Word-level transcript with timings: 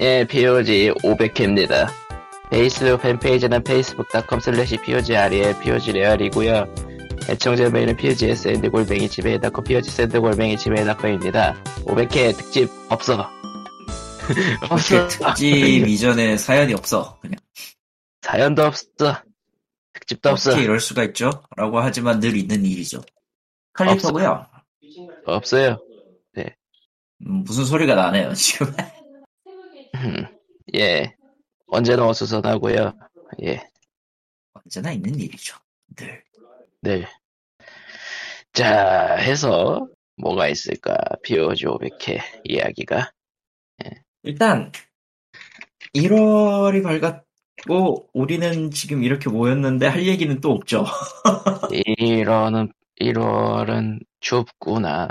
예, 0.00 0.26
POG 0.26 0.92
500회입니다. 1.02 1.88
페이스북 2.50 3.02
팬페이지는 3.02 3.58
facebook.com 3.66 4.40
slash 4.40 4.76
POGREL, 4.82 5.58
POGREAL이고요. 5.60 6.74
애청자 7.28 7.70
메일은 7.70 7.96
POGSND 7.96 8.68
골뱅이 8.68 9.08
지메일.com, 9.08 9.64
POGSND 9.64 10.18
골뱅이 10.18 10.56
지메일.com입니다. 10.56 11.54
500회 11.84 12.36
특집 12.36 12.70
없어. 12.88 13.30
없어. 14.70 15.08
특집 15.08 15.88
이전에 15.88 16.36
사연이 16.36 16.74
없어. 16.74 17.18
그냥 17.20 17.36
사연도 18.22 18.64
없어. 18.64 19.22
특집도 19.94 20.30
없어. 20.30 20.50
어떻게 20.50 20.64
이럴 20.64 20.80
수가 20.80 21.04
있죠? 21.04 21.30
라고 21.56 21.78
하지만 21.80 22.20
늘 22.20 22.36
있는 22.36 22.64
일이죠. 22.64 23.02
칼리터고요. 23.72 24.46
없어요. 25.26 25.78
음, 27.26 27.44
무슨 27.44 27.64
소리가 27.64 27.94
나네요 27.94 28.34
지금. 28.34 28.72
음, 29.94 30.26
예. 30.74 31.14
언제나 31.66 32.06
어수선하고요. 32.08 32.92
예. 33.42 33.62
언제나 34.52 34.92
있는 34.92 35.18
일이죠. 35.18 35.56
늘. 35.96 36.22
네. 36.80 37.06
자, 38.52 39.16
해서 39.16 39.88
뭐가 40.16 40.48
있을까? 40.48 40.96
POG 41.22 41.66
500회 41.66 42.20
이야기가. 42.44 43.10
일단 44.22 44.72
1월이 45.94 46.82
밝았고 46.82 48.08
우리는 48.14 48.70
지금 48.70 49.02
이렇게 49.02 49.28
모였는데 49.28 49.86
할 49.86 50.06
얘기는 50.06 50.40
또 50.40 50.52
없죠. 50.52 50.86
1월은 51.70 52.72
1월은 53.00 54.00
춥구나. 54.20 55.08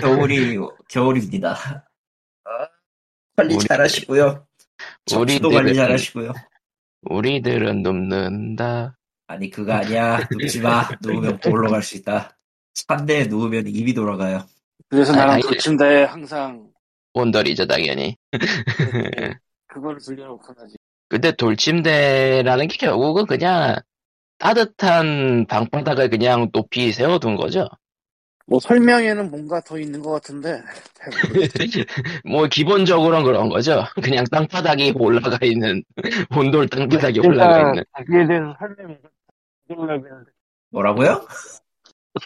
겨울이 0.00 0.58
겨울입니다. 0.88 1.86
아, 3.42 3.44
관리 3.44 3.54
우리- 3.56 3.64
잘하시고요. 3.66 4.46
우리들은- 5.10 5.52
관리 5.52 5.74
잘하시고요. 5.74 6.32
우리들은 7.02 7.82
눕는다. 7.82 8.96
아니 9.26 9.50
그거 9.50 9.72
아니야. 9.72 10.20
눕지 10.30 10.60
마. 10.60 10.88
누우면 11.02 11.38
보러 11.40 11.70
갈수 11.70 11.96
있다. 11.96 12.36
산대에 12.74 13.24
누우면 13.26 13.66
입이 13.68 13.94
돌아가요. 13.94 14.44
그래서 14.88 15.12
나는 15.12 15.34
아니, 15.34 15.42
돌침대에 15.42 16.04
항상 16.04 16.70
온돌이죠 17.14 17.66
당연히. 17.66 18.16
그걸 19.66 19.98
돌려놓고 19.98 20.54
나지. 20.54 20.76
근데 21.08 21.32
돌침대라는 21.32 22.68
게 22.68 22.76
결국은 22.78 23.26
그냥 23.26 23.76
따뜻한 24.38 25.46
방바닥을 25.46 26.10
그냥 26.10 26.50
높이 26.52 26.92
세워둔 26.92 27.36
거죠. 27.36 27.68
뭐 28.46 28.58
설명에는 28.60 29.30
뭔가 29.30 29.60
더 29.60 29.78
있는 29.78 30.02
것 30.02 30.10
같은데. 30.10 30.60
뭐 32.24 32.46
기본적으로는 32.46 33.24
그런 33.24 33.48
거죠. 33.48 33.84
그냥 34.02 34.24
땅바닥이 34.30 34.94
올라가 34.96 35.38
있는 35.42 35.82
온돌 36.36 36.68
땅바닥이 36.68 37.20
올라가 37.20 37.70
있는. 37.70 37.84
거기에 37.92 38.26
대해서 38.26 38.56
설명이 38.58 38.96
뭐라고요? 40.70 41.26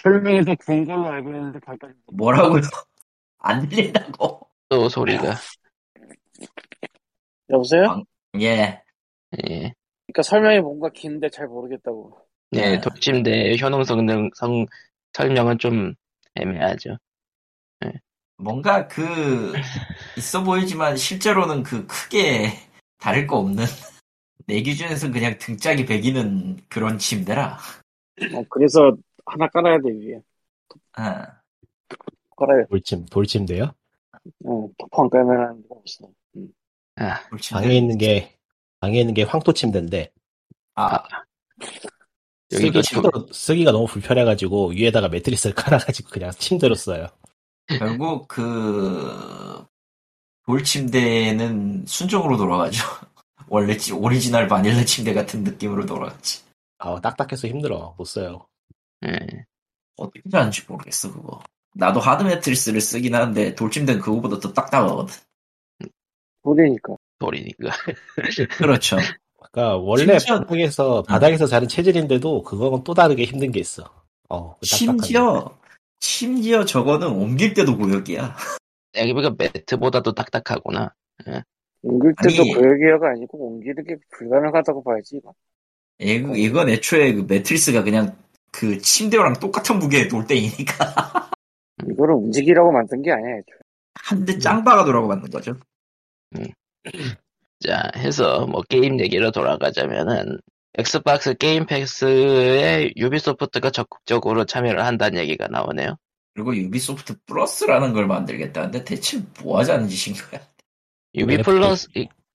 설명에서 0.03 0.55
본 0.67 0.85
걸로 0.85 1.07
알고 1.09 1.31
있는데 1.31 1.59
가까이 1.61 1.91
뭐라고요? 2.13 2.63
안 3.39 3.69
들린다고. 3.69 4.49
또 4.69 4.89
소리가. 4.89 5.35
여보세요? 7.51 8.03
예. 8.41 8.83
예. 9.49 9.75
그러니까 10.07 10.23
설명이 10.23 10.61
뭔가 10.61 10.89
긴데 10.91 11.29
잘 11.31 11.47
모르겠다고. 11.47 12.19
네, 12.51 12.73
네. 12.73 12.81
돌침대 12.81 13.57
효능 13.61 13.85
성능 13.85 14.31
성 14.35 14.67
설명은 15.13 15.59
좀 15.59 15.95
애매하죠. 16.41 16.97
뭔가 18.39 18.87
그 18.87 19.55
있어 20.17 20.43
보이지만 20.43 20.97
실제로는 20.97 21.63
그 21.63 21.87
크게 21.87 22.53
다를 22.99 23.27
거 23.27 23.39
없는 23.39 23.65
내 24.47 24.61
기준에선 24.61 25.13
그냥 25.13 25.37
등짝이 25.39 25.87
베기는 25.87 26.61
그런 26.69 26.99
침대라. 26.99 27.59
어, 28.35 28.43
그래서 28.49 28.97
하나 29.25 29.49
깔아야 29.49 29.79
돼 29.79 29.91
위에. 29.91 30.21
아, 30.93 31.41
깔아야 32.37 32.63
돼. 32.63 32.69
돌침, 32.71 33.07
돌침대요? 33.07 33.73
어, 34.45 34.69
토퍼 34.79 35.03
안 35.03 35.11
깔면 35.11 35.41
하는 35.41 35.63
데가 35.63 35.75
없어. 35.75 36.09
아, 36.97 37.29
물침대. 37.31 37.61
방에 37.61 37.77
있는 37.77 37.99
게, 37.99 38.37
방에 38.81 39.01
있는 39.01 39.15
게 39.15 39.25
황토 39.25 39.53
침대인데, 39.53 40.13
아, 40.75 41.03
여기도 41.61 41.89
쓰기, 42.51 42.81
힘들어- 42.81 43.33
쓰기가 43.33 43.73
너무 43.73 43.87
불편해가지고, 43.87 44.69
위에다가 44.71 45.09
매트리스를 45.09 45.55
깔아가지고 45.95 46.11
그냥 46.11 46.31
침대로 46.39 46.75
써요. 46.75 47.09
결국 47.69 48.29
그 48.29 49.65
돌침대는 50.47 51.85
순정으로 51.87 52.37
돌아가죠. 52.37 52.83
원래 53.49 53.77
지- 53.77 53.93
오리지널 53.93 54.47
바닐라 54.49 54.85
침대 54.85 55.13
같은 55.13 55.43
느낌으로 55.45 55.85
돌아가지. 55.87 56.43
아, 56.79 57.01
딱딱해서 57.01 57.49
힘들어. 57.49 57.95
못 57.99 58.05
써요. 58.05 58.47
예. 59.07 59.19
어떻게 59.97 60.21
하는지 60.31 60.63
모르겠어 60.69 61.13
그거. 61.13 61.43
나도 61.75 62.01
하드 62.01 62.23
매트리스를 62.23 62.81
쓰긴 62.81 63.15
하는데 63.15 63.55
돌침대는 63.55 64.01
그거보다 64.01 64.39
더 64.41 64.53
딱딱하거든. 64.53 65.15
소리니까. 66.45 66.95
돌이니까. 67.19 67.71
그렇죠. 68.59 68.97
그러니까, 69.57 69.77
원래 69.79 70.19
심지어- 70.19 70.41
바닥에서, 70.41 71.03
바닥에서 71.03 71.47
자는 71.47 71.67
체질인데도, 71.67 72.43
그거는 72.43 72.85
또 72.85 72.93
다르게 72.93 73.25
힘든 73.25 73.51
게 73.51 73.59
있어. 73.61 73.85
어, 74.29 74.55
그. 74.59 74.67
심지어 74.67 75.59
심지어 76.01 76.65
저거는 76.67 77.09
옮길 77.09 77.55
때도 77.55 77.79
고역이야. 77.79 78.37
여기 78.99 79.13
보니까 79.15 79.35
매트보다도 79.39 80.13
딱딱하구나. 80.13 80.93
옮길 81.83 82.15
때도 82.23 82.43
아니- 82.43 82.53
그 82.53 82.59
얘기가 82.61 83.09
아니고 83.09 83.47
옮기는 83.47 83.83
게 83.85 83.97
불가능하다고 84.11 84.85
봐야지. 84.85 85.17
이거. 85.17 85.33
이거- 86.01 86.37
이건 86.37 86.69
애초에 86.69 87.15
그 87.15 87.23
매트리스가 87.27 87.83
그냥 87.83 88.15
그 88.53 88.79
침대랑 88.79 89.35
똑같은 89.41 89.79
무게의 89.79 90.09
돌덩이니까 90.09 91.31
이거를 91.89 92.15
움직이라고 92.15 92.73
만든 92.73 93.01
게 93.01 93.11
아니야. 93.13 93.37
애초에. 93.39 93.59
한 93.95 94.25
데 94.27 94.39
짱 94.39 94.63
박아 94.65 94.85
두라고 94.85 95.09
만든 95.09 95.31
거죠. 95.31 95.57
자, 97.61 97.91
해서 97.97 98.47
뭐 98.47 98.63
게임 98.63 99.01
얘기로 99.01 99.31
돌아가자면은 99.31 100.39
엑스박스 100.79 101.35
게임 101.35 101.65
패스에 101.67 102.93
유비소프트가 102.97 103.71
적극적으로 103.71 104.45
참여를 104.45 104.85
한다는 104.85 105.19
얘기가 105.21 105.49
나오네요. 105.49 105.97
그리고 106.35 106.55
유비소프트 106.55 107.15
플러스라는 107.27 107.95
걸 107.95 108.07
만들겠다는데 108.07 108.85
대체 108.85 109.23
뭐 109.43 109.59
하자는 109.59 109.89
짓인 109.89 110.17
거야? 110.17 110.41
유비 111.15 111.35
NFT. 111.35 111.43
플러스 111.51 111.89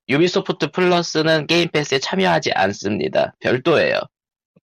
유비소프트 0.09 0.71
플러스는 0.71 1.45
게임 1.45 1.69
패스에 1.69 1.99
참여하지 1.99 2.51
않습니다. 2.53 3.35
별도예요. 3.39 3.99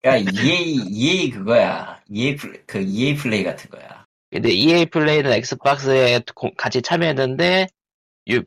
야 0.04 0.16
EA 0.16 0.74
EA 0.90 1.30
그거야. 1.30 2.00
EA 2.10 2.34
플레이, 2.36 2.60
그 2.66 2.80
EA 2.80 3.14
플레이 3.14 3.44
같은 3.44 3.70
거야. 3.70 4.04
근데 4.30 4.50
EA 4.50 4.86
플레이는 4.86 5.32
엑스박스에 5.32 6.20
고- 6.34 6.52
같이 6.56 6.82
참여했는데 6.82 7.68
유, 8.28 8.42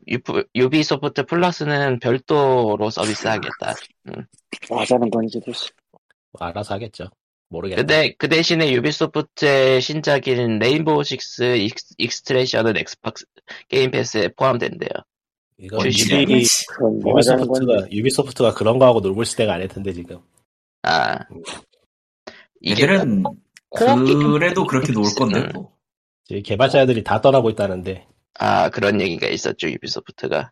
유, 0.54 0.70
비소프트 0.70 1.24
플러스는 1.26 1.98
별도로 1.98 2.88
서비스하겠다. 2.90 3.74
뭐 4.68 4.80
하자는 4.80 5.10
건지도. 5.10 5.52
씨. 5.52 5.70
뭐 6.32 6.46
알아서 6.46 6.74
하겠죠. 6.74 7.08
모르겠네. 7.48 7.82
근데 7.82 8.14
그 8.16 8.28
대신에 8.28 8.72
유비소프트의 8.72 9.82
신작인 9.82 10.58
레인보우 10.58 11.04
식스 11.04 11.56
익스- 11.58 11.94
익스트랙션은 11.98 12.76
엑스박스 12.78 13.26
게임 13.68 13.90
패스에 13.90 14.28
포함된대요. 14.28 14.88
이거 15.58 15.76
유비, 15.84 16.26
건지. 16.26 16.56
유비소프트가, 17.06 17.90
유비소프트가 17.90 18.54
그런 18.54 18.78
거하고 18.78 19.00
놀고 19.00 19.22
있을 19.22 19.36
때가 19.36 19.54
아닐 19.54 19.68
텐데, 19.68 19.92
지금. 19.92 20.18
아 20.82 21.18
코어 23.68 24.02
게임 24.04 24.32
그래도 24.32 24.66
그렇게 24.66 24.92
놀 24.92 25.04
건데 25.14 25.40
음. 25.40 25.48
뭐. 25.54 25.72
개발자들이 26.42 27.04
다 27.04 27.20
떠나고 27.20 27.50
있다는데, 27.50 28.06
아 28.38 28.68
그런 28.70 29.00
얘기가 29.00 29.26
있었죠 29.28 29.68
유비소프트가. 29.68 30.50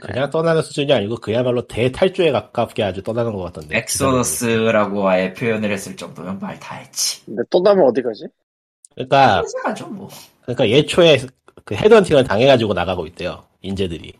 그냥 0.00 0.30
떠나는 0.30 0.62
수준이 0.62 0.92
아니고, 0.92 1.16
그야말로 1.16 1.66
대탈주에 1.66 2.30
가깝게 2.30 2.84
아주 2.84 3.02
떠나는 3.02 3.32
것 3.32 3.42
같던데. 3.42 3.78
엑소더스라고 3.78 5.08
아예 5.08 5.32
표현을 5.34 5.72
했을 5.72 5.96
정도면 5.96 6.38
말 6.38 6.58
다 6.60 6.76
했지. 6.76 7.24
근데 7.26 7.42
또 7.50 7.60
나면 7.60 7.84
어디 7.84 8.00
가지? 8.02 8.24
그러니까, 8.94 9.42
가죠 9.64 9.88
뭐. 9.88 10.08
그러니까 10.42 10.68
애초에 10.68 11.18
그 11.64 11.74
헤드헌팅을 11.74 12.24
당해가지고 12.24 12.74
나가고 12.74 13.06
있대요. 13.08 13.44
인재들이. 13.60 14.12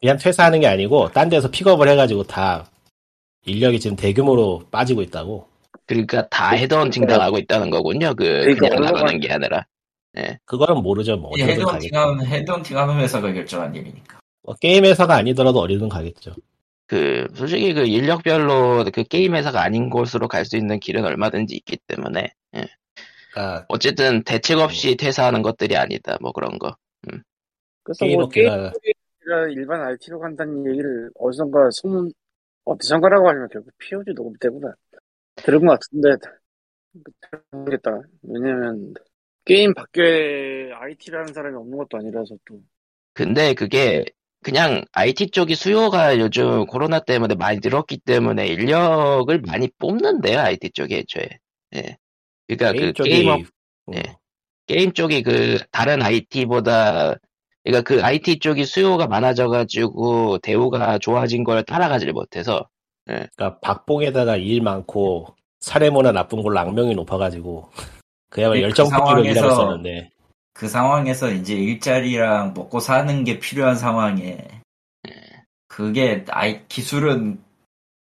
그냥 0.00 0.16
퇴사하는 0.16 0.60
게 0.60 0.68
아니고 0.68 1.10
딴 1.10 1.28
데서 1.28 1.50
픽업을 1.50 1.88
해가지고 1.88 2.22
다 2.22 2.70
인력이 3.46 3.80
지금 3.80 3.96
대규모로 3.96 4.62
빠지고 4.70 5.02
있다고. 5.02 5.48
그러니까 5.86 6.28
다 6.28 6.50
헤드헌팅 6.50 7.06
당하고 7.06 7.38
있다는 7.38 7.70
거군요. 7.70 8.14
그 8.14 8.24
그러니까 8.24 8.68
그냥 8.68 8.82
나가는 8.92 9.18
게 9.20 9.32
아니라. 9.32 9.66
그거는 10.44 10.82
모르죠. 10.82 11.16
뭐 11.16 11.30
가겠죠. 11.30 11.50
헤드헌팅하는 11.50 12.26
헤드헌팅하는 12.26 12.98
회사가 13.00 13.32
결정한 13.32 13.74
일이니까. 13.74 14.20
뭐 14.42 14.54
게임 14.54 14.84
회사가 14.84 15.16
아니더라도 15.16 15.60
어디든 15.60 15.88
가겠죠. 15.88 16.34
그 16.86 17.26
솔직히 17.34 17.74
그 17.74 17.86
인력별로 17.86 18.84
그 18.92 19.04
게임 19.04 19.34
회사가 19.34 19.62
아닌 19.62 19.90
곳으로 19.90 20.28
갈 20.28 20.44
수 20.44 20.56
있는 20.56 20.80
길은 20.80 21.04
얼마든지 21.04 21.54
있기 21.56 21.78
때문에 21.86 22.32
예. 22.56 22.66
그러니까 23.32 23.66
어쨌든 23.68 24.22
대책 24.24 24.58
없이 24.58 24.96
퇴사하는 24.96 25.42
것들이 25.42 25.76
아니다 25.76 26.16
뭐 26.20 26.32
그런 26.32 26.58
거. 26.58 26.74
그래서 27.82 28.04
뭐 28.04 28.28
게임업계가 28.28 28.72
아니라 29.28 29.48
일반 29.50 29.82
IT로 29.82 30.18
간다는 30.18 30.66
얘기를 30.70 31.10
어디선가 31.18 31.70
소문, 31.72 32.10
어디선가라고 32.64 33.28
하면 33.28 33.48
결국 33.52 33.70
POG 33.78 34.14
녹음 34.14 34.32
때구나. 34.40 34.74
들은 35.36 35.64
것 35.64 35.78
같은데, 35.78 36.16
모르겠다. 37.50 38.00
왜냐면, 38.22 38.94
게임 39.48 39.74
밖에 39.74 40.70
IT라는 40.74 41.32
사람이 41.32 41.56
없는 41.56 41.78
것도 41.78 41.96
아니라서 41.98 42.36
또. 42.46 42.60
근데 43.14 43.54
그게 43.54 44.04
그냥 44.44 44.84
IT 44.92 45.30
쪽이 45.30 45.54
수요가 45.54 46.18
요즘 46.18 46.66
코로나 46.66 47.00
때문에 47.00 47.34
많이 47.34 47.58
늘었기 47.62 47.98
때문에 47.98 48.46
인력을 48.46 49.40
많이 49.40 49.68
뽑는데요, 49.78 50.38
IT 50.38 50.70
쪽에 50.72 50.98
애초에. 50.98 51.28
예. 51.74 51.96
그러니까 52.46 52.72
게임 52.72 52.86
그 52.86 52.92
쪽이 52.92 53.10
게임, 53.10 53.28
업- 53.28 53.40
음, 53.40 53.94
예. 53.94 54.02
게임 54.66 54.92
쪽이 54.92 55.22
그 55.22 55.58
다른 55.72 56.02
IT보다 56.02 57.16
그러니까 57.64 57.82
그 57.82 58.02
IT 58.02 58.38
쪽이 58.38 58.64
수요가 58.64 59.06
많아져가지고 59.06 60.38
대우가 60.38 60.98
좋아진 60.98 61.42
걸 61.42 61.64
따라가질 61.64 62.12
못해서 62.12 62.68
그러니까 63.06 63.58
박봉에다가 63.60 64.36
일 64.36 64.60
많고 64.62 65.34
사내 65.60 65.90
문화 65.90 66.12
나쁜 66.12 66.42
걸로 66.42 66.58
악명이 66.60 66.94
높아가지고 66.94 67.70
그야말로 68.30 68.60
그 68.60 68.62
열정 68.64 68.86
상황에서 68.86 69.30
일하고 69.30 69.48
있었는데 69.48 70.10
그 70.52 70.68
상황에서 70.68 71.30
이제 71.30 71.54
일자리랑 71.54 72.54
먹고 72.54 72.80
사는 72.80 73.24
게 73.24 73.38
필요한 73.38 73.76
상황에 73.76 74.46
그게 75.68 76.24
아이 76.30 76.66
기술은 76.68 77.40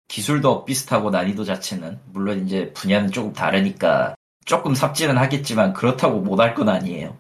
기술도 0.07 0.65
비슷하고 0.65 1.09
난이도 1.09 1.43
자체는 1.43 1.99
물론 2.11 2.45
이제 2.45 2.71
분야는 2.73 3.11
조금 3.11 3.33
다르니까 3.33 4.15
조금 4.45 4.73
삽질은 4.73 5.17
하겠지만 5.17 5.73
그렇다고 5.73 6.19
못할 6.21 6.55
건 6.55 6.69
아니에요. 6.69 7.15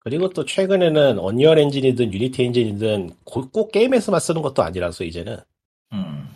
그리고 0.00 0.30
또 0.30 0.44
최근에는 0.44 1.18
언리얼 1.18 1.58
엔진이든 1.58 2.12
유니티 2.12 2.44
엔진이든 2.44 3.10
고- 3.24 3.50
꼭 3.50 3.72
게임에서만 3.72 4.20
쓰는 4.20 4.40
것도 4.40 4.62
아니라서 4.62 5.04
이제는 5.04 5.38
음. 5.92 6.28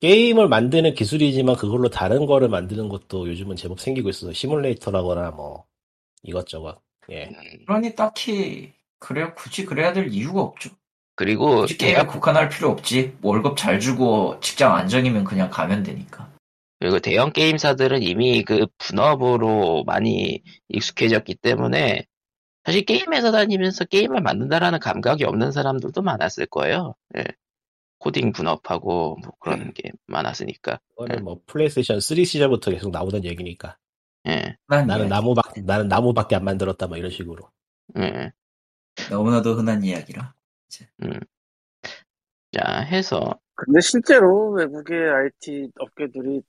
게임을 0.00 0.48
만드는 0.48 0.94
기술이지만 0.94 1.56
그걸로 1.56 1.88
다른 1.90 2.26
거를 2.26 2.48
만드는 2.48 2.88
것도 2.88 3.28
요즘은 3.28 3.56
제법 3.56 3.80
생기고 3.80 4.08
있어서 4.08 4.32
시뮬레이터라거나 4.32 5.30
뭐 5.32 5.64
이것저것 6.22 6.80
예 7.10 7.30
그러니 7.66 7.94
딱히 7.94 8.72
그래 8.98 9.32
굳이 9.34 9.64
그래야 9.64 9.92
될 9.92 10.08
이유가 10.08 10.40
없죠. 10.42 10.70
그리고 11.16 11.62
굳이 11.62 11.76
게임에 11.76 12.06
국한할 12.06 12.48
필요 12.48 12.70
없지. 12.70 13.16
월급 13.20 13.56
잘 13.56 13.78
주고 13.78 14.38
직장 14.40 14.74
안정이면 14.74 15.24
그냥 15.24 15.50
가면 15.50 15.82
되니까. 15.82 16.30
그리고 16.78 16.98
대형 16.98 17.32
게임사들은 17.32 18.02
이미 18.02 18.42
그 18.42 18.66
분업으로 18.78 19.84
많이 19.84 20.42
익숙해졌기 20.68 21.34
때문에 21.34 22.06
사실 22.64 22.84
게임에서 22.86 23.32
다니면서 23.32 23.84
게임을 23.84 24.22
만든다라는 24.22 24.78
감각이 24.78 25.24
없는 25.24 25.52
사람들도 25.52 26.00
많았을 26.00 26.46
거예요. 26.46 26.94
예. 27.18 27.24
코딩 28.00 28.32
분업하고 28.32 29.18
뭐 29.22 29.32
그런 29.38 29.72
게 29.72 29.92
많았으니까. 30.06 30.80
그거는 30.88 31.22
뭐 31.22 31.40
플레이스테이션 31.46 32.00
3 32.00 32.24
시절부터 32.24 32.72
계속 32.72 32.90
나오던 32.90 33.24
얘기니까 33.24 33.76
예. 34.26 34.56
나는. 34.66 35.08
나무밖 35.08 35.52
나는 35.64 35.88
나무밖에 35.88 36.34
안 36.34 36.44
만들었다 36.44 36.86
뭐 36.86 36.96
이런 36.96 37.10
식으로 37.10 37.50
예. 37.98 38.32
너무나도 39.10 39.54
흔한 39.54 39.84
이야기라. 39.84 40.34
자, 42.52 42.80
해서 42.80 43.38
근데 43.54 43.80
실제로 43.80 44.50
외국의 44.52 45.10
IT 45.10 45.70
업계들이 45.78 46.42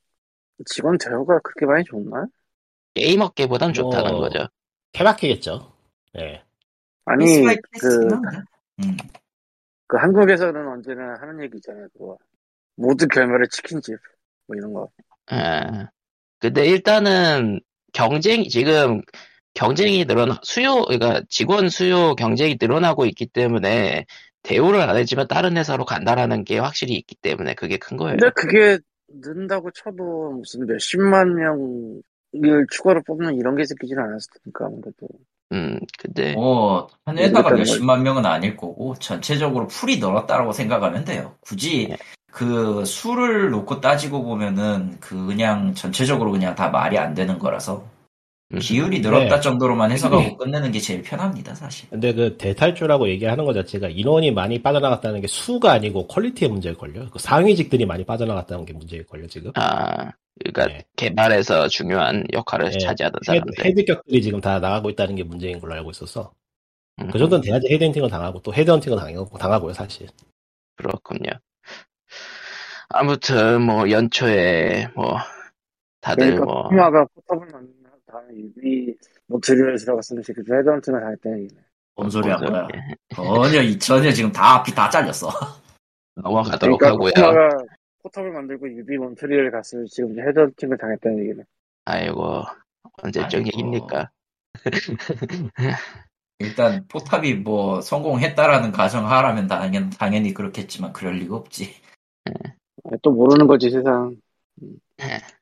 직원 0.65 0.97
대우가 0.97 1.39
그렇게 1.39 1.65
많이 1.65 1.83
좋나? 1.83 2.25
게임 2.93 3.21
업계보단 3.21 3.73
좋다는 3.73 4.15
어. 4.15 4.17
거죠. 4.17 4.47
케바케겠죠 4.93 5.73
예 6.17 6.43
아니, 7.05 7.25
그. 7.79 8.09
음. 8.79 8.97
그 9.91 9.97
한국에서는 9.97 10.69
언제나 10.69 11.15
하는 11.19 11.43
얘기 11.43 11.57
있잖아요, 11.57 11.85
그거. 11.91 12.17
모두 12.77 13.09
결말에 13.09 13.43
치킨집. 13.51 13.97
뭐 14.47 14.55
이런 14.55 14.71
거. 14.71 14.89
예. 15.33 15.87
근데 16.39 16.65
일단은 16.65 17.59
경쟁 17.91 18.45
지금 18.45 19.01
경쟁이 19.53 20.05
늘어나 20.05 20.39
수요 20.43 20.83
그러니까 20.83 21.21
직원 21.27 21.67
수요 21.67 22.15
경쟁이 22.15 22.57
늘어나고 22.59 23.05
있기 23.05 23.27
때문에 23.27 24.05
대우를 24.43 24.79
안 24.79 24.95
했지만 24.95 25.27
다른 25.27 25.57
회사로 25.57 25.83
간다라는 25.83 26.45
게 26.45 26.57
확실히 26.57 26.93
있기 26.93 27.15
때문에 27.15 27.53
그게 27.55 27.77
큰 27.77 27.97
거예요. 27.97 28.15
근데 28.17 28.31
그게 28.33 28.79
는다고 29.09 29.71
쳐도 29.71 30.31
무슨 30.31 30.67
몇십만 30.67 31.35
명을 31.35 32.65
추가로 32.71 33.03
뽑는 33.03 33.35
이런 33.35 33.57
게 33.57 33.65
생기지는 33.65 34.01
않았을 34.01 34.31
테니까, 34.41 34.67
아무래도. 34.67 35.09
음, 35.51 35.79
근데 35.97 36.33
뭐, 36.33 36.87
한 37.05 37.17
회사가 37.17 37.51
몇십만 37.51 38.03
명은 38.03 38.25
아닐 38.25 38.55
거고, 38.55 38.95
전체적으로 38.95 39.67
풀이 39.67 39.99
늘었다라고 39.99 40.53
생각하면 40.53 41.03
돼요. 41.03 41.35
굳이 41.41 41.87
네. 41.89 41.97
그 42.31 42.85
수를 42.85 43.49
놓고 43.49 43.81
따지고 43.81 44.23
보면은, 44.23 44.97
그 44.99 45.25
그냥 45.25 45.73
전체적으로 45.73 46.31
그냥 46.31 46.55
다 46.55 46.69
말이 46.69 46.97
안 46.97 47.13
되는 47.13 47.37
거라서, 47.37 47.83
음, 48.53 48.59
비율이 48.59 48.99
늘었다 48.99 49.35
네. 49.35 49.41
정도로만 49.41 49.91
해석하고 49.91 50.37
끝내는 50.37 50.71
게 50.71 50.79
제일 50.79 51.01
편합니다, 51.01 51.55
사실. 51.55 51.89
근데 51.89 52.13
그 52.13 52.37
대탈주라고 52.37 53.09
얘기하는 53.09 53.45
것 53.45 53.53
자체가 53.53 53.89
인원이 53.89 54.31
많이 54.31 54.61
빠져나갔다는 54.61 55.21
게 55.21 55.27
수가 55.27 55.71
아니고 55.71 56.07
퀄리티의 56.07 56.49
문제일걸요. 56.49 57.09
그 57.11 57.19
상위직들이 57.19 57.85
많이 57.85 58.05
빠져나갔다는 58.05 58.65
게 58.65 58.73
문제일걸요, 58.73 59.27
지금. 59.27 59.51
아, 59.55 60.11
그러니까 60.39 60.65
네. 60.67 60.83
개발에서 60.95 61.67
중요한 61.67 62.23
역할을 62.33 62.71
네. 62.71 62.77
차지하던 62.79 63.19
사람들. 63.25 63.65
헤드격들이 63.65 64.21
지금 64.21 64.41
다 64.41 64.59
나가고 64.59 64.89
있다는 64.89 65.15
게 65.15 65.23
문제인 65.23 65.59
걸로 65.59 65.73
알고 65.75 65.91
있어서. 65.91 66.33
음, 66.99 67.09
그 67.11 67.19
정도는 67.19 67.43
돼야지 67.43 67.67
헤드헌팅을 67.71 68.09
당하고 68.09 68.41
또 68.41 68.53
헤드헌팅을 68.53 68.97
당하고, 68.97 69.37
당하고요, 69.37 69.73
사실. 69.73 70.07
그렇군요. 70.77 71.29
아무튼 72.89 73.61
뭐 73.61 73.89
연초에 73.89 74.87
뭐 74.95 75.17
다들 76.01 76.31
그러니까 76.35 76.45
뭐 76.45 76.63
코마가 76.69 77.05
포탑을 77.13 77.47
만든 77.51 77.73
다음에 78.07 78.35
유비 78.35 78.93
몬트리얼 79.27 79.85
들어갔으면 79.85 80.23
그 80.25 80.33
헤드헌팅을 80.53 80.99
당했다는 80.99 81.43
얘기네. 81.43 81.61
뭔 81.95 82.09
소리 82.09 82.29
한 82.29 82.39
뭐, 82.41 82.49
거야. 82.51 82.67
예, 82.73 82.95
전혀, 83.15 83.61
이- 83.61 83.79
전혀 83.79 84.11
지금 84.11 84.31
다 84.31 84.55
앞이 84.55 84.73
다 84.73 84.89
잘렸어. 84.89 85.29
넘어가도록 86.15 86.79
그러니까 86.79 86.87
하고요. 86.87 87.11
코마가 87.15 87.65
포탑을 88.03 88.31
만들고 88.31 88.69
유비 88.69 88.97
몬트리얼 88.97 89.51
갔으면 89.51 89.85
지금 89.89 90.19
헤드헌팅을 90.19 90.77
당했다는 90.77 91.19
얘기네. 91.19 91.43
아이고 91.85 92.43
언제적. 93.03 93.45
얘기입니까? 93.47 94.09
일단, 96.39 96.85
포탑이 96.87 97.35
뭐, 97.35 97.81
성공했다라는 97.81 98.71
가정하라면 98.71 99.47
당연, 99.47 99.89
당연히 99.91 100.33
그렇겠지만, 100.33 100.91
그럴 100.91 101.13
리가 101.15 101.35
없지. 101.35 101.75
또 103.03 103.11
모르는 103.11 103.45
거지, 103.45 103.69
세상. 103.69 104.17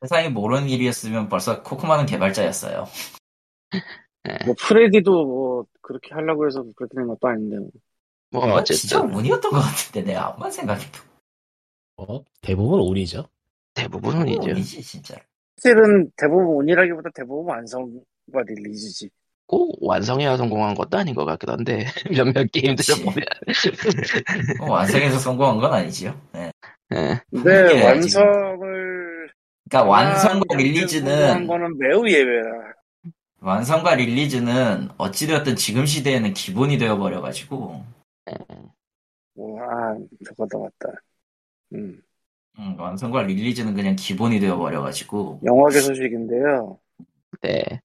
세상에 0.02 0.28
모르는 0.28 0.68
일이었으면 0.68 1.28
벌써 1.28 1.62
코코마는 1.62 2.04
개발자였어요. 2.04 2.84
뭐, 4.44 4.54
프레디도 4.58 5.10
뭐, 5.24 5.64
그렇게 5.80 6.14
하려고 6.14 6.46
해서 6.46 6.64
그렇게 6.76 6.94
된 6.96 7.06
것도 7.06 7.28
아닌데. 7.28 7.58
뭐. 7.58 7.70
뭐 8.32 8.46
이거 8.46 8.62
진짜 8.62 8.98
어쨌든 9.00 9.18
운이었던 9.18 9.50
것 9.50 9.58
같은데 9.58 10.02
내가 10.02 10.28
아무만 10.28 10.52
생각해도 10.52 11.09
어? 12.08 12.24
대부분 12.40 12.80
운이죠. 12.80 13.28
대부분 13.74 14.22
운이죠. 14.22 14.50
운이지 14.50 14.82
진짜. 14.82 15.16
사실은 15.58 16.10
대부분 16.16 16.56
운이라기보다 16.56 17.10
대부분 17.14 17.52
완성과 17.54 18.42
릴리즈지. 18.46 19.10
꼭 19.46 19.76
완성해야 19.82 20.36
성공한 20.36 20.74
것도 20.74 20.96
아닌 20.96 21.14
것 21.14 21.24
같기도 21.24 21.52
한데 21.52 21.84
몇몇 22.10 22.46
게임들을 22.52 22.76
그치. 22.76 23.04
보면 23.04 23.24
뭐 24.60 24.70
완성해서 24.70 25.18
성공한 25.18 25.58
건 25.58 25.74
아니지요. 25.74 26.18
네. 26.32 26.50
예. 26.92 27.20
근데 27.30 27.84
완성을 27.84 29.30
그러니까 29.68 29.90
완성과 29.90 30.56
릴리즈는 30.56 31.46
거는 31.46 31.78
매우 31.78 32.08
예외라. 32.08 32.72
완성과 33.40 33.94
릴리즈는 33.96 34.88
어찌되었든 34.98 35.56
지금 35.56 35.84
시대에는 35.84 36.32
기본이 36.34 36.78
되어버려가지고 36.78 37.84
뭐, 39.34 39.62
아, 39.62 39.96
저거다 40.26 40.58
맞다. 40.58 41.00
음, 41.74 42.02
음, 42.58 42.78
완성과 42.78 43.22
릴리즈는 43.22 43.74
그냥 43.74 43.96
기본이 43.96 44.40
되어버려가지고 44.40 45.40
영화계 45.44 45.80
소식인데요. 45.80 46.78
네. 47.42 47.80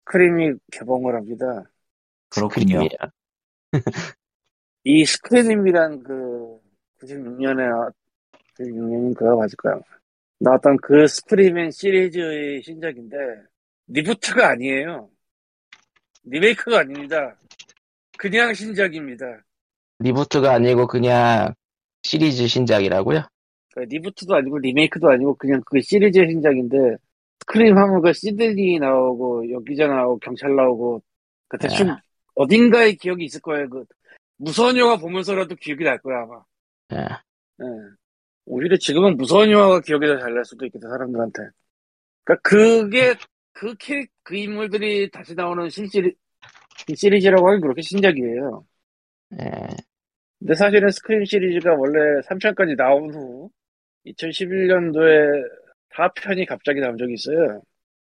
스크림이 0.00 0.54
개봉을 0.72 1.14
합니다. 1.14 1.64
그렇군요. 2.28 2.80
이 4.84 5.04
스크림이란 5.04 6.02
그 6.02 6.58
96년에 7.00 7.92
96년인 8.58 9.16
그가 9.16 9.34
맞을까요? 9.36 9.80
나왔던 10.40 10.76
그 10.82 11.06
스크림맨 11.06 11.70
시리즈의 11.70 12.62
신작인데 12.62 13.16
reboot가 13.88 14.50
아니에요. 14.50 15.08
리메이크가 16.24 16.80
아닙니다. 16.80 17.36
그냥 18.18 18.54
신작입니다. 18.54 19.24
reboot가 20.00 20.52
아니고 20.52 20.86
그냥 20.86 21.54
시리즈 22.04 22.46
신작이라고요? 22.46 23.22
그러니까 23.72 23.94
reboot도 23.94 24.34
아니고 24.36 24.58
리메이크도 24.58 25.08
아니고 25.10 25.34
그냥 25.36 25.62
그 25.66 25.80
시리즈의 25.80 26.30
신작인데 26.30 26.76
스크림 27.40 27.76
하면 27.76 28.02
그 28.02 28.12
시드니 28.12 28.78
나오고 28.78 29.50
여기자 29.52 29.86
나오고 29.88 30.18
경찰 30.20 30.54
나오고 30.56 31.02
그 31.48 31.58
대충 31.58 31.90
아. 31.90 32.00
어딘가에 32.34 32.92
기억이 32.94 33.24
있을 33.24 33.40
거예요. 33.40 33.68
그 33.68 33.84
무서운 34.38 34.76
영화 34.78 34.96
보면서라도 34.96 35.56
기억이 35.56 35.84
날 35.84 35.98
거야, 35.98 36.22
아마. 36.22 36.42
예. 36.92 36.98
예. 37.62 37.66
오히려 38.46 38.76
지금은 38.78 39.16
무서운 39.16 39.50
영화가 39.50 39.80
기억이 39.80 40.06
더 40.06 40.18
잘 40.18 40.34
날 40.34 40.44
수도 40.44 40.66
있겠다, 40.66 40.88
사람들한테. 40.88 41.42
그니까 42.24 42.40
그게, 42.42 43.14
그 43.52 43.74
캐릭, 43.76 44.10
그 44.24 44.36
인물들이 44.36 45.10
다시 45.10 45.34
나오는 45.34 45.68
신시리, 45.70 46.14
시리즈라고 46.96 47.48
하긴 47.48 47.60
그렇게 47.62 47.82
신작이에요. 47.82 48.66
예. 49.40 49.68
근데 50.44 50.56
사실은 50.56 50.90
스크림 50.90 51.24
시리즈가 51.24 51.74
원래 51.74 52.20
3편까지 52.28 52.76
나온 52.76 53.14
후 53.14 53.48
2011년도에 54.04 55.42
4편이 55.96 56.46
갑자기 56.46 56.80
나온 56.80 56.98
적이 56.98 57.14
있어요. 57.14 57.62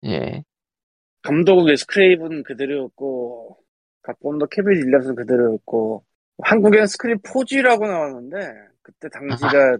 예. 0.06 0.42
감독은 1.20 1.66
웨스 1.66 1.84
크레이븐 1.84 2.42
그대로였고 2.44 3.58
각본도 4.00 4.46
케빈 4.46 4.72
윌리엄슨 4.72 5.16
그대로였고 5.16 6.02
한국엔 6.42 6.86
스크림 6.86 7.18
4G라고 7.18 7.86
나왔는데 7.86 8.36
그때 8.80 9.10
당시가 9.10 9.76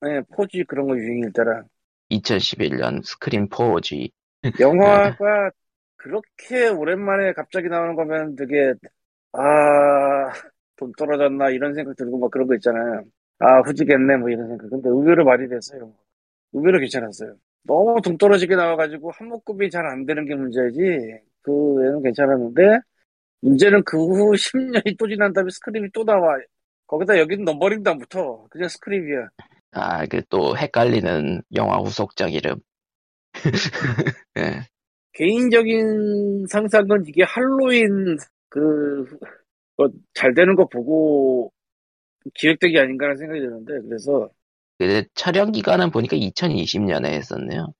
네, 0.00 0.20
4G 0.22 0.66
그런 0.66 0.86
거 0.86 0.96
유행일 0.96 1.32
때라 1.34 1.64
2011년 2.10 3.04
스크림 3.04 3.46
4G. 3.50 4.10
영화가 4.58 5.50
그렇게 5.96 6.68
오랜만에 6.68 7.34
갑자기 7.34 7.68
나오는 7.68 7.94
거면 7.94 8.36
되게 8.36 8.72
아 9.32 10.32
돈 10.78 10.92
떨어졌나 10.96 11.50
이런 11.50 11.74
생각 11.74 11.96
들고 11.96 12.18
막 12.18 12.30
그런 12.30 12.46
거 12.48 12.54
있잖아요. 12.56 13.04
아 13.40 13.60
후지겠네 13.60 14.16
뭐 14.18 14.30
이런 14.30 14.48
생각. 14.48 14.70
근데 14.70 14.88
의외로 14.88 15.24
많이 15.24 15.48
됐어요. 15.48 15.94
의외로 16.52 16.78
괜찮았어요. 16.80 17.36
너무 17.64 18.00
돈 18.02 18.18
떨어지게 18.18 18.56
나와가지고 18.56 19.10
한목급이 19.12 19.70
잘 19.70 19.86
안 19.86 20.06
되는 20.06 20.24
게 20.26 20.34
문제지. 20.34 20.78
그 21.42 21.52
외에는 21.74 22.02
괜찮았는데 22.02 22.80
문제는 23.42 23.84
그 23.84 23.98
후 23.98 24.36
10년이 24.36 24.96
또 24.98 25.08
지난 25.08 25.32
다음에 25.32 25.50
스크림이 25.50 25.90
또 25.94 26.04
나와. 26.04 26.38
거기다 26.86 27.18
여기는 27.18 27.44
넘버링도 27.44 27.90
안 27.90 27.98
붙어. 27.98 28.46
그냥 28.50 28.68
스크림이야. 28.68 29.28
아, 29.72 30.06
그 30.06 30.22
또 30.28 30.56
헷갈리는 30.56 31.42
영화 31.54 31.78
후속작 31.78 32.32
이름. 32.34 32.60
예. 34.36 34.68
개인적인 35.12 36.46
상상은 36.48 37.04
이게 37.06 37.22
할로윈 37.24 38.16
그, 38.48 38.58
뭐, 38.60 39.18
잘 40.14 40.34
되는 40.34 40.54
거 40.56 40.66
보고 40.68 41.52
기획되기 42.34 42.78
아닌가라는 42.78 43.16
생각이 43.16 43.40
드는데, 43.40 43.80
그래서, 43.88 44.28
그 44.78 45.04
촬영 45.14 45.52
기간은 45.52 45.90
보니까 45.90 46.16
2020년에 46.16 47.06
했었네요. 47.06 47.72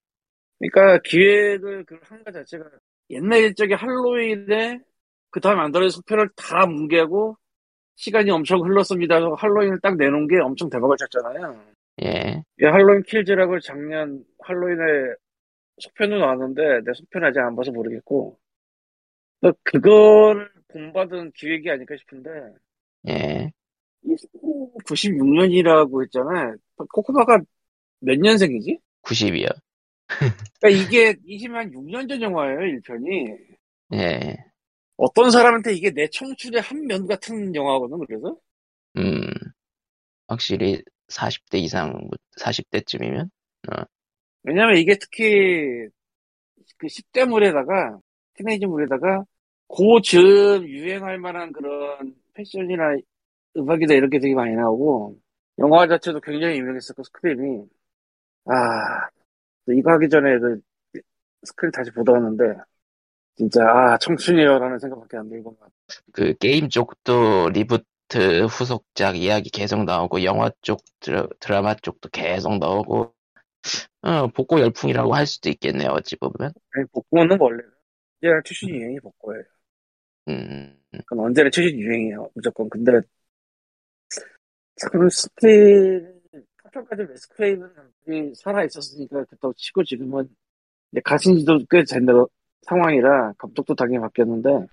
그러니까 0.59 0.99
기획을 1.05 1.85
그 1.85 1.99
한 2.03 2.25
거 2.25 2.33
자체가 2.33 2.65
옛날 3.11 3.39
일적의 3.41 3.77
할로윈에 3.77 4.81
그 5.31 5.41
다음에 5.41 5.61
안드로이드 5.63 5.91
속편을 5.91 6.31
다 6.37 6.67
뭉개고 6.67 7.37
시간이 7.97 8.31
엄청 8.31 8.61
흘렀습니다. 8.63 9.17
할로윈을 9.37 9.81
딱 9.81 9.97
내놓은 9.97 10.27
게 10.29 10.37
엄청 10.43 10.69
대박을 10.71 10.97
쳤잖아요. 10.97 11.65
예. 12.05 12.43
이 12.61 12.65
할로윈 12.65 13.03
킬즈라고 13.05 13.61
작년 13.61 14.25
할로윈에 14.41 15.15
속편도 15.81 16.17
나왔는데 16.19 16.63
내 16.85 16.93
속편 16.95 17.25
아직 17.25 17.39
안 17.41 17.55
봐서 17.55 17.71
모르겠고 17.73 18.37
그걸 19.63 20.51
본받은 20.69 21.33
기획이 21.35 21.71
아닐까 21.71 21.95
싶은데 21.99 22.31
예. 23.09 23.51
96년이라고 24.85 26.03
했잖아요. 26.05 26.57
코코바가 26.93 27.41
몇 28.01 28.19
년생이지? 28.19 28.79
90이요. 29.03 29.49
그러니까 30.61 30.69
이게 30.85 31.15
20만 31.27 31.73
6년 31.73 32.09
전 32.09 32.23
영화예요, 32.23 32.59
1편이. 32.61 33.39
예. 33.95 34.37
어떤 34.97 35.31
사람한테 35.31 35.75
이게 35.75 35.91
내 35.91 36.09
청춘의 36.09 36.61
한 36.61 36.87
면 36.87 37.07
같은 37.07 37.55
영화거든, 37.55 37.99
그래서. 38.07 38.37
음. 38.97 39.31
확실히 40.27 40.83
40대 41.09 41.59
이상, 41.59 42.09
40대쯤이면? 42.41 43.29
왜냐면 44.43 44.77
이게 44.77 44.97
특히 44.99 45.89
그 46.79 46.87
10대 46.87 47.27
물에다가, 47.27 47.99
티네이저 48.35 48.67
물에다가 48.69 49.25
고 49.69 50.01
즈음 50.01 50.67
유행할 50.67 51.19
만한 51.19 51.53
그런 51.53 52.15
패션이나 52.35 52.97
음악이다 53.57 53.95
이런 53.95 54.11
게 54.11 54.19
되게 54.19 54.35
많이 54.35 54.55
나오고, 54.55 55.17
영화 55.59 55.87
자체도 55.87 56.21
굉장히 56.21 56.59
유명했었고, 56.59 57.03
스크림이. 57.05 57.67
아, 58.47 59.09
이거 59.69 59.93
하기 59.93 60.09
전에 60.09 60.39
그 60.39 60.61
스크린 61.45 61.71
다시 61.71 61.91
보다 61.91 62.13
왔는데, 62.13 62.45
진짜, 63.37 63.63
아, 63.65 63.99
청춘이에요라는 63.99 64.79
생각밖에 64.79 65.17
안 65.17 65.29
들고. 65.29 65.57
그 66.13 66.35
게임 66.39 66.69
쪽도 66.69 67.51
reboot 67.51 68.45
후속작 68.49 69.17
이야기 69.17 69.51
계속 69.51 69.85
나오고 69.85 70.25
영화 70.25 70.51
쪽 70.63 70.81
드라, 71.01 71.27
드라마 71.41 71.75
쪽도 71.75 72.09
계속 72.11 72.59
나오고 72.59 73.15
어, 74.03 74.27
복고 74.29 74.61
열풍이라고 74.61 75.15
할 75.15 75.27
수도 75.27 75.51
있겠네요 75.51 75.91
어찌 75.91 76.17
보면 76.17 76.53
아니, 76.73 76.87
복고는 76.93 77.37
원래 77.41 77.63
언제나 78.23 78.41
최신 78.45 78.71
유행이 78.71 79.01
복고예요. 79.01 79.43
음, 80.29 80.79
그건 81.07 81.21
언제나 81.27 81.51
최신 81.51 81.79
유행이에요, 81.79 82.31
무조건. 82.35 82.69
근데, 82.69 82.93
참, 84.77 85.09
스크림, 85.09 86.21
4편까지 86.59 87.03
웨스 87.03 87.44
크레이븐이 87.44 88.35
살아 88.37 88.65
있었으니까, 88.65 89.25
그렇다고 89.25 89.53
치고 89.55 89.85
지금은, 89.85 90.29
이제 90.93 91.01
가신 91.05 91.39
지도 91.39 91.59
꽤 91.71 91.83
된 91.85 92.07
상황이라, 92.63 93.35
감독도 93.39 93.75
당연히 93.75 94.01
바뀌었는데, 94.01 94.67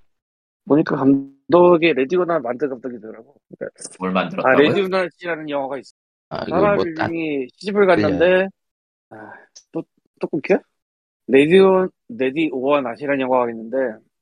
보니까 0.67 0.95
감독이 0.95 1.93
Ready 1.93 2.16
or 2.16 2.25
Not 2.25 2.39
만든 2.39 2.69
감독이더라고. 2.69 3.35
그러니까, 3.57 3.83
뭘 3.99 4.09
아, 4.11 4.13
만들었다고요? 4.13 4.67
Ready 4.69 4.96
or 4.96 5.07
Not이라는 5.17 5.49
영화가 5.49 5.77
있어. 5.79 5.93
아, 6.29 6.43
사마라 6.45 6.75
뭐 6.75 6.83
다, 6.97 7.07
위빙이 7.07 7.47
시집을 7.53 7.85
갔는데, 7.85 8.47
아, 9.09 9.31
또, 9.71 9.83
또 10.19 10.27
끊겨? 10.27 10.59
Ready 11.27 11.87
or, 12.09 12.36
Ready 12.36 12.81
or 12.81 12.88
Not이라는 12.88 13.21
영화가 13.21 13.49
있는데, 13.51 13.77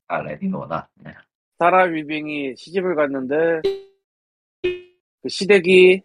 아, 0.07 0.21
Ready 0.21 0.51
or 0.51 0.63
Not. 0.63 0.87
네. 0.95 1.13
사마라 1.59 1.83
위빙이 1.83 2.55
시집을 2.55 2.95
갔는데 2.95 3.61
그 5.21 5.29
시댁이 5.29 6.01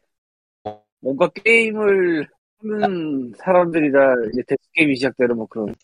뭔가 1.00 1.28
게임을 1.28 2.28
하는 2.60 3.32
사람들이라 3.36 4.14
이제 4.32 4.42
death 4.46 4.70
game이 4.72 4.96
시작되는 4.96 5.36
뭐 5.36 5.46
그런. 5.46 5.74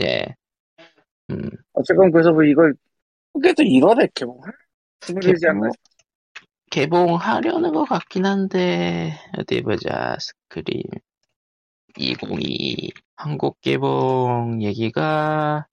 예. 0.00 0.24
음, 1.30 1.48
어쨌건 1.72 2.10
그래서 2.10 2.32
뭐 2.32 2.42
이걸 2.44 2.74
그래도 3.32 3.62
1월에 3.62 4.10
개봉할 4.14 4.52
스물이지 5.00 5.46
않나 5.46 5.70
개봉, 6.70 7.06
개봉하려는 7.06 7.72
것 7.72 7.84
같긴 7.84 8.26
한데 8.26 9.12
어디 9.38 9.62
보자 9.62 10.16
스크린 10.18 10.82
2022 11.96 12.92
한국 13.16 13.60
개봉 13.60 14.62
얘기가 14.62 15.66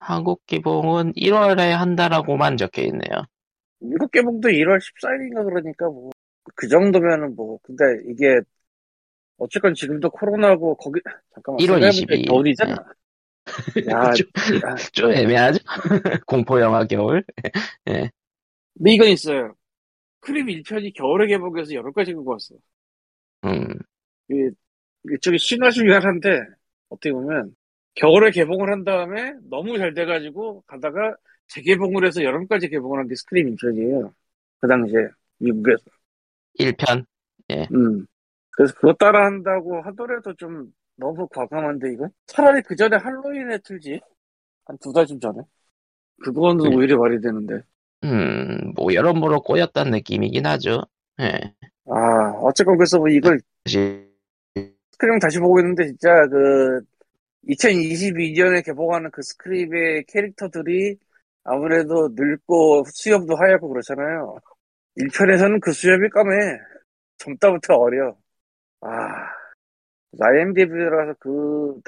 한국 0.00 0.44
개봉은 0.46 1.12
1월에 1.14 1.70
한다라고만 1.70 2.56
적혀 2.56 2.82
있네요. 2.82 3.26
미국 3.80 4.10
개봉도 4.10 4.48
1월 4.50 4.78
14일인가 4.80 5.44
그러니까 5.44 5.86
뭐 5.88 6.10
그 6.54 6.66
정도면은 6.68 7.36
뭐 7.36 7.58
근데 7.62 7.84
이게 8.10 8.40
어쨌건 9.38 9.74
지금도 9.74 10.10
코로나고 10.10 10.76
거기 10.76 11.00
잠깐만 11.34 11.60
1월 11.60 11.80
생각해보니까 11.80 12.16
22일. 12.16 12.26
겨울이잖아 12.26 12.74
야 13.90 14.10
좀, 14.12 14.26
야, 14.64 14.74
좀 14.92 15.12
애매하죠? 15.12 15.58
공포 16.26 16.60
영화 16.60 16.84
겨울. 16.86 17.24
근데 18.74 18.92
이건 18.92 19.08
있어요 19.08 19.54
크림 20.20 20.46
1편이 20.48 20.94
겨울에 20.94 21.26
개봉해서 21.28 21.74
여름까지 21.74 22.14
끌고 22.14 22.32
왔어 22.32 22.54
음, 23.44 23.66
이쪽이 25.14 25.38
신화 25.38 25.70
중에 25.70 25.92
하나인데 25.92 26.40
어떻게 26.88 27.12
보면 27.12 27.54
겨울에 27.98 28.30
개봉을 28.30 28.70
한 28.70 28.84
다음에 28.84 29.34
너무 29.50 29.76
잘 29.78 29.92
돼가지고 29.94 30.62
가다가 30.66 31.16
재개봉을 31.48 32.06
해서 32.06 32.22
여름까지 32.22 32.68
개봉을 32.68 33.00
한 33.00 33.08
게 33.08 33.14
스크림 33.14 33.48
인편이에요. 33.48 34.12
그 34.60 34.68
당시에 34.68 35.08
미국에서. 35.38 35.84
1편. 36.58 37.04
음. 37.74 38.06
그래서 38.50 38.74
그거 38.74 38.92
따라 38.94 39.24
한다고 39.26 39.80
하더라도 39.82 40.34
좀 40.34 40.72
너무 40.96 41.26
과감한데 41.28 41.92
이거? 41.92 42.08
차라리 42.26 42.60
그 42.62 42.76
전에 42.76 42.96
할로윈에 42.96 43.58
틀지. 43.64 44.00
한 44.64 44.76
두 44.78 44.92
달쯤 44.92 45.18
전에. 45.20 45.40
그거는 46.22 46.68
네. 46.68 46.76
오히려 46.76 46.98
말이 46.98 47.20
되는데. 47.20 47.62
음, 48.04 48.72
뭐 48.76 48.92
여러모로 48.92 49.40
꼬였다는 49.42 49.92
느낌이긴 49.92 50.46
하죠. 50.46 50.82
예. 51.20 51.54
아 51.86 52.30
어쨌건 52.42 52.76
그래서 52.76 52.98
뭐 52.98 53.08
이걸 53.08 53.40
사실 53.64 54.08
스크림 54.92 55.18
다시 55.20 55.38
보고 55.38 55.58
있는데 55.60 55.86
진짜 55.86 56.26
그 56.28 56.80
2022년에 57.48 58.64
개봉하는 58.64 59.10
그 59.10 59.22
스크립의 59.22 60.04
캐릭터들이 60.04 60.98
아무래도 61.44 62.10
늙고 62.14 62.84
수염도 62.92 63.36
하얗고 63.36 63.68
그렇잖아요. 63.68 64.36
1편에서는 64.96 65.60
그 65.60 65.72
수염이 65.72 66.08
까매. 66.10 66.58
젊다부터 67.18 67.74
어려. 67.74 68.16
아, 68.80 68.88
IMDb라서 70.20 71.14
그 71.20 71.80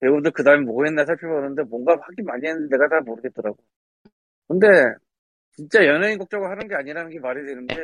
배우들 0.00 0.32
그 0.32 0.42
다음에 0.42 0.64
뭐 0.64 0.84
했나 0.84 1.04
살펴보는데 1.04 1.62
뭔가 1.64 1.92
하긴 2.00 2.24
많이 2.24 2.46
했는데 2.46 2.76
내가 2.76 2.88
잘 2.88 3.02
모르겠더라고. 3.02 3.56
근데 4.48 4.66
진짜 5.52 5.84
연예인 5.86 6.18
걱정을 6.18 6.50
하는 6.50 6.68
게 6.68 6.74
아니라는 6.74 7.10
게 7.10 7.20
말이 7.20 7.44
되는데 7.44 7.76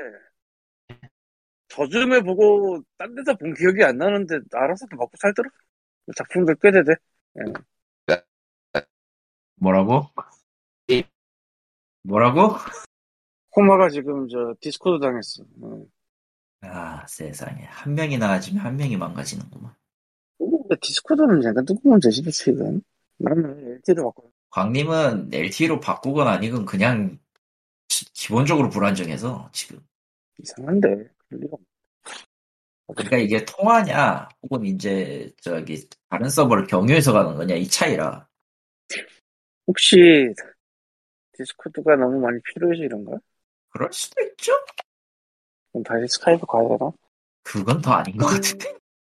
저즘에 1.68 2.20
보고 2.22 2.80
딴 2.96 3.14
데서 3.14 3.36
본 3.36 3.54
기억이 3.54 3.84
안 3.84 3.98
나는데 3.98 4.38
알아서 4.52 4.86
또 4.90 4.96
먹고 4.96 5.12
살더라. 5.20 5.48
작품들 6.16 6.56
꽤 6.62 6.70
되대. 6.70 6.94
뭐라고? 9.56 10.06
이- 10.88 11.04
뭐라고? 12.02 12.56
코마가 13.50 13.88
지금 13.90 14.28
저 14.28 14.54
디스코드 14.60 15.00
당했어. 15.00 15.44
어. 15.62 15.84
아 16.62 17.06
세상에 17.06 17.64
한 17.64 17.94
명이 17.94 18.18
나아지면 18.18 18.64
한 18.64 18.76
명이 18.76 18.96
망가지는구만. 18.96 19.74
근데 20.38 20.76
디스코드는 20.80 21.42
약간 21.44 21.64
누구 21.64 21.88
문제지 21.88 22.22
지금? 22.30 22.80
나는 23.18 23.58
LTE를 23.76 24.04
바꿔. 24.04 24.30
광님은 24.50 25.30
LTE로 25.34 25.80
바꾸건 25.80 26.28
아니건 26.28 26.64
그냥 26.66 27.18
기- 27.88 28.12
기본적으로 28.12 28.68
불안정해서 28.70 29.50
지금. 29.52 29.80
이상한데 30.40 30.88
그럴 31.28 31.40
리가 31.42 31.54
없- 31.54 31.67
그러니까 32.94 33.18
이게 33.18 33.44
통화냐 33.44 34.28
혹은 34.42 34.64
이제 34.64 35.30
저기 35.42 35.86
다른 36.08 36.28
서버를 36.28 36.66
경유해서 36.66 37.12
가는 37.12 37.34
거냐 37.36 37.54
이 37.54 37.66
차이라. 37.68 38.26
혹시 39.66 40.32
디스코드가 41.32 41.96
너무 41.96 42.18
많이 42.20 42.40
필요해서 42.42 42.82
이런가? 42.82 43.18
그럴 43.70 43.92
수도 43.92 44.22
있죠. 44.24 44.52
그럼 45.72 45.84
다시 45.84 46.06
스카이프 46.14 46.46
가야 46.46 46.66
되나? 46.68 46.90
그건 47.42 47.80
더 47.80 47.92
아닌 47.92 48.16
것 48.16 48.26
같은데. 48.26 48.72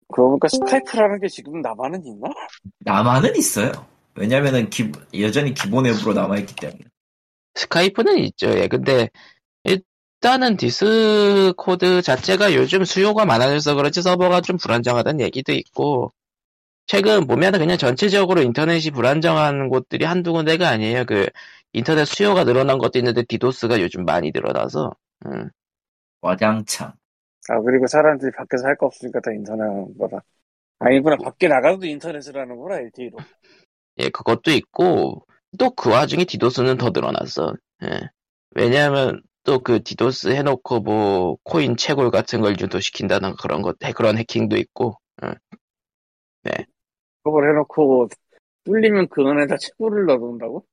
그러고 0.09 0.31
보니까 0.31 0.49
스카이프라는 0.49 1.21
게 1.21 1.29
지금 1.29 1.61
남아는 1.61 2.07
있나? 2.07 2.29
남아는 2.79 3.37
있어요. 3.37 3.73
왜냐면은 4.15 4.71
기- 4.71 4.93
여전히 5.21 5.53
기본 5.53 5.87
앱으로 5.87 6.13
남아있기 6.15 6.55
때문에. 6.55 6.85
스카이프는 7.57 8.19
있죠. 8.19 8.49
예. 8.51 8.69
근데 8.69 9.09
일단은 10.25 10.57
디스코드 10.57 12.01
자체가 12.01 12.55
요즘 12.55 12.87
수요가 12.87 13.27
많아져서 13.27 13.75
그렇지 13.75 14.01
서버가 14.01 14.41
좀 14.41 14.57
불안정하다는 14.57 15.21
얘기도 15.21 15.53
있고 15.53 16.15
최근 16.87 17.27
보면은 17.27 17.59
그냥 17.59 17.77
전체적으로 17.77 18.41
인터넷이 18.41 18.91
불안정한 18.91 19.69
곳들이 19.69 20.07
한두 20.07 20.33
군데가 20.33 20.71
아니에요. 20.71 21.05
그 21.05 21.27
인터넷 21.75 22.07
수요가 22.07 22.45
늘어난 22.45 22.79
것도 22.79 22.99
있는데 23.01 23.23
디도스가 23.25 23.83
요즘 23.83 24.07
많이 24.07 24.31
늘어나서 24.35 24.93
음. 25.27 25.51
와장창. 26.23 26.95
아 27.51 27.61
그리고 27.61 27.87
사람들이 27.87 28.33
밖에서 28.33 28.67
할 28.67 28.77
거 28.77 28.87
없으니까 28.87 29.21
다 29.21 29.31
인터넷 29.33 29.63
하는 29.63 29.99
거다. 29.99 30.25
아니구나 30.81 31.17
밖에 31.17 31.49
나가도 31.49 31.87
인터넷을 31.87 32.37
하는구나 32.39 32.79
LTE로. 32.79 33.19
예, 33.99 34.09
그것도 34.11 34.51
있고, 34.53 35.27
또 35.59 35.71
그 35.77 35.91
와중에 35.91 36.25
디도스는 36.25 36.79
더 36.79 36.91
늘어났어. 36.91 37.55
예. 37.85 38.01
왜냐하면 38.51 39.23
또 39.45 39.61
그 39.61 39.83
디도스 39.83 40.29
해놓고 40.29 40.81
뭐 40.81 41.37
코인 41.45 41.77
채굴 41.77 42.11
같은 42.11 42.41
걸 42.41 42.57
유도시킨다는 42.59 43.37
그런 43.37 43.63
것, 43.63 43.77
그런 43.95 44.19
해킹도 44.19 44.57
있고, 44.57 44.99
그걸 47.23 47.51
해놓고 47.51 48.09
뚫리면 48.65 49.09
그 49.09 49.23
안에다 49.23 49.57
채굴을 49.59 50.07
넣어놓는다고? 50.07 50.65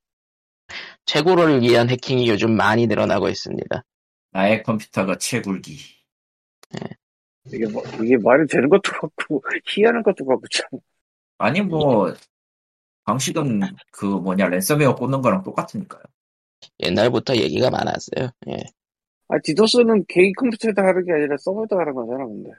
채굴을 1.05 1.61
위한 1.61 1.89
해킹이 1.89 2.29
요즘 2.29 2.55
많이 2.55 2.87
늘어나고 2.87 3.27
있습니다. 3.29 3.83
나의 4.31 4.63
컴퓨터가 4.63 5.17
채굴기. 5.17 5.77
이게 7.47 7.67
뭐, 7.67 7.83
이게 8.01 8.17
말이 8.17 8.47
되는 8.47 8.69
것도 8.69 8.91
같고 8.91 9.43
희한한 9.65 10.03
것도 10.03 10.25
같고 10.25 10.43
참. 10.49 10.79
아니 11.37 11.61
뭐 11.61 12.13
방식은 13.03 13.61
그 13.91 14.05
뭐냐 14.05 14.47
랜섬웨어 14.47 14.95
꽂는 14.95 15.21
거랑 15.21 15.43
똑같으니까요. 15.43 16.03
옛날부터 16.81 17.35
얘기가 17.35 17.69
많았어요. 17.69 18.29
예. 18.49 18.57
아 19.27 19.35
디도스는 19.43 20.05
개인 20.07 20.33
컴퓨터에 20.37 20.73
다 20.73 20.83
하는 20.83 21.05
게 21.05 21.11
아니라 21.13 21.37
서버에다 21.37 21.77
하는 21.77 21.93
거잖아 21.93 22.25
근데. 22.25 22.51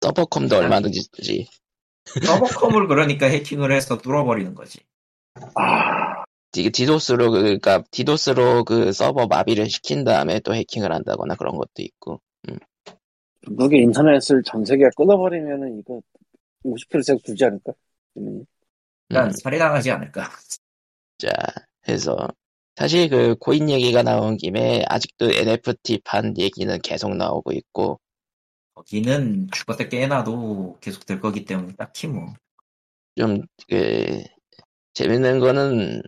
서버컴도 0.00 0.56
얼마든지 0.56 1.00
쓰지. 1.02 1.48
서버컴을 2.24 2.86
그러니까 2.88 3.26
해킹을 3.26 3.72
해서 3.72 3.98
뚫어버리는 3.98 4.54
거지. 4.54 4.80
아 5.54 6.24
디- 6.52 6.70
디도스로, 6.70 7.30
그- 7.30 7.40
그러니까 7.42 7.84
디도스로 7.90 8.64
그 8.64 8.92
서버 8.92 9.26
마비를 9.26 9.68
시킨 9.70 10.04
다음에 10.04 10.40
또 10.40 10.54
해킹을 10.54 10.92
한다거나 10.92 11.36
그런 11.36 11.56
것도 11.56 11.70
있고. 11.78 12.20
누게 13.48 13.78
인터넷을 13.78 14.42
전 14.44 14.64
세계가 14.64 14.90
끊어버리면은 14.96 15.78
이거 15.78 16.00
50%씩 16.64 17.24
주지 17.24 17.44
않을까? 17.44 17.72
음. 18.18 18.44
일단 19.08 19.28
음. 19.28 19.30
살해당하지 19.30 19.90
않을까. 19.92 20.28
자, 21.18 21.30
해서 21.88 22.16
사실 22.76 23.08
그 23.08 23.34
코인 23.36 23.68
얘기가 23.68 24.02
나온 24.02 24.36
김에 24.36 24.84
아직도 24.88 25.32
NFT판 25.32 26.36
얘기는 26.38 26.78
계속 26.82 27.14
나오고 27.14 27.52
있고 27.52 28.00
거기는 28.74 29.48
죽었다 29.52 29.88
깨나도 29.88 30.78
계속 30.80 31.04
될 31.04 31.20
거기 31.20 31.44
때문에 31.44 31.74
딱히 31.76 32.06
뭐. 32.06 32.32
좀그 33.16 34.24
재밌는 34.94 35.40
거는 35.40 36.02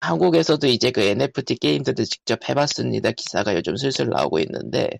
한국에서도 0.00 0.66
이제 0.66 0.90
그 0.90 1.00
NFT 1.00 1.56
게임들도 1.56 2.04
직접 2.04 2.48
해봤습니다. 2.48 3.12
기사가 3.12 3.54
요즘 3.56 3.76
슬슬 3.76 4.08
나오고 4.08 4.38
있는데 4.40 4.90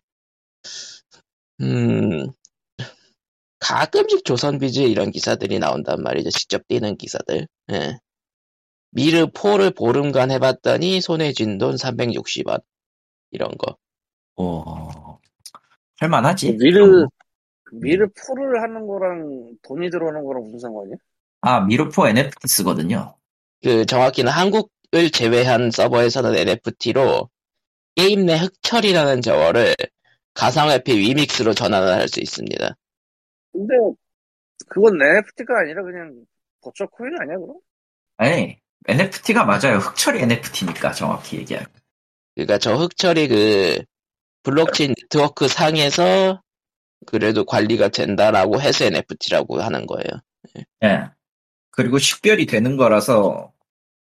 음 1.61 2.33
가끔씩 3.61 4.25
조선비즈 4.25 4.81
이런 4.81 5.11
기사들이 5.11 5.59
나온단 5.59 6.03
말이죠. 6.03 6.31
직접 6.31 6.67
뛰는 6.69 6.97
기사들. 6.97 7.47
예. 7.73 7.99
미르 8.95 9.27
4를 9.27 9.75
보름간 9.75 10.31
해봤더니 10.31 11.01
손에 11.01 11.33
쥔 11.33 11.59
돈 11.59 11.77
360원 11.77 12.63
이런 13.31 13.51
거. 13.59 13.77
어, 14.37 15.19
할만하지. 15.99 16.57
미르 16.59 17.07
미르 17.73 18.07
풀을 18.09 18.63
하는 18.63 18.87
거랑 18.87 19.57
돈이 19.63 19.91
들어오는 19.91 20.25
거랑 20.25 20.45
무슨 20.45 20.59
상관이야? 20.61 20.97
아, 21.41 21.61
미르포 21.61 22.07
NFT 22.09 22.49
쓰거든요. 22.49 23.17
그 23.63 23.85
정확히는 23.87 24.31
한국을 24.31 25.11
제외한 25.13 25.71
서버에서는 25.71 26.37
NFT로 26.37 27.29
게임 27.97 28.27
내 28.27 28.39
흑철이라는 28.39 29.23
재화를 29.23 29.75
가상화폐 30.35 30.97
위믹스로 30.97 31.55
전환을 31.55 31.89
할 31.95 32.09
수 32.09 32.21
있습니다. 32.21 32.77
근데 33.53 33.75
그건 34.69 35.01
NFT가 35.01 35.61
아니라 35.61 35.83
그냥 35.83 36.25
virtual 36.61 36.87
coin 36.89 37.13
아니야 37.21 37.39
그럼? 37.39 37.57
아니, 38.17 38.59
NFT가 38.87 39.45
맞아요. 39.45 39.79
흑철이 39.79 40.21
NFT니까 40.21 40.93
정확히 40.93 41.39
얘기하면. 41.39 41.69
그러니까 42.35 42.59
저 42.59 42.75
흑철이 42.75 43.29
그 43.29 43.79
블록체인 44.43 44.95
네트워크 45.01 45.49
상에서 45.49 46.43
그래도 47.07 47.45
관리가 47.45 47.89
된다라고 47.89 48.61
해서 48.61 48.85
NFT라고 48.87 49.61
하는 49.61 49.87
거예요. 49.87 50.67
예. 50.85 51.05
그리고 51.71 51.99
식별이 51.99 52.47
되는 52.47 52.77
거라서 52.77 53.53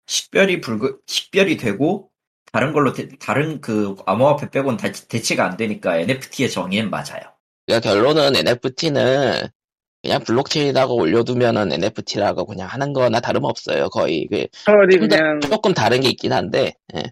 식별이 0.07 0.61
불 0.61 0.99
식별이 1.07 1.57
되고 1.57 2.09
다른 2.51 2.73
걸로 2.73 2.91
대- 2.93 3.07
다른 3.17 3.61
그 3.61 3.95
암호화폐 4.05 4.49
빼고는 4.49 4.77
다 4.77 4.91
대체가 4.91 5.45
안 5.45 5.57
되니까 5.57 5.97
NFT의 5.97 6.49
정의는 6.49 6.89
맞아요. 6.89 7.21
그러니까 7.65 7.89
결론은 7.89 8.35
NFT는 8.35 9.47
그냥 10.01 10.23
블록체인에다가 10.23 10.93
올려두면은 10.93 11.71
NFT라고 11.73 12.45
그냥 12.45 12.67
하는 12.67 12.91
거나 12.93 13.19
다름없어요. 13.19 13.89
거의 13.89 14.27
그 14.29 14.47
그냥 14.65 15.39
조금 15.41 15.73
다른 15.73 16.01
게 16.01 16.09
있긴 16.09 16.33
한데 16.33 16.73
예. 16.95 17.03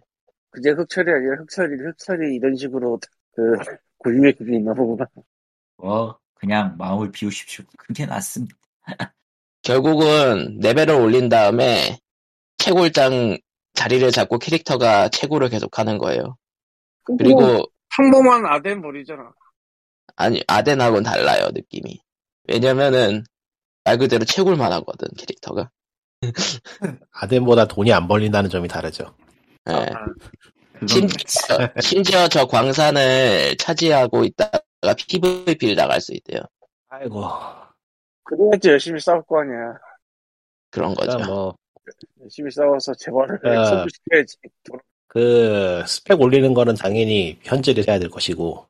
그제 0.50 0.72
흑철이 0.72 1.12
아니라 1.12 1.36
흑철이 1.42 1.76
흑철이 1.76 2.36
이런 2.36 2.56
식으로 2.56 3.00
그 3.36 3.54
그게 4.04 4.56
있나 4.56 4.74
보구나. 4.74 5.06
뭐 5.78 6.18
그냥 6.34 6.76
마음을 6.78 7.12
비우십시오. 7.12 7.66
그게 7.78 8.06
낫습니다. 8.06 8.56
결국은 9.62 10.60
레벨을 10.62 10.96
올린 10.96 11.30
다음에 11.30 12.00
채굴장 12.58 13.38
자리를 13.74 14.10
잡고 14.12 14.40
캐릭터가 14.40 15.10
채굴을 15.10 15.50
계속하는 15.50 15.98
거예요. 15.98 16.38
그리고 17.04 17.64
평범한 17.96 18.46
아덴 18.46 18.82
볼이잖아. 18.82 19.32
아니 20.16 20.42
아덴하고는 20.48 21.04
달라요 21.04 21.50
느낌이. 21.54 22.00
왜냐면은 22.50 23.24
말 23.84 23.98
그대로 23.98 24.26
채굴만 24.26 24.72
하거든 24.74 25.08
캐릭터가. 25.18 25.70
아덴보다 27.12 27.66
돈이 27.66 27.94
안 27.94 28.08
벌린다는 28.08 28.50
점이 28.50 28.68
다르죠. 28.68 29.16
예. 29.70 29.74
아, 29.74 30.06
심지어. 30.88 31.70
심지어 31.82 32.28
저 32.28 32.46
광산을 32.46 33.56
차지하고 33.58 34.24
있다가 34.26 34.94
PVP를 34.98 35.76
나갈 35.76 36.02
수 36.02 36.14
있대요. 36.14 36.42
아이고. 36.90 37.24
그래야지 38.24 38.70
열심히 38.70 39.00
싸울 39.00 39.24
거 39.24 39.42
아니야. 39.42 39.78
그런 40.72 40.94
거죠. 40.94 41.18
뭐, 41.20 41.56
열심히 42.22 42.52
싸워서 42.52 42.94
재벌을 42.94 43.40
아. 43.48 43.66
승부시켜야지. 43.66 44.38
그, 45.08 45.84
스펙 45.88 46.22
올리는 46.22 46.54
거는 46.54 46.76
당연히 46.76 47.40
현질을 47.44 47.88
해야 47.88 47.98
될 47.98 48.10
것이고, 48.10 48.68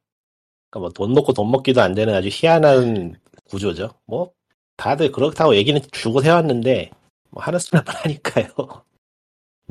그러니까 0.69 0.79
뭐, 0.79 0.89
돈 0.89 1.13
놓고 1.13 1.33
돈 1.33 1.51
먹기도 1.51 1.81
안 1.81 1.93
되는 1.93 2.13
아주 2.13 2.29
희한한 2.31 3.19
구조죠. 3.49 3.91
뭐, 4.05 4.31
다들 4.77 5.11
그렇다고 5.11 5.55
얘기는 5.55 5.79
주고 5.91 6.21
세웠는데, 6.21 6.91
뭐, 7.31 7.43
하는 7.43 7.59
사람은 7.59 7.85
하니까요. 8.03 8.83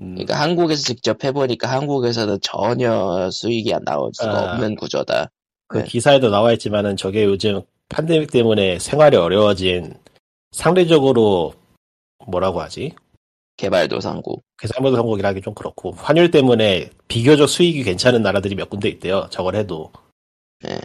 음, 0.00 0.14
그러니까 0.14 0.40
한국에서 0.40 0.82
직접 0.82 1.24
해보니까 1.24 1.68
한국에서는 1.70 2.38
전혀 2.42 3.30
수익이 3.30 3.74
안 3.74 3.84
나올 3.84 4.10
수가 4.14 4.30
아. 4.30 4.52
없는 4.54 4.76
구조다. 4.76 5.30
그 5.66 5.78
네. 5.78 5.84
기사에도 5.84 6.30
나와 6.30 6.52
있지만은 6.52 6.96
저게 6.96 7.24
요즘 7.24 7.62
팬데믹 7.88 8.30
때문에 8.30 8.78
생활이 8.78 9.16
어려워진 9.16 9.94
상대적으로 10.52 11.54
뭐라고 12.26 12.60
하지? 12.60 12.94
개발도상국. 13.56 14.42
하기 15.26 15.42
좀 15.42 15.54
그렇고 15.54 15.92
환율 15.92 16.30
때문에 16.30 16.90
비교적 17.08 17.48
수익이 17.48 17.82
괜찮은 17.82 18.22
나라들이 18.22 18.54
몇 18.54 18.70
군데 18.70 18.88
있대요. 18.88 19.26
저걸 19.30 19.56
해도 19.56 19.92
예. 20.66 20.78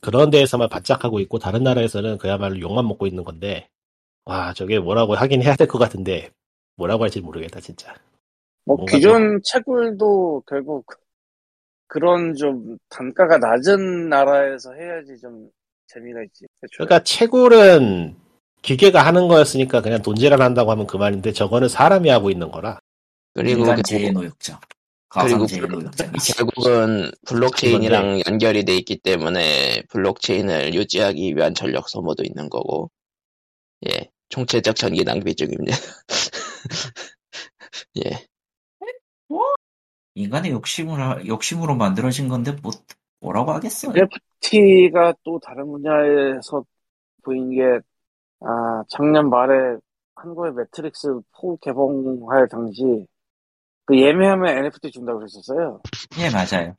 그런 0.00 0.30
데에서만 0.30 0.68
바짝하고 0.68 1.20
있고 1.20 1.38
다른 1.38 1.62
나라에서는 1.62 2.18
그야말로 2.18 2.58
욕만 2.60 2.86
먹고 2.86 3.06
있는 3.06 3.24
건데 3.24 3.68
와 4.24 4.52
저게 4.54 4.78
뭐라고 4.78 5.14
하긴 5.14 5.42
해야 5.42 5.54
될 5.56 5.66
것 5.68 5.78
같은데 5.78 6.30
뭐라고 6.76 7.04
할지 7.04 7.20
모르겠다 7.20 7.60
진짜. 7.60 7.94
뭐 8.64 8.84
기존 8.86 9.40
채굴도 9.44 10.44
결국 10.46 10.86
그런 11.86 12.34
좀 12.34 12.78
단가가 12.88 13.36
낮은 13.38 14.08
나라에서 14.08 14.72
해야지 14.72 15.18
좀 15.20 15.50
재미가 15.88 16.22
있지. 16.24 16.46
애초에. 16.64 16.86
그러니까 16.86 17.02
채굴은 17.04 18.16
기계가 18.62 19.04
하는 19.04 19.28
거였으니까 19.28 19.82
그냥 19.82 20.00
돈질을 20.00 20.40
한다고 20.40 20.70
하면 20.70 20.86
그만인데 20.86 21.32
저거는 21.32 21.68
사람이 21.68 22.08
하고 22.08 22.30
있는 22.30 22.50
거라 22.50 22.78
그리고 23.34 23.60
인간 23.60 23.76
결국- 23.76 23.86
재해노역장. 23.88 24.58
그리고. 25.22 25.46
결국은 26.36 27.10
블록체인이랑 27.26 28.22
연결이 28.26 28.64
돼 28.64 28.76
있기 28.76 28.98
때문에 28.98 29.82
블록체인을 29.88 30.74
유지하기 30.74 31.36
위한 31.36 31.54
전력 31.54 31.88
소모도 31.88 32.24
있는 32.24 32.48
거고, 32.48 32.90
예, 33.88 34.10
총체적 34.28 34.76
전기 34.76 35.04
낭비 35.04 35.34
중입니다. 35.34 35.76
예, 38.04 38.26
인간의 40.14 40.52
욕심으로, 40.52 41.26
욕심으로 41.26 41.76
만들어진 41.76 42.28
건데, 42.28 42.56
뭐, 42.62 42.72
뭐라고 43.20 43.52
하겠어요? 43.52 43.92
NFT가 43.96 45.14
또 45.24 45.38
다른 45.40 45.66
분야에서 45.66 46.64
보인 47.22 47.50
게, 47.50 47.80
아, 48.40 48.82
작년 48.88 49.28
말에 49.28 49.76
한국의 50.14 50.52
매트릭스 50.52 51.20
4 51.32 51.56
개봉할 51.60 52.48
당시, 52.48 53.06
그 53.86 53.98
예매하면 53.98 54.58
NFT 54.58 54.90
준다고 54.90 55.18
그랬었어요. 55.18 55.80
예, 56.18 56.30
맞아요. 56.30 56.74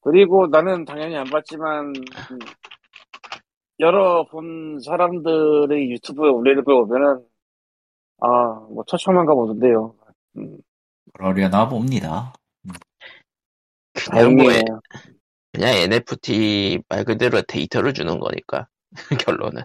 그리고 0.00 0.48
나는 0.48 0.84
당연히 0.84 1.16
안 1.16 1.24
봤지만, 1.24 1.86
음, 1.86 2.38
여러 3.78 4.24
본 4.26 4.80
사람들의 4.80 5.90
유튜브에 5.92 6.28
올리는 6.28 6.64
걸 6.64 6.74
보면은, 6.74 7.24
아, 8.20 8.26
뭐, 8.70 8.82
처참한가 8.86 9.34
보던데요. 9.34 9.94
음, 10.38 10.58
그러려나 11.14 11.68
봅니다. 11.68 12.32
그냥 13.94 14.34
뭐, 14.34 14.46
다행이에요. 14.46 14.80
그냥 15.52 15.74
NFT 15.74 16.82
말 16.88 17.04
그대로 17.04 17.40
데이터를 17.42 17.92
주는 17.92 18.18
거니까, 18.18 18.66
결론은. 19.28 19.62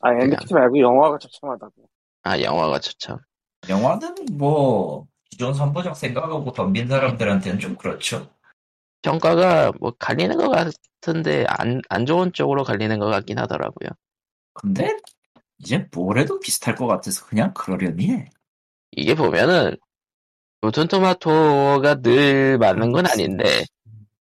아, 0.00 0.12
NFT 0.14 0.54
말고 0.54 0.80
영화가 0.80 1.18
처참하다고. 1.18 1.91
아, 2.22 2.40
영화가 2.40 2.78
추천. 2.78 3.18
영화는 3.68 4.14
뭐, 4.32 5.06
기존 5.30 5.54
선보적 5.54 5.96
생각하고 5.96 6.52
덤빈 6.52 6.88
사람들한테는 6.88 7.58
좀 7.58 7.76
그렇죠. 7.76 8.28
평가가 9.02 9.72
뭐 9.80 9.92
갈리는 9.98 10.36
것 10.36 10.48
같은데, 10.48 11.44
안, 11.48 11.80
안 11.88 12.06
좋은 12.06 12.32
쪽으로 12.32 12.64
갈리는 12.64 12.98
것 12.98 13.06
같긴 13.06 13.38
하더라고요. 13.38 13.90
근데, 14.54 14.96
이제 15.58 15.86
뭘 15.92 16.18
해도 16.18 16.38
비슷할 16.38 16.76
것 16.76 16.86
같아서 16.86 17.24
그냥 17.26 17.52
그러려니 17.54 18.10
해. 18.10 18.30
이게 18.92 19.14
보면은, 19.14 19.76
로튼 20.60 20.86
토마토가 20.86 22.02
늘 22.02 22.58
맞는 22.58 22.92
건 22.92 23.06
아닌데, 23.06 23.64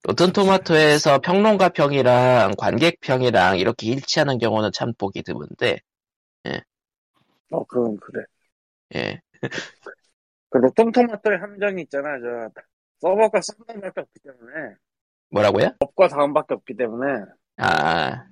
로튼 0.05 0.33
토마토에서 0.33 1.19
평론가 1.19 1.71
평이랑 1.71 2.53
관객 2.57 3.01
평이랑 3.01 3.59
이렇게 3.59 3.89
일치하는 3.89 4.39
경우는 4.39 4.71
참 4.73 4.93
보기 4.97 5.23
드문데, 5.23 5.81
어, 7.51 7.65
그건 7.65 7.97
그래. 7.99 8.25
예. 8.95 9.21
그 10.51 10.59
로튼 10.59 10.93
토마토의 10.93 11.39
함정이 11.39 11.83
있잖아. 11.83 12.19
저 12.21 12.51
서버가 13.01 13.41
썸네일밖에 13.41 14.01
없기 14.01 14.21
때문에 14.21 14.75
뭐라고요? 15.31 15.75
업과 15.81 16.09
다운밖에 16.09 16.55
없기 16.55 16.75
때문에 16.75 17.25
아, 17.59 18.25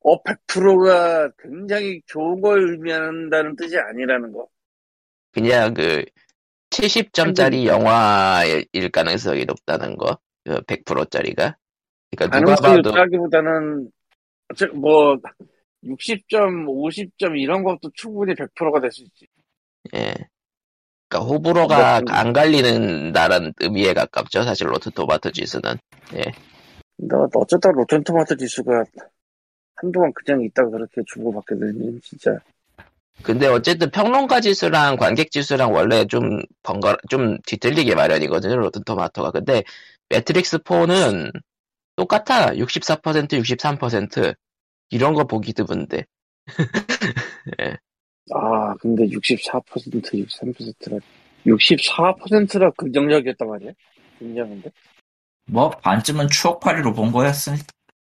업 0.00 0.22
100%가 0.24 1.30
굉장히 1.38 2.00
좋은 2.06 2.40
걸 2.40 2.70
의미한다는 2.70 3.56
뜻이 3.56 3.76
아니라는 3.78 4.32
거. 4.32 4.48
그냥 5.32 5.74
그, 5.74 6.04
70점짜리 6.70 7.66
영화일 7.66 8.90
가능성이 8.92 9.44
높다는 9.44 9.96
거. 9.96 10.18
그 10.44 10.60
100%짜리가. 10.62 11.56
그러니까 12.10 12.38
누가 12.38 12.54
가능성이 12.54 12.76
봐도, 12.76 12.90
높다기보다는 12.90 13.90
어째- 14.52 14.66
뭐 14.74 15.16
60점, 15.84 16.66
50점 16.66 17.38
이런 17.40 17.62
것도 17.62 17.90
충분히 17.94 18.34
100%가 18.34 18.80
될 18.80 18.90
수 18.90 19.02
있지. 19.02 19.26
예. 19.94 20.14
그러니까 21.08 21.30
호불호가 21.30 22.00
뭐, 22.00 22.14
안 22.14 22.32
갈리는다는 22.32 23.52
의미에 23.60 23.94
가깝죠. 23.94 24.42
사실 24.42 24.68
로튼 24.68 24.99
토마토 24.99 25.30
지수는. 25.30 25.76
근데 26.96 27.16
어쩌다 27.34 27.70
로튼 27.72 28.04
토마토 28.04 28.36
지수가 28.36 28.84
한동안 29.76 30.12
그냥 30.14 30.42
있다가 30.42 30.70
그렇게 30.70 31.02
주고받게 31.06 31.56
되니 31.58 32.00
진짜 32.00 32.38
근데 33.22 33.46
어쨌든 33.46 33.90
평론가 33.90 34.40
지수랑 34.40 34.96
관객 34.96 35.30
지수랑 35.30 35.72
원래 35.72 36.04
좀 36.06 36.40
번거 36.62 36.96
좀 37.08 37.38
뒤틀리게 37.46 37.94
마련이거든요. 37.94 38.56
로튼 38.56 38.82
토마토가. 38.84 39.30
근데 39.30 39.62
매트릭스 40.08 40.58
4는 40.58 41.32
똑같아. 41.96 42.50
64%, 42.52 43.40
63% 43.40 44.34
이런 44.94 45.14
거 45.14 45.24
보기 45.24 45.52
드문데. 45.52 46.04
아 48.32 48.74
근데 48.80 49.06
64% 49.08 50.00
63%라 50.00 50.98
64%라 51.46 52.70
긍정적이었단 52.70 53.48
말이야? 53.48 53.72
굉장한데? 54.18 54.70
뭐, 55.46 55.70
반쯤은 55.70 56.28
추억팔이로 56.28 56.94
본 56.94 57.12
거였으니, 57.12 57.58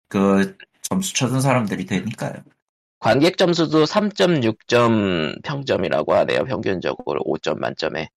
그, 0.08 0.56
점수 0.82 1.14
쳐준 1.14 1.40
사람들이 1.40 1.86
되니까요. 1.86 2.34
관객 2.98 3.38
점수도 3.38 3.84
3.6점 3.84 5.42
평점이라고 5.42 6.12
하네요. 6.16 6.44
평균적으로 6.44 7.22
5점 7.24 7.58
만점에. 7.58 8.10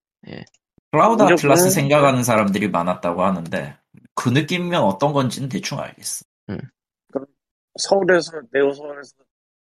클라우드 0.92 1.22
완전 1.22 1.38
아틀라스. 1.38 1.70
생각하는 1.70 2.24
사람들이 2.24 2.68
많았다고 2.68 3.24
하는데, 3.24 3.78
그 4.14 4.28
느낌이면 4.30 4.82
어떤 4.82 5.14
건지는 5.14 5.48
대충 5.48 5.80
알겠어. 5.80 6.26
서울에서 7.78 8.42
네오서울에서 8.52 9.16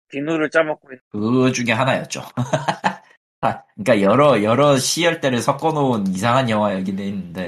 비누를 0.09 0.49
짜먹고 0.49 0.89
있는 0.91 1.01
그 1.09 1.51
중에 1.51 1.73
하나였죠. 1.73 2.21
아, 3.41 3.63
그러니까 3.75 4.01
여러 4.01 4.41
여러 4.43 4.77
시열대를 4.77 5.39
섞어놓은 5.41 6.07
이상한 6.07 6.49
영화이긴 6.49 6.97
했는데. 6.99 7.47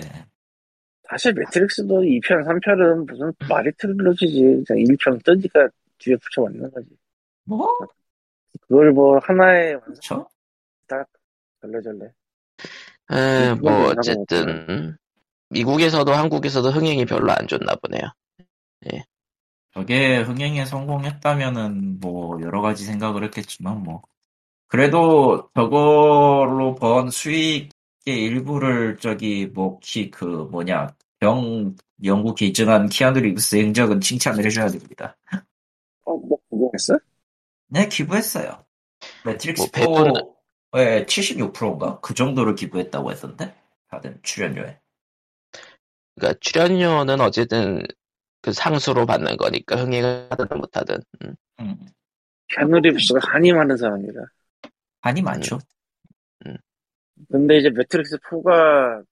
사실 1.10 1.34
매트릭스도 1.34 2.02
2편, 2.02 2.46
3편은 2.46 3.08
무슨 3.08 3.34
말이 3.50 3.72
그냥 4.68 4.84
1편 4.84 5.24
뜨니까 5.24 5.68
뒤에 5.98 6.16
붙여 6.18 6.44
맞는 6.44 6.72
거지 6.72 6.88
뭐? 7.46 7.68
그걸 8.62 8.92
뭐 8.92 9.18
하나의 9.18 9.76
완성. 9.76 10.28
딱 10.88 11.08
절레절레. 11.62 12.06
에, 13.12 13.56
그건 13.56 13.62
뭐 13.62 13.90
되나 13.90 14.00
어쨌든 14.00 14.98
미국에서도 15.50 16.12
한국에서도 16.12 16.70
흥행이 16.70 17.06
별로 17.06 17.32
안 17.32 17.48
좋나 17.48 17.74
보네요. 17.76 18.04
저게 19.74 20.18
흥행에 20.20 20.66
성공했다면은 20.66 22.00
뭐 22.00 22.42
여러 22.42 22.62
가지 22.62 22.86
생각을 22.86 23.24
했겠지만 23.26 23.84
뭐 23.84 24.02
그래도 24.68 25.50
저걸로 25.56 26.76
번 26.76 27.10
수익의 27.10 27.70
일부를 28.06 28.98
저기 28.98 29.48
뭐키 29.48 30.12
그 30.12 30.26
뭐냐 30.26 30.96
병 31.20 31.76
연구 32.04 32.34
기증한 32.34 32.88
키아누 32.88 33.20
리브스 33.20 33.58
행적은 33.58 34.00
칭찬을 34.02 34.46
해줘야 34.46 34.68
됩니다. 34.68 35.18
어, 36.06 36.16
뭐 36.16 36.38
그거 36.50 36.70
했어? 36.74 36.98
네 37.68 37.88
기부했어요. 37.88 38.64
매트릭스 39.26 39.62
뭐 39.62 39.70
배분- 39.72 40.14
4에 40.72 41.06
76%인가 41.08 42.00
그 42.00 42.14
정도를 42.14 42.54
기부했다고 42.56 43.12
했던데 43.12 43.56
다들 43.90 44.20
출연료에. 44.22 44.80
그러니까 46.16 46.38
출연료는 46.42 47.22
어쨌든 47.22 47.84
그 48.42 48.54
상수로 48.54 49.06
받는 49.06 49.38
거니까 49.38 49.76
흥행을 49.76 50.28
하든 50.32 50.58
못하든. 50.58 50.98
음. 51.24 51.36
음, 51.60 51.76
캐누 52.50 52.80
리브스가 52.80 53.20
한이 53.24 53.52
많은 53.54 53.78
사람이라 53.78 54.22
한이 55.02 55.22
많죠. 55.22 55.60
근데 57.30 57.58
이제 57.58 57.70
매트릭스 57.70 58.18
4가 58.20 59.04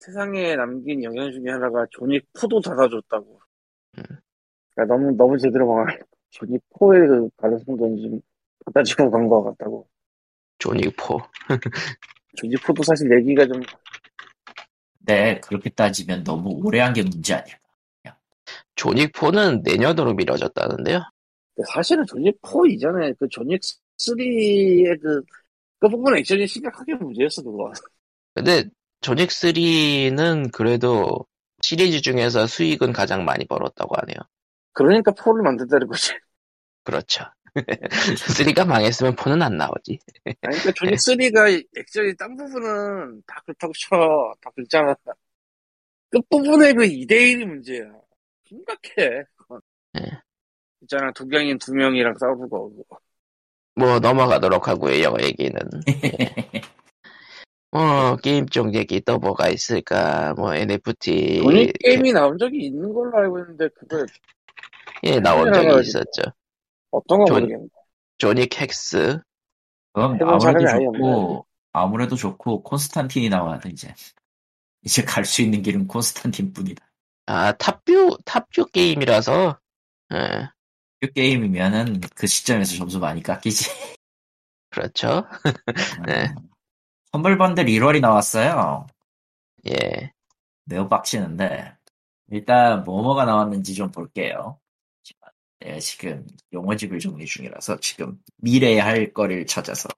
세상에 0.00 0.56
남긴 0.56 1.02
영향 1.04 1.30
중에 1.30 1.50
하나가 1.50 1.86
존이 1.90 2.20
코도 2.32 2.60
닫아줬다고. 2.60 3.40
음. 3.98 4.02
그러니까 4.74 4.94
너무 4.94 5.16
너무 5.16 5.38
제대로 5.38 5.66
망할 5.72 6.00
존이 6.30 6.58
코의 6.70 7.06
그 7.08 7.30
가능성도 7.36 7.96
좀 7.96 8.20
닫아주고 8.66 9.10
간 9.10 9.28
것 9.28 9.44
같다고. 9.44 9.88
조닉4. 10.58 11.28
조지포도 12.36 12.82
사실 12.82 13.10
얘기가 13.18 13.46
좀 13.46 13.62
네, 15.06 15.40
그렇게 15.40 15.70
따지면 15.70 16.24
너무 16.24 16.50
오래 16.62 16.80
한 16.80 16.92
게 16.92 17.02
문제 17.02 17.34
아니야. 17.34 17.56
조닉4는 18.76 19.62
내년으로 19.62 20.14
미뤄졌다는데요. 20.14 21.00
사실은 21.66 22.04
조닉 22.06 22.38
4 22.42 22.50
이전에 22.68 23.12
그 23.18 23.28
조닉 23.28 23.60
3의 23.98 25.00
그, 25.00 25.22
그 25.80 25.88
부분 25.88 26.16
액션이 26.16 26.46
심각하게 26.46 26.94
문제였어, 26.94 27.42
그거. 27.42 27.72
근데 28.34 28.64
조닉3는 29.00 30.52
그래도 30.52 31.26
시리즈 31.60 32.00
중에서 32.00 32.46
수익은 32.46 32.92
가장 32.92 33.24
많이 33.24 33.44
벌었다고 33.46 33.94
하네요. 33.98 34.16
그러니까 34.72 35.12
4를 35.12 35.42
만든다는 35.42 35.88
거지. 35.88 36.12
그렇죠. 36.84 37.24
3가 37.54 38.66
망했으면 38.66 39.16
4는 39.16 39.42
안 39.42 39.56
나오지. 39.56 39.98
아니, 40.24 40.36
그러니까 40.40 40.72
조닉 40.72 40.94
3가 40.94 41.64
액션이 41.76 42.16
딴 42.16 42.36
부분은 42.36 43.22
다 43.26 43.42
그렇다고 43.44 43.72
쳐. 43.72 44.34
다 44.40 44.50
그렇잖아. 44.54 44.94
끝부분에 46.10 46.72
그 46.74 46.84
2대1이 46.84 47.44
문제야. 47.44 47.84
심각해. 48.48 49.24
그건. 49.36 49.60
예. 49.98 50.02
있잖아, 50.82 51.10
두경인 51.12 51.58
두 51.58 51.74
명이랑 51.74 52.14
싸우는 52.18 52.48
거. 52.48 52.70
뭐 53.74 53.98
넘어가도록 54.00 54.68
하고요, 54.68 55.02
영어 55.02 55.16
얘기는. 55.22 55.52
예. 55.88 56.60
어, 57.72 58.16
게임 58.22 58.46
쪽 58.48 58.74
얘기 58.74 59.00
또 59.00 59.18
뭐가 59.18 59.48
있을까? 59.48 60.34
뭐 60.34 60.54
NFT. 60.54 61.42
조닉 61.42 61.72
게임이 61.78 62.12
나온 62.12 62.38
적이 62.38 62.66
있는 62.66 62.92
걸로 62.92 63.16
알고 63.18 63.38
있는데, 63.40 63.68
그거 63.68 64.04
예, 65.04 65.20
나온 65.20 65.52
적이 65.52 65.80
있었죠. 65.80 66.22
어떤 66.90 67.18
거 67.20 67.24
조- 67.26 67.34
모르겠네. 67.34 67.66
존 68.18 68.39
윅 68.39 68.60
헥스. 68.60 69.18
그럼 69.92 70.14
해본 70.16 70.28
아무래도 70.28 70.66
좋고 70.66 71.46
아무래도 71.72 72.16
좋고 72.16 72.62
콘스탄틴이 72.62 73.28
나와야 73.28 73.58
돼 73.58 73.68
이제. 73.70 73.92
이제 74.82 75.02
갈 75.02 75.24
수 75.24 75.42
있는 75.42 75.60
길은 75.62 75.86
콘스탄틴뿐이다. 75.88 76.87
아, 77.30 77.52
top 77.52 77.76
view, 77.76 78.16
top 78.24 78.44
view 78.44 78.70
게임이라서, 78.72 79.60
예, 80.14 80.48
이 81.02 81.08
게임이면은 81.12 82.00
그 82.14 82.26
시점에서 82.26 82.74
점수 82.76 82.98
많이 82.98 83.22
깎이지. 83.22 83.70
그렇죠. 84.70 85.26
네. 86.06 86.34
선물 87.12 87.36
번들 87.36 87.66
1월이 87.66 88.00
나왔어요. 88.00 88.86
예. 89.68 90.10
매우 90.64 90.88
빡치는데 90.88 91.76
일단 92.30 92.82
뭐뭐가 92.84 93.26
나왔는지 93.26 93.74
좀 93.74 93.90
볼게요. 93.90 94.58
네, 95.60 95.78
지금 95.80 96.26
용어집을 96.54 96.98
정리 96.98 97.26
중이라서 97.26 97.80
지금 97.80 98.18
미래에 98.38 98.78
할 98.78 99.12
거리를 99.12 99.44
찾아서 99.46 99.88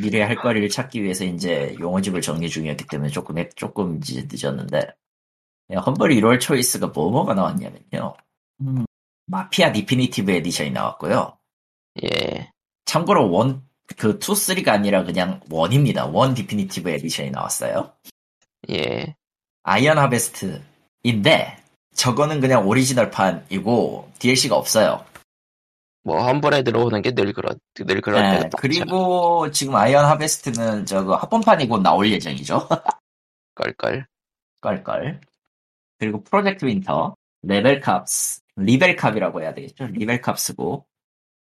미래에 0.00 0.22
할 0.22 0.34
거리를 0.34 0.68
찾기 0.68 1.02
위해서 1.04 1.24
이제 1.24 1.76
용어집을 1.78 2.20
정리 2.22 2.48
중이었기 2.48 2.86
때문에 2.86 3.10
조금 3.10 3.38
했- 3.38 3.54
조금 3.54 3.98
이제 3.98 4.26
늦었는데 4.28 4.92
네, 5.68 5.76
험블 5.76 6.10
1월 6.10 6.40
초이스가 6.40 6.88
뭐뭐가 6.88 7.34
나왔냐면요. 7.34 8.14
음, 8.60 8.84
마피아 9.26 9.72
Definitive 9.72 10.30
Edition이 10.30 10.70
나왔고요. 10.70 11.38
예. 12.04 12.50
참고로 12.84 13.30
one, 13.30 13.66
그 13.96 14.10
2, 14.10 14.18
3가 14.18 14.68
아니라 14.68 15.04
그냥 15.04 15.40
one입니다. 15.50 16.06
one 16.06 16.34
Definitive 16.34 16.90
Edition이 16.90 17.30
나왔어요. 17.30 17.92
예. 18.70 19.16
아이언 19.62 19.98
하베스트인데 19.98 21.56
저거는 21.94 22.40
그냥 22.40 22.66
오리지널판이고 22.68 24.12
DLC가 24.18 24.56
없어요. 24.56 25.04
뭐, 26.06 26.22
험블에 26.22 26.62
들어오는 26.64 27.00
게 27.00 27.12
늘 27.12 27.32
그렇, 27.32 27.54
늘 27.74 28.02
그럴 28.02 28.22
네. 28.22 28.50
그리고 28.58 29.50
지금 29.50 29.74
아이언 29.74 30.04
하베스트는 30.04 30.84
저거 30.84 31.16
합본판이 31.16 31.66
곧 31.66 31.80
나올 31.80 32.10
예정이죠. 32.10 32.68
껄껄. 33.54 34.06
껄껄. 34.60 35.20
그리고 36.04 36.22
프로젝트 36.22 36.66
윈터, 36.66 37.16
레벨캅스, 37.42 38.40
리벨캅이라고 38.56 39.42
해야 39.42 39.54
되겠죠. 39.54 39.86
리벨캅스고 39.86 40.86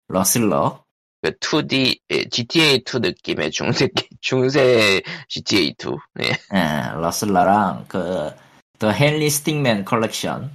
러슬러, 0.09 0.85
그 1.21 1.33
2D, 1.33 1.99
GTA2 2.09 3.01
느낌의 3.01 3.51
중세, 3.53 3.89
중세 4.21 5.03
GTA2. 5.29 5.99
예. 6.23 6.29
예, 6.55 7.01
러슬러랑 7.01 7.87
그 7.89 8.33
The 8.79 8.95
Henry 8.95 9.27
Stickman 9.27 9.85
컬렉션, 9.85 10.51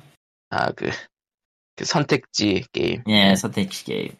아, 0.50 0.72
그, 0.72 0.90
그 1.76 1.86
선택지 1.86 2.64
게임. 2.72 3.04
예, 3.08 3.36
선택지 3.36 3.84
게임. 3.84 4.16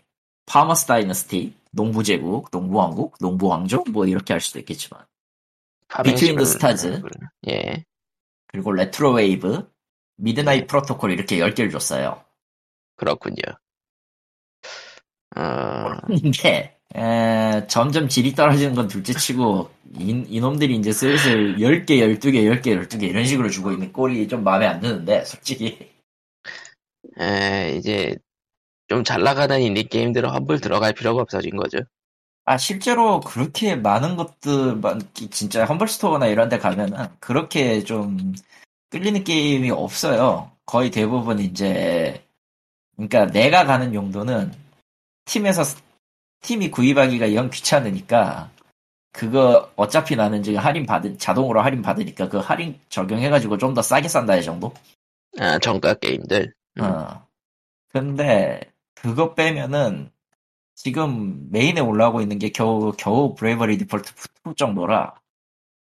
파머스 0.46 0.86
다이너스티, 0.86 1.54
농부제국, 1.72 2.50
농부왕국, 2.52 3.16
농부왕조, 3.22 3.86
뭐 3.92 4.06
이렇게 4.06 4.34
할 4.34 4.42
수도 4.42 4.60
있겠지만. 4.60 5.06
비트윈 6.04 6.36
더 6.36 6.46
스타즈. 6.46 7.02
예. 7.50 7.86
그리고 8.52 8.72
레트로 8.74 9.14
웨이브, 9.14 9.70
미드나잇 10.18 10.68
프로토콜 10.68 11.12
이렇게 11.12 11.38
10개를 11.38 11.72
줬어요. 11.72 12.24
그렇군요. 12.98 13.42
어, 15.36 15.96
이게, 16.10 16.78
에, 16.96 17.68
점점 17.68 18.08
질이 18.10 18.36
떨어지는 18.36 18.76
건 18.76 18.88
둘째 18.88 19.14
치고, 19.14 19.72
이, 20.00 20.26
이놈들이 20.30 20.76
이제 20.76 20.92
슬슬 20.92 21.58
10개, 21.58 22.00
12개, 22.00 22.34
10개, 22.62 22.88
12개 22.88 23.04
이런 23.04 23.26
식으로 23.26 23.50
주고 23.50 23.72
있는 23.72 23.94
꼴이 23.94 24.28
좀 24.28 24.44
마음에 24.44 24.68
안 24.68 24.80
드는데, 24.82 25.24
솔직히. 25.26 25.90
에, 27.20 27.76
이제, 27.78 28.16
좀 28.90 29.04
잘 29.06 29.24
나가는 29.24 29.60
인디 29.62 29.86
게임들은 29.86 30.30
험블 30.30 30.60
들어갈 30.62 30.94
필요가 30.94 31.22
없어진 31.22 31.56
거죠. 31.58 31.80
아, 32.52 32.58
실제로 32.58 33.22
그렇게 33.22 33.78
많은 33.78 34.18
것들, 34.18 34.76
만- 34.76 35.00
진짜 35.32 35.64
험블스토어나 35.64 36.28
이런 36.28 36.50
데 36.50 36.58
가면은 36.58 37.08
그렇게 37.22 37.82
좀 37.86 38.34
끌리는 38.90 39.24
게임이 39.24 39.72
없어요. 39.72 40.52
거의 40.66 40.92
대부분 40.92 41.40
이제, 41.40 42.26
그러니까 42.98 43.28
내가 43.28 43.66
가는 43.66 43.94
용도는 43.94 44.52
팀에서, 45.24 45.64
팀이 46.42 46.72
구입하기가 46.72 47.34
영 47.36 47.50
귀찮으니까 47.50 48.52
그거 49.14 49.72
어차피 49.78 50.18
나는 50.18 50.44
지금 50.44 50.60
할인 50.60 50.86
받은, 50.86 51.20
자동으로 51.20 51.62
할인 51.62 51.82
받으니까 51.82 52.28
그 52.28 52.38
할인 52.40 52.78
적용해가지고 52.90 53.60
좀 53.60 53.74
더 53.74 53.82
싸게 53.82 54.10
산다 54.10 54.36
이 54.36 54.44
정도? 54.44 54.74
아, 55.40 55.58
정가 55.60 55.94
게임들. 55.94 56.54
음. 56.80 56.84
어. 56.84 57.26
근데 57.94 58.60
그거 58.96 59.36
빼면은 59.36 60.12
지금 60.76 61.50
메인에 61.52 61.82
올라오고 61.82 62.22
있는 62.22 62.40
게 62.40 62.50
겨우 62.50 62.92
겨우 62.98 63.36
브레이버리 63.36 63.78
디폴트 63.78 64.14
2 64.48 64.56
정도라 64.56 65.16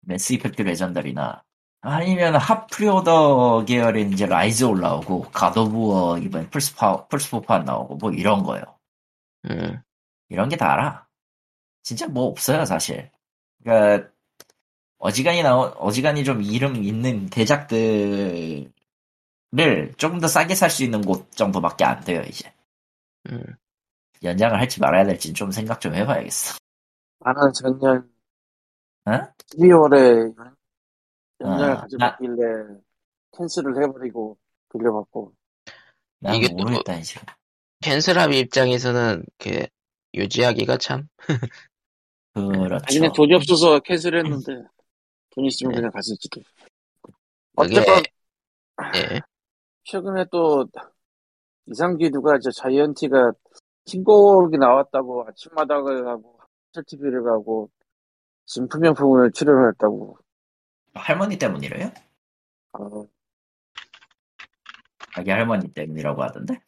매스 0.02 0.34
이펙트 0.34 0.62
레전더리나 0.62 1.44
아니면 1.82 2.36
hot 2.36 2.68
pre-order 2.68 3.66
계열인 3.66 4.12
이제 4.14 4.26
라이즈 4.26 4.66
올라오고 4.66 5.30
갓 5.32 5.57
오브 5.57 5.92
워 5.92 6.18
이번 6.20 6.50
플스파 6.50 7.08
플스포판 7.08 7.66
나오고 7.66 7.96
뭐 7.98 8.12
이런 8.12 8.44
거요. 8.44 8.62
음. 9.50 9.82
이런 10.30 10.50
게 10.50 10.58
다라. 10.58 11.08
진짜 11.84 12.08
뭐 12.08 12.26
없어요 12.26 12.66
사실. 12.66 13.10
그러니까 13.64 14.10
어지간히 14.98 15.42
나온 15.44 15.72
어지간히 15.78 16.24
좀 16.26 16.42
이름 16.42 16.84
있는 16.84 17.30
대작들을 17.30 18.72
조금 19.98 20.20
더 20.20 20.28
싸게 20.28 20.56
살 20.56 20.70
수 20.70 20.84
있는 20.84 21.02
곳 21.02 21.32
정도밖에 21.32 21.86
안 21.86 22.02
돼요 22.02 22.22
이제. 22.28 22.54
음. 23.32 23.44
연장을 24.24 24.58
할지 24.60 24.80
말아야 24.80 25.06
될지 25.06 25.34
좀 25.34 25.52
생각 25.52 25.80
좀 25.80 25.96
해봐야겠어. 25.96 26.58
나는 27.20 27.52
작년 27.54 28.12
어? 29.06 29.12
12월에 29.58 30.36
연장을 31.42 31.72
아, 31.72 31.82
가져갔길래 31.82 32.36
cancel을 33.38 33.84
해버리고 33.84 34.38
돌려받고 34.70 35.34
난 36.20 36.36
이게 36.36 36.50
또 36.50 36.56
모르겠다 36.56 36.96
이제. 36.96 37.20
cancel한 37.82 38.34
입장에서는 38.34 39.24
그 39.38 39.66
유지하기가 40.14 40.78
참 40.78 41.08
그렇죠. 42.34 42.86
자기네 42.86 43.10
돈이 43.16 43.36
없어서 43.36 43.80
cancel했는데 43.80 44.64
돈 45.30 45.46
있으면 45.46 45.72
네. 45.72 45.78
그냥 45.78 45.92
갔을지도 45.92 46.42
그게 47.56 47.80
어쨌건 47.80 48.04
예. 48.96 49.22
최근에 49.86 50.26
또 50.32 50.68
이상기 51.68 52.10
누가 52.12 52.38
저 52.40 52.52
자이언티가 52.52 53.32
신곡이 53.90 54.58
나왔다고 54.58 55.26
아침마당을 55.28 56.04
가고 56.04 56.40
TV를 56.86 57.24
가고 57.24 57.70
진품명품을 58.46 59.32
치료를 59.32 59.70
했다고 59.70 60.18
할머니 60.94 61.38
때문이래요? 61.38 61.92
어, 62.74 63.06
자기 65.16 65.32
할머니 65.32 65.68
때문이라고 65.74 66.24
하던데. 66.24 66.62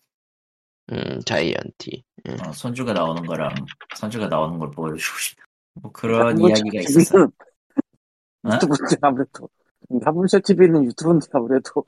음, 0.92 1.20
자이언티. 1.26 2.04
어, 2.28 2.52
손주가 2.54 2.94
나오는 2.94 3.24
거랑 3.24 3.54
손주가 3.96 4.28
나오는 4.28 4.58
걸 4.58 4.72
보여주고 4.72 5.18
싶다. 5.20 5.44
뭐 5.76 5.92
그런 5.92 6.40
이야기가 6.40 6.80
있었어. 6.80 7.24
어? 7.24 8.50
유튜브인데 8.54 8.98
아무래도 9.02 9.50
하물쇠 10.04 10.40
TV는 10.42 10.86
유튜브인데 10.86 11.28
아무래도 11.34 11.86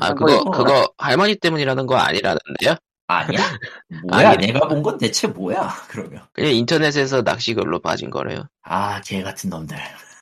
아, 0.00 0.06
한 0.08 0.16
그거. 0.16 0.50
그거 0.50 0.92
할머니 0.98 1.36
때문이라는 1.36 1.86
거 1.86 1.96
아니라는데요? 1.96 2.74
아니야? 3.06 3.38
뭐야? 3.88 4.30
아니. 4.30 4.46
내가 4.46 4.66
본 4.68 4.82
건 4.82 4.98
대체 4.98 5.26
뭐야? 5.26 5.68
그러면 5.88 6.26
그냥 6.32 6.52
인터넷에서 6.52 7.22
낚시글로 7.22 7.80
빠진 7.80 8.10
거래요. 8.10 8.48
아 8.62 9.00
개 9.02 9.22
같은 9.22 9.50
놈들. 9.50 9.76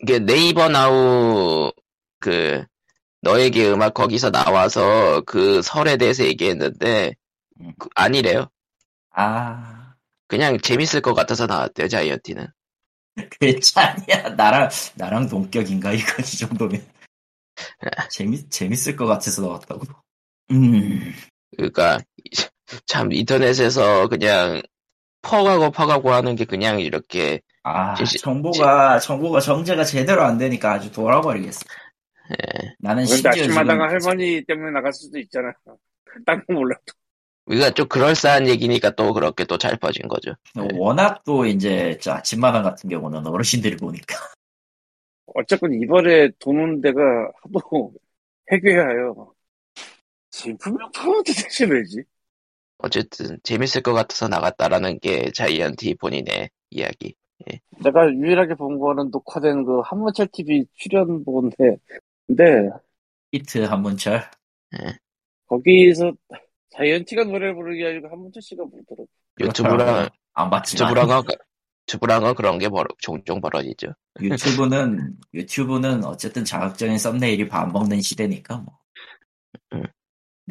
이게 0.00 0.18
네이버 0.18 0.68
나우 0.68 1.72
그 2.18 2.64
너에게 3.22 3.70
음악 3.70 3.94
거기서 3.94 4.30
나와서 4.30 5.22
그 5.26 5.62
설에 5.62 5.96
대해서 5.96 6.24
얘기했는데 6.24 7.14
음. 7.60 7.72
그- 7.78 7.88
아니래요. 7.94 8.48
아 9.12 9.94
그냥 10.28 10.58
재밌을 10.58 11.00
것 11.02 11.14
같아서 11.14 11.46
나왔대요 11.46 11.88
자이언티는. 11.88 12.46
괜찮냐? 13.40 14.30
나랑 14.36 14.68
나랑 14.96 15.28
동격인가 15.28 15.92
이거 15.92 16.22
이 16.22 16.24
정도면 16.38 16.82
재밌 18.10 18.50
재밌을 18.50 18.96
것 18.96 19.06
같아서 19.06 19.42
나왔다고. 19.42 19.86
음 20.50 21.12
그러니까 21.56 21.98
참 22.86 23.12
인터넷에서 23.12 24.08
그냥 24.08 24.62
퍼가고 25.22 25.70
퍼가고 25.70 26.12
하는 26.12 26.34
게 26.36 26.44
그냥 26.44 26.80
이렇게 26.80 27.40
아, 27.62 27.94
진짜- 27.94 28.18
정보가, 28.22 28.98
정보가 29.00 29.40
정제가 29.40 29.84
제대로 29.84 30.22
안 30.22 30.38
되니까 30.38 30.72
아주 30.74 30.90
돌아버리겠어. 30.92 31.60
예. 32.30 32.74
나는 32.78 33.04
심지어 33.04 33.30
아침마다가 33.30 33.88
지금 33.88 34.08
할머니 34.08 34.44
때문에 34.46 34.70
나갈 34.70 34.92
수도 34.92 35.18
있잖아. 35.18 35.52
딴거 36.26 36.52
몰라. 36.52 36.76
우리가 37.46 37.70
좀 37.70 37.88
그럴싸한 37.88 38.46
얘기니까 38.48 38.90
또 38.90 39.12
그렇게 39.12 39.44
또 39.44 39.58
잘 39.58 39.76
퍼진 39.76 40.06
거죠. 40.08 40.34
워낙 40.74 41.22
또 41.24 41.44
이제 41.44 41.98
저 42.00 42.12
아침마당 42.12 42.62
같은 42.62 42.88
경우는 42.88 43.26
어르신들이 43.26 43.76
보니까 43.76 44.14
어쨌건 45.34 45.74
이번에 45.74 46.30
도는 46.38 46.80
데가 46.80 47.00
하도 47.42 47.92
해괴하여. 48.52 49.29
진품명품은 50.30 51.22
도대체 51.24 51.64
왜지? 51.66 52.02
어쨌든 52.78 53.38
재밌을 53.42 53.82
것 53.82 53.92
같아서 53.92 54.28
나갔다라는 54.28 55.00
게 55.00 55.30
자이언티 55.32 55.94
본인의 55.96 56.50
이야기. 56.70 57.14
내가 57.82 58.10
유일하게 58.12 58.54
본 58.54 58.78
거는 58.78 59.10
녹화된 59.10 59.64
그 59.64 59.80
한문철 59.80 60.28
TV 60.32 60.66
출연 60.74 61.24
본데, 61.24 61.76
근데 62.26 62.68
히트 63.32 63.58
한문철. 63.64 64.30
거기서 65.46 66.12
자이언티가 66.70 67.24
노래 67.24 67.52
부르는 67.52 67.78
게 67.78 67.86
아니고 67.88 68.08
한문철 68.08 68.42
씨가 68.42 68.64
부르더라고. 68.64 69.08
유튜브랑 69.40 70.08
안 70.34 70.50
봤지만 70.50 70.90
유튜브랑은 70.90 71.22
유튜브랑은 71.88 72.34
그런 72.34 72.58
게 72.58 72.68
벌- 72.68 72.86
종종 72.98 73.40
벌어지죠. 73.40 73.88
유튜브는 74.20 75.16
유튜브는 75.34 76.04
어쨌든 76.04 76.44
자극적인 76.44 76.98
썸네일이 76.98 77.48
밥 77.48 77.70
먹는 77.72 78.00
시대니까 78.00 78.58
뭐. 78.58 78.78
음. 79.72 79.82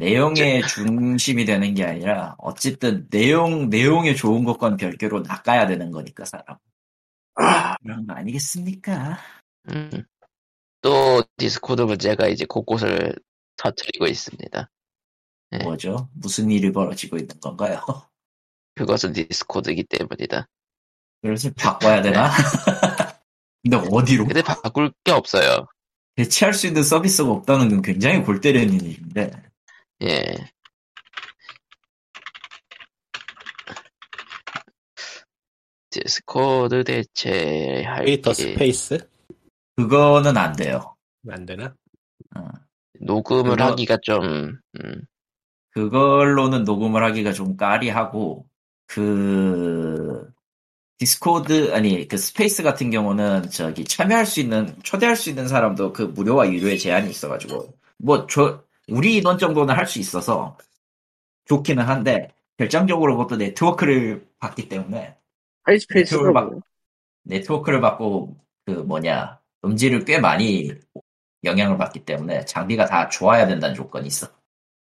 내용의 0.00 0.66
중심이 0.66 1.44
되는 1.44 1.74
게 1.74 1.84
아니라 1.84 2.34
어쨌든 2.38 3.06
내용 3.10 3.68
내용에 3.68 4.14
좋은 4.14 4.44
것과는 4.44 4.78
별개로 4.78 5.20
낚아야 5.20 5.66
되는 5.66 5.90
거니까 5.90 6.24
사람. 6.24 6.56
아, 7.34 7.76
그런 7.82 8.06
거 8.06 8.14
아니겠습니까? 8.14 9.18
음. 9.70 10.04
또 10.80 11.22
디스코드 11.36 11.82
문제가 11.82 12.28
이제 12.28 12.46
곳곳을 12.46 13.14
터뜨리고 13.56 14.06
있습니다. 14.06 14.70
네. 15.50 15.58
뭐죠? 15.62 16.08
무슨 16.14 16.50
일이 16.50 16.72
벌어지고 16.72 17.18
있는 17.18 17.38
건가요? 17.38 17.80
그것은 18.76 19.12
디스코드이기 19.12 19.84
때문이다. 19.84 20.48
그래서 21.20 21.50
바꿔야 21.54 22.00
되나? 22.00 22.30
근데 23.62 23.76
어디로? 23.76 24.24
근데 24.24 24.40
바꿀 24.40 24.90
게 25.04 25.12
없어요. 25.12 25.66
대체할 26.16 26.54
수 26.54 26.66
있는 26.66 26.82
서비스가 26.82 27.30
없다는 27.30 27.68
건 27.68 27.82
굉장히 27.82 28.22
골 28.22 28.40
때리는 28.40 28.80
일인데 28.80 29.49
예. 30.02 30.50
디스코드 35.90 36.84
대체할 36.84 38.04
트위터 38.04 38.32
게 38.32 38.42
스페이스? 38.42 39.08
그거는 39.76 40.36
안 40.36 40.52
돼요. 40.54 40.96
안 41.28 41.44
되나? 41.46 41.74
어. 42.36 42.48
녹음을 43.00 43.56
그거- 43.56 43.64
하기가 43.64 43.98
좀 44.02 44.58
음, 44.82 45.02
그걸로는 45.70 46.64
녹음을 46.64 47.02
하기가 47.02 47.32
좀 47.32 47.56
까리하고 47.56 48.46
그 48.86 50.30
디스코드 50.98 51.72
아니 51.74 52.06
그 52.06 52.18
스페이스 52.18 52.62
같은 52.62 52.90
경우는 52.90 53.50
저기 53.50 53.84
참여할 53.84 54.26
수 54.26 54.40
있는 54.40 54.76
초대할 54.82 55.16
수 55.16 55.30
있는 55.30 55.48
사람도 55.48 55.92
그 55.92 56.02
무료와 56.02 56.52
유료의 56.52 56.78
제한이 56.78 57.08
있어가지고 57.10 57.74
뭐저 57.98 58.62
우리 58.90 59.16
인원 59.16 59.38
정도는 59.38 59.74
할 59.74 59.86
수 59.86 59.98
있어서 59.98 60.56
좋기는 61.46 61.82
한데 61.84 62.28
결정적으로 62.56 63.16
그것도 63.16 63.36
네트워크를 63.36 64.26
받기 64.38 64.68
때문에 64.68 65.16
유튜브를 65.68 66.32
뭐. 66.32 66.60
네트워크를 67.22 67.80
받고 67.80 68.36
그 68.66 68.70
뭐냐 68.72 69.40
음질을 69.64 70.04
꽤 70.04 70.18
많이 70.18 70.70
영향을 71.44 71.78
받기 71.78 72.04
때문에 72.04 72.44
장비가 72.44 72.86
다 72.86 73.08
좋아야 73.08 73.46
된다는 73.46 73.74
조건이 73.74 74.06
있어. 74.08 74.28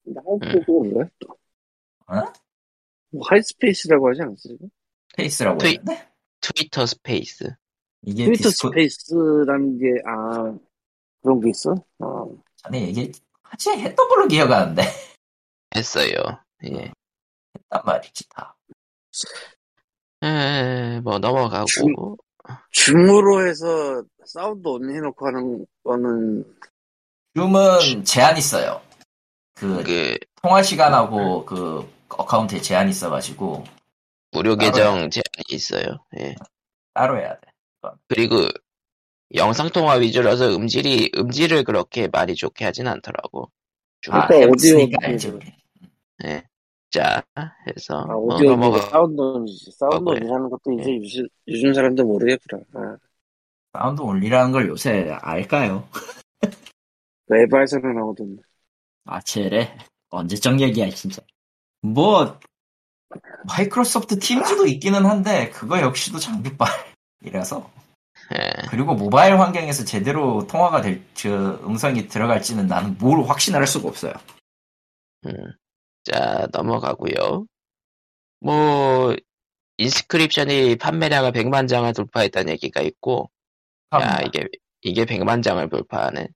하이스페이스가 0.05 0.73
뭐야? 0.73 1.07
또? 1.19 1.29
어? 2.09 2.33
뭐 3.11 3.23
하이스페이스라고 3.29 4.09
하지 4.11 4.23
않았어? 4.23 4.49
스페이스라고 5.11 5.59
트위- 5.59 5.79
했는데 5.79 6.09
트위터 6.41 6.87
스페이스. 6.87 7.45
이게 8.03 8.25
트위터 8.27 8.49
디스코 8.49 8.69
스페이스라는 8.69 9.79
게, 9.79 9.87
아, 10.07 10.55
그런 11.23 11.41
게 11.41 11.51
있어? 11.51 11.75
어. 11.99 12.29
전에 12.57 12.83
얘기 12.89 13.11
같이 13.51 13.71
했던 13.71 14.09
걸로 14.09 14.27
기억하는데 14.29 14.83
했어요. 15.77 16.13
예. 16.65 16.93
했단 17.57 17.83
말이지 17.85 18.29
다. 18.31 18.57
에, 20.23 21.01
뭐 21.01 21.19
넘어가고 21.19 21.67
중- 21.67 22.17
줌으로 22.73 23.47
해서 23.47 24.03
사운드 24.25 24.67
on 24.69 24.95
해놓고 24.95 25.27
하는 25.27 25.67
거는, 25.85 26.45
줌은 27.35 28.05
제한 28.05 28.37
있어요. 28.37 28.81
그그 29.55 30.17
통화 30.43 30.63
시간하고 30.63 31.45
그 31.45 31.89
account에 32.09 32.61
제한 32.61 32.89
있어가지고 32.89 33.65
무료 34.33 34.57
계정 34.57 35.11
제한이 35.11 35.45
있어요. 35.51 35.85
예. 36.19 36.35
따로 36.95 37.19
해야 37.19 37.39
돼. 37.39 37.49
그리고 38.09 38.37
영상 39.35 39.69
통화 39.71 39.95
위주라서 39.95 40.55
음질이 40.55 41.13
음질을 41.17 41.65
그렇게 41.65 42.09
많이 42.09 42.35
좋게 42.35 42.65
하진 42.65 42.87
않더라고. 42.89 43.51
좀, 44.01 44.15
아, 44.15 44.27
그러니까 44.27 44.51
오디오- 44.53 44.89
알지 45.03 45.29
우리. 45.29 45.53
예. 46.25 46.43
자, 46.91 47.23
해서 47.67 48.01
아, 48.09 48.13
뭐 48.15 48.35
오디오, 48.35 48.51
넘어가. 48.51 48.81
사운드 48.81 49.21
온이지. 49.21 49.73
사운드 49.73 50.03
뭐야. 50.03 50.17
온이라는 50.21 50.49
것도 50.51 50.73
이제 50.81 50.97
요즘, 50.97 51.29
요즘 51.49 51.75
사람들 51.75 52.05
모르겠구나. 52.05 52.63
아, 52.75 52.97
사운드 53.75 54.01
올리라는 54.01 54.53
걸 54.53 54.69
요새 54.69 55.11
알까요? 55.21 55.87
외바에서는 57.27 57.95
나오던. 57.95 58.39
아체래 59.05 59.77
언제적 60.09 60.61
얘기야 60.61 60.89
진짜. 60.91 61.21
뭐 61.83 62.39
마이크로소프트 63.47 64.19
팀즈도 64.19 64.67
있기는 64.67 65.05
한데 65.05 65.51
그거 65.51 65.81
역시도 65.81 66.19
장비빨이라서 66.19 67.71
예. 68.35 68.67
그리고 68.69 68.95
모바일 68.95 69.39
환경에서 69.41 69.85
제대로 69.85 70.47
통화가 70.47 70.83
될, 70.83 71.03
저 71.15 71.31
음성이 71.65 72.09
들어갈지는 72.09 72.67
나는 72.67 72.97
뭘 72.99 73.27
확신할 73.27 73.67
수가 73.67 73.89
없어요. 73.89 74.13
음. 75.27 75.33
자, 76.05 76.47
넘어가고요. 76.53 77.47
뭐 78.41 79.17
인스크립션이 79.79 80.77
판매량을 80.77 81.33
100만 81.33 81.69
장을 81.69 81.91
돌파했다는 81.93 82.53
얘기가 82.53 82.83
있고, 82.83 83.31
야 83.95 84.19
아, 84.19 84.23
이게 84.23 84.47
이게 84.83 85.05
100만 85.05 85.43
장을 85.43 85.67
돌파하는. 85.69 86.29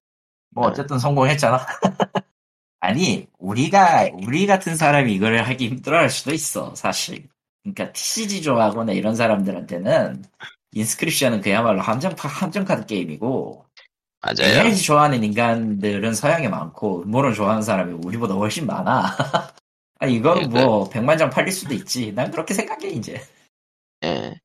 뭐 0.51 0.67
어쨌든 0.67 0.99
성공했잖아. 0.99 1.59
아니 2.81 3.29
우리가 3.39 4.11
우리 4.13 4.47
같은 4.47 4.77
사람이 4.77 5.15
이걸 5.15 5.39
하기 5.39 5.69
힘들어 5.69 5.99
할 5.99 6.11
수도 6.11 6.33
있어 6.33 6.75
사실. 6.75 7.29
그러니까 7.63 7.93
TCG 7.93 8.43
좋아하거나 8.43 8.93
이런 8.93 9.15
사람들한테는 9.15 10.25
인스크립션은 10.73 11.41
그야말로 11.41 11.81
함정파 11.81 12.29
함정카드 12.29 12.87
게임이고 12.87 13.67
맞아요. 14.21 14.61
ARG 14.61 14.83
좋아하는 14.83 15.25
인간들은 15.25 16.15
서양에 16.15 16.49
많고 16.49 17.03
음모론 17.03 17.35
좋아하는 17.35 17.63
사람이 17.63 18.01
우리보다 18.05 18.35
훨씬 18.35 18.67
많아. 18.67 19.05
아니 19.99 20.15
이건 20.15 20.51
뭐 20.51 20.89
100만 20.89 21.19
장 21.19 21.31
팔릴 21.31 21.53
수도 21.53 21.75
있지. 21.75 22.13
난 22.13 22.31
그렇게 22.31 22.55
생각해 22.55 22.89
이제. 22.89 23.21
예. 24.05 24.41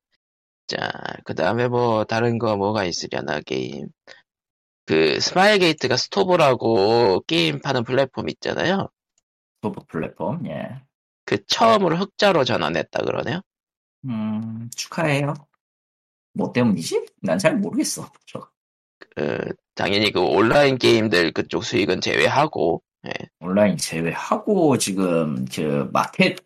자, 0.68 0.90
그 1.24 1.34
다음에 1.34 1.66
뭐, 1.66 2.04
다른 2.04 2.38
거 2.38 2.56
뭐가 2.56 2.84
있으려나, 2.84 3.40
게임. 3.40 3.88
그, 4.84 5.18
스마일 5.18 5.58
게이트가 5.58 5.96
스토브라고 5.96 7.22
게임 7.26 7.60
파는 7.60 7.84
플랫폼 7.84 8.28
있잖아요. 8.28 8.90
소프 9.62 9.80
플랫폼 9.88 10.46
예. 10.46 10.82
그, 11.24 11.44
처음으로 11.46 11.96
흑자로 11.96 12.44
전환했다 12.44 13.02
그러네요. 13.02 13.40
음 14.04 14.70
축하해요. 14.76 15.34
뭐 16.38 16.52
때문이지? 16.52 17.04
난 17.22 17.36
잘 17.38 17.56
모르겠어. 17.56 18.08
저 18.26 18.48
그, 19.16 19.52
당연히 19.74 20.12
그 20.12 20.20
온라인 20.20 20.78
게임들 20.78 21.32
그쪽 21.32 21.64
수익은 21.64 22.00
제외하고, 22.00 22.80
온라인 23.40 23.76
제외하고 23.76 24.78
지금 24.78 25.44
그 25.46 25.88
마켓 25.92 26.38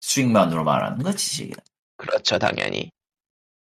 수익만으로 0.00 0.62
말하는 0.64 1.02
거지 1.02 1.36
지금. 1.36 1.54
그렇죠, 1.96 2.38
당연히. 2.38 2.90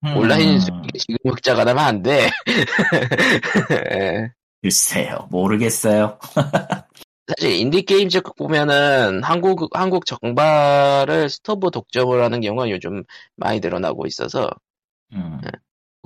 음, 0.05 0.17
온라인 0.17 0.59
수익이 0.59 0.99
지금 0.99 1.17
흑자가 1.31 1.63
나면 1.63 1.83
안 1.83 2.01
돼. 2.03 2.29
예. 3.93 4.31
글쎄요, 4.61 5.27
모르겠어요. 5.29 6.17
사실 7.27 7.51
인디게임 7.53 8.09
쪽 8.09 8.35
보면은 8.35 9.23
한국, 9.23 9.67
한국 9.73 10.05
정발을 10.05 11.29
스토브 11.29 11.71
독점을 11.71 12.21
하는 12.23 12.41
경우가 12.41 12.69
요즘 12.69 13.03
많이 13.35 13.59
늘어나고 13.59 14.05
있어서 14.07 14.49
음. 15.13 15.39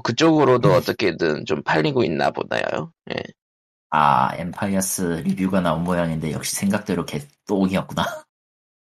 그쪽으로도 0.03 0.69
음. 0.69 0.75
어떻게든 0.75 1.45
좀 1.45 1.63
팔리고 1.63 2.03
있나 2.03 2.31
보다요. 2.31 2.93
예. 3.11 3.23
아, 3.91 4.35
엠파이어스 4.35 5.23
리뷰가 5.25 5.61
나온 5.61 5.83
모양인데 5.83 6.31
역시 6.31 6.55
생각대로 6.55 7.05
개똥이었구나. 7.05 8.25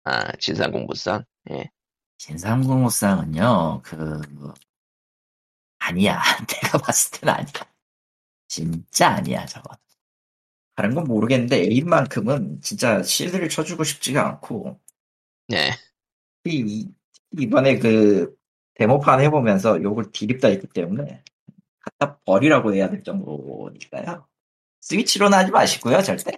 아, 0.04 0.32
진삼국무쌍. 0.38 1.24
예. 1.50 1.70
진상공무상은요, 2.18 3.82
그, 3.84 4.20
아니야. 5.78 6.20
내가 6.48 6.78
봤을 6.78 7.20
땐 7.20 7.28
아니야. 7.30 7.52
진짜 8.48 9.10
아니야, 9.10 9.46
저건. 9.46 9.76
다른 10.74 10.94
건 10.94 11.04
모르겠는데, 11.04 11.58
에임만큼은 11.58 12.60
진짜 12.60 13.02
실드를 13.02 13.48
쳐주고 13.48 13.84
싶지가 13.84 14.26
않고, 14.26 14.80
네. 15.48 15.72
이, 16.44 16.88
이번에 17.38 17.78
그, 17.78 18.34
데모판 18.78 19.20
해보면서 19.20 19.82
욕을 19.82 20.10
디립다 20.12 20.48
했기 20.48 20.66
때문에, 20.66 21.22
갖다 21.80 22.18
버리라고 22.24 22.74
해야 22.74 22.88
될 22.88 23.02
정도니까요. 23.02 24.26
스위치로는 24.80 25.36
하지 25.36 25.50
마시고요, 25.50 26.00
절대. 26.02 26.32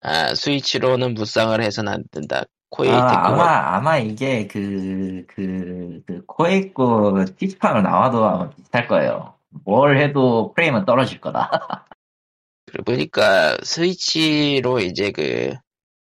아, 0.00 0.34
스위치로는 0.34 1.14
무쌍을 1.14 1.62
해서는 1.62 1.92
안 1.92 2.04
된다. 2.12 2.44
코에이 2.70 2.90
아, 2.90 3.08
테크노. 3.08 3.34
아마, 3.34 3.76
아마 3.76 3.98
이게 3.98 4.46
그, 4.46 5.24
그, 5.28 6.02
그, 6.06 6.24
코에 6.26 6.72
거 6.72 7.24
PS판으로 7.36 7.82
나와도 7.82 8.24
아마 8.24 8.50
비슷할 8.50 8.86
거예요. 8.86 9.34
뭘 9.64 9.98
해도 9.98 10.52
프레임은 10.54 10.84
떨어질 10.84 11.20
거다. 11.20 11.50
그러고 12.66 12.92
보니까 12.92 13.56
스위치로 13.62 14.80
이제 14.80 15.12
그 15.12 15.54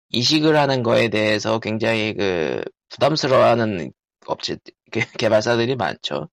이식을 0.09 0.55
하는 0.55 0.83
거에 0.83 1.09
대해서 1.09 1.59
굉장히 1.59 2.13
그 2.13 2.63
부담스러워하는 2.89 3.91
업체 4.25 4.55
그 4.55 4.71
개발사들이 4.91 5.75
많죠. 5.75 6.29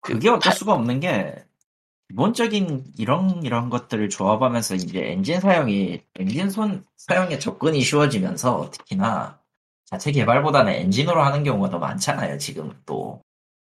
그게 0.00 0.28
어쩔 0.30 0.52
수가 0.52 0.74
없는 0.74 1.00
게, 1.00 1.44
기본적인 2.08 2.94
이런, 2.98 3.42
이런 3.44 3.70
것들을 3.70 4.08
조합하면서 4.08 4.76
이제 4.76 5.10
엔진 5.12 5.40
사용이, 5.40 6.02
엔진 6.18 6.50
손, 6.50 6.84
사용에 6.96 7.38
접근이 7.38 7.82
쉬워지면서 7.82 8.70
특히나 8.70 9.40
자체 9.86 10.12
개발보다는 10.12 10.72
엔진으로 10.72 11.22
하는 11.22 11.44
경우가 11.44 11.70
더 11.70 11.78
많잖아요, 11.78 12.38
지금 12.38 12.72
또. 12.86 13.22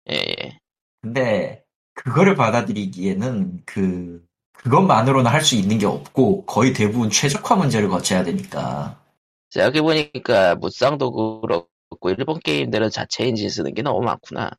예, 0.10 0.16
예. 0.16 0.60
근데 1.02 1.64
그거를 1.94 2.36
받아들이기에는 2.36 3.64
그 3.66 4.26
그것만으로는 4.54 5.32
할 5.32 5.42
수 5.42 5.56
있는 5.56 5.78
게 5.80 5.86
없고 5.88 6.46
거의 6.46 6.74
대부분 6.74 7.10
최적화 7.10 7.56
문제를 7.56 7.90
거쳐야 7.90 8.24
되니까 8.24 9.02
생각해 9.50 9.82
보니까 9.82 10.56
무쌍도 10.56 11.42
그렇고 11.42 11.71
일본 12.10 12.40
게임들은 12.40 12.90
자체 12.90 13.26
엔진 13.26 13.50
쓰는 13.50 13.74
게 13.74 13.82
너무 13.82 14.02
많구나. 14.02 14.52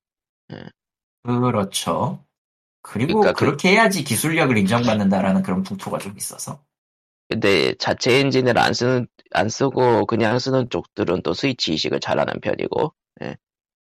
그렇죠. 1.22 2.24
그리고 2.82 3.20
그러니까 3.20 3.32
그- 3.32 3.44
그렇게 3.46 3.70
해야지 3.70 4.04
기술력을 4.04 4.56
인정받는다라는 4.56 5.42
그런 5.42 5.62
풍토가 5.62 5.98
좀 5.98 6.16
있어서 6.16 6.62
근데 7.28 7.74
자체 7.76 8.18
엔진을 8.20 8.58
안 8.58 8.74
쓰는 8.74 9.06
안 9.30 9.48
쓰고 9.48 10.04
그냥 10.06 10.38
쓰는 10.38 10.68
쪽들은 10.68 11.22
또 11.22 11.32
스위치 11.32 11.72
이식을 11.72 12.00
잘하는 12.00 12.40
편이고, 12.42 12.92
예. 13.22 13.36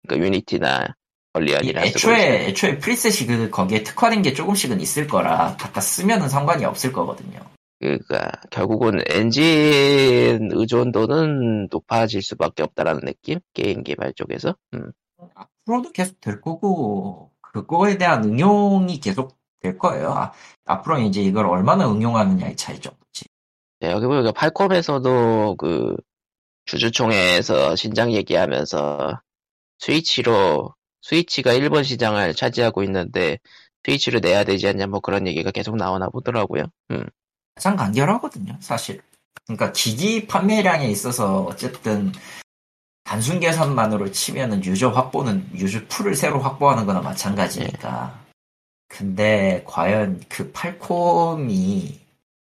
그러니까 0.02 0.26
유니티나 0.26 0.84
이 0.86 0.92
언리얼이라. 1.34 1.84
애초에 1.84 2.46
애초에 2.48 2.78
프리셋이 2.78 3.28
그 3.28 3.50
거기에 3.50 3.84
특화된 3.84 4.22
게 4.22 4.32
조금씩은 4.32 4.80
있을 4.80 5.06
거라 5.06 5.56
갖다 5.56 5.80
쓰면은 5.80 6.28
상관이 6.28 6.64
없을 6.64 6.92
거거든요. 6.92 7.38
그러니까 7.78 8.30
결국은 8.50 9.00
엔진 9.08 10.50
의존도는 10.52 11.68
높아질 11.70 12.22
수밖에 12.22 12.62
없다라는 12.62 13.02
느낌 13.02 13.40
게임 13.52 13.82
개발 13.82 14.12
쪽에서 14.14 14.56
음. 14.74 14.92
앞으로도 15.34 15.92
계속 15.92 16.20
될 16.20 16.40
거고 16.40 17.30
그거에 17.40 17.98
대한 17.98 18.24
응용이 18.24 19.00
계속 19.00 19.36
될 19.60 19.78
거예요. 19.78 20.10
아, 20.10 20.32
앞으로 20.64 21.00
이제 21.00 21.22
이걸 21.22 21.46
얼마나 21.46 21.90
응용하느냐의 21.90 22.56
차이죠. 22.56 22.90
네, 23.80 23.90
여기 23.90 24.06
보니까 24.06 24.32
팔콤에서도 24.32 25.56
그 25.58 25.96
주주총회에서 26.64 27.76
신작 27.76 28.12
얘기하면서 28.12 29.20
스위치로 29.78 30.74
스위치가 31.02 31.52
일본 31.52 31.84
시장을 31.84 32.34
차지하고 32.34 32.82
있는데 32.84 33.38
스위치를 33.84 34.20
내야 34.20 34.44
되지 34.44 34.66
않냐 34.68 34.86
뭐 34.86 35.00
그런 35.00 35.26
얘기가 35.26 35.50
계속 35.50 35.76
나오나 35.76 36.08
보더라고요. 36.08 36.64
음. 36.90 37.04
가장 37.56 37.74
간결하거든요, 37.74 38.58
사실. 38.60 39.00
그러니까 39.46 39.72
기기 39.72 40.26
판매량에 40.26 40.88
있어서 40.88 41.42
어쨌든 41.42 42.12
단순 43.04 43.40
계산만으로 43.40 44.12
치면은 44.12 44.62
유저 44.62 44.90
확보는 44.90 45.48
유저 45.54 45.86
풀을 45.88 46.14
새로 46.14 46.38
확보하는 46.40 46.84
거나 46.84 47.00
마찬가지니까. 47.00 48.24
근데 48.88 49.64
과연 49.66 50.22
그 50.28 50.52
팔콤이 50.52 52.00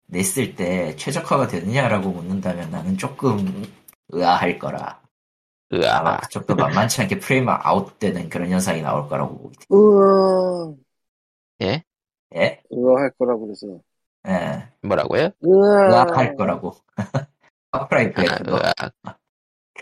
냈을 0.07 0.55
때 0.55 0.95
최적화가 0.95 1.47
되느냐라고 1.47 2.09
묻는다면 2.09 2.71
나는 2.71 2.97
조금 2.97 3.63
의아할 4.09 4.57
거라. 4.57 5.01
아마 5.71 6.11
으아. 6.11 6.17
그쪽도 6.21 6.55
만만치 6.55 7.01
않게 7.01 7.19
프레임 7.19 7.47
아웃되는 7.49 8.29
그런 8.29 8.49
현상이 8.49 8.81
나올 8.81 9.07
거라고 9.09 9.37
보기 9.37 9.57
으아, 9.71 10.73
예? 11.61 11.83
때문에. 12.29 12.63
으아 12.71 13.01
할 13.01 13.11
거라고 13.11 13.45
그래서. 13.45 13.81
예, 14.27 14.67
뭐라고요? 14.81 15.29
으아. 15.45 15.87
의아할 15.87 16.35
거라고. 16.35 16.75
하프라이프 17.71 18.21
아, 18.21 18.25
같은 18.25 18.45
거. 18.45 18.57
으아. 18.57 19.15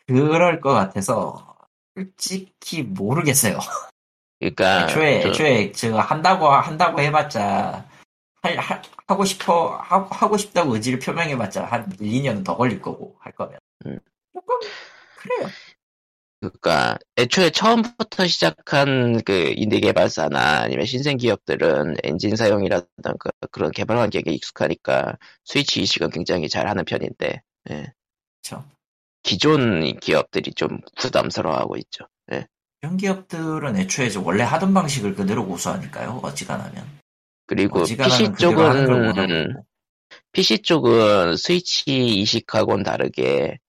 그럴 0.08 0.60
것 0.62 0.74
같아서 0.74 1.56
솔직히 1.96 2.84
모르겠어요. 2.84 3.60
그러니까 4.40 4.84
애초에 4.86 5.22
저- 5.22 5.30
애초에 5.30 5.72
제가 5.72 6.02
한다고 6.02 6.48
한다고 6.50 7.00
해봤자 7.00 7.86
할, 8.42 8.58
할- 8.58 8.82
하고 9.08 9.24
싶어 9.24 9.78
하고, 9.78 10.14
하고 10.14 10.38
싶다고 10.38 10.74
의지를 10.76 11.00
표명해봤자 11.00 11.64
한 11.66 11.90
1, 12.00 12.24
2년은 12.24 12.44
더 12.44 12.58
걸릴 12.58 12.82
거고 12.82 13.16
할 13.20 13.32
거면 13.34 13.58
음. 13.86 14.00
조금 14.34 14.56
그래요. 15.18 15.48
그러니까 16.50 16.98
애초에 17.18 17.50
처음부터 17.50 18.28
시작한 18.28 19.22
그 19.24 19.54
인디 19.56 19.80
개발사나 19.80 20.62
아니면 20.62 20.86
신생 20.86 21.18
기업들은 21.18 21.96
엔진 22.04 22.36
사용이라든가 22.36 23.32
그런 23.52 23.72
개발 23.72 23.98
환경에 23.98 24.24
익숙하니까 24.28 25.18
스위치 25.46 25.82
이식은 25.82 26.10
굉장히 26.10 26.50
잘하는 26.50 26.86
편인데 26.86 27.42
예. 27.72 27.94
그렇죠. 28.42 28.66
기존 29.24 29.98
기업들이 30.00 30.54
좀 30.54 30.80
부담스러워하고 30.98 31.78
있죠. 31.78 32.06
이런 32.84 32.98
기업들은 32.98 33.78
애초에 33.78 34.10
원래 34.22 34.44
하던 34.44 34.74
방식을 34.74 35.16
그대로 35.16 35.48
고수하니까요. 35.48 36.20
어지간하면. 36.22 36.86
그리고 37.48 37.86
PC 37.86 38.34
쪽은. 38.38 39.56
PC 40.34 40.64
쪽은 40.64 41.38
스위치 41.38 42.08
이식하고는 42.08 42.84
다르게 42.84 43.60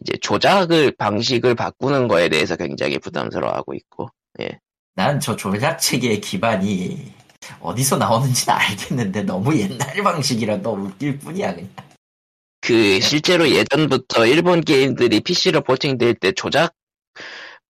이제 0.00 0.14
조작을 0.20 0.92
방식을 0.96 1.54
바꾸는 1.54 2.08
거에 2.08 2.28
대해서 2.28 2.56
굉장히 2.56 2.98
부담스러워하고 2.98 3.74
있고 3.74 4.08
난저 4.94 5.36
조작 5.36 5.78
체계의 5.78 6.20
기반이 6.20 7.12
어디서 7.60 7.96
나오는지는 7.98 8.54
알겠는데 8.56 9.22
너무 9.22 9.58
옛날 9.58 10.02
방식이라 10.02 10.58
너무 10.62 10.86
웃길 10.88 11.18
뿐이야 11.18 11.54
그냥. 11.54 11.70
그 12.60 13.00
실제로 13.00 13.48
예전부터 13.50 14.26
일본 14.26 14.60
게임들이 14.60 15.20
PC로 15.20 15.62
포팅될 15.62 16.14
때 16.14 16.32
조작 16.32 16.74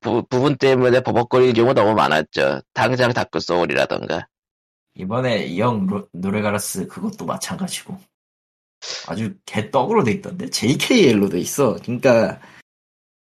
부, 0.01 0.23
분 0.29 0.57
때문에 0.57 1.01
버벅거리는 1.01 1.55
경우가 1.55 1.75
너무 1.75 1.95
많았죠. 1.95 2.61
당장 2.75 3.13
다크 3.13 3.41
소울이라던가. 3.41 4.27
이번에 4.95 5.47
이형 5.47 5.87
로- 5.87 6.09
노래가라스 6.13 6.89
그것도 6.89 7.25
마찬가지고 7.25 7.99
아주 9.09 9.35
개떡으로 9.47 10.05
돼 10.05 10.13
있던데? 10.13 10.49
JKL로 10.51 11.29
돼 11.29 11.39
있어. 11.41 11.77
그러니까 11.83 12.41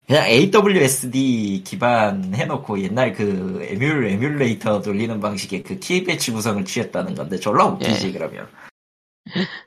그냥 0.08 0.26
AWSD 0.28 1.64
기반 1.66 2.34
해놓고 2.36 2.80
옛날 2.82 3.14
그 3.14 3.60
에뮬 3.64 4.06
에뮬레이터 4.08 4.82
돌리는 4.82 5.20
방식의 5.20 5.64
그 5.64 5.80
키 5.80 6.04
배치 6.04 6.32
구성을 6.32 6.64
취했다는 6.64 7.16
건데 7.16 7.38
졸라 7.38 7.66
웃기지 7.68 8.12
그러면. 8.12 8.48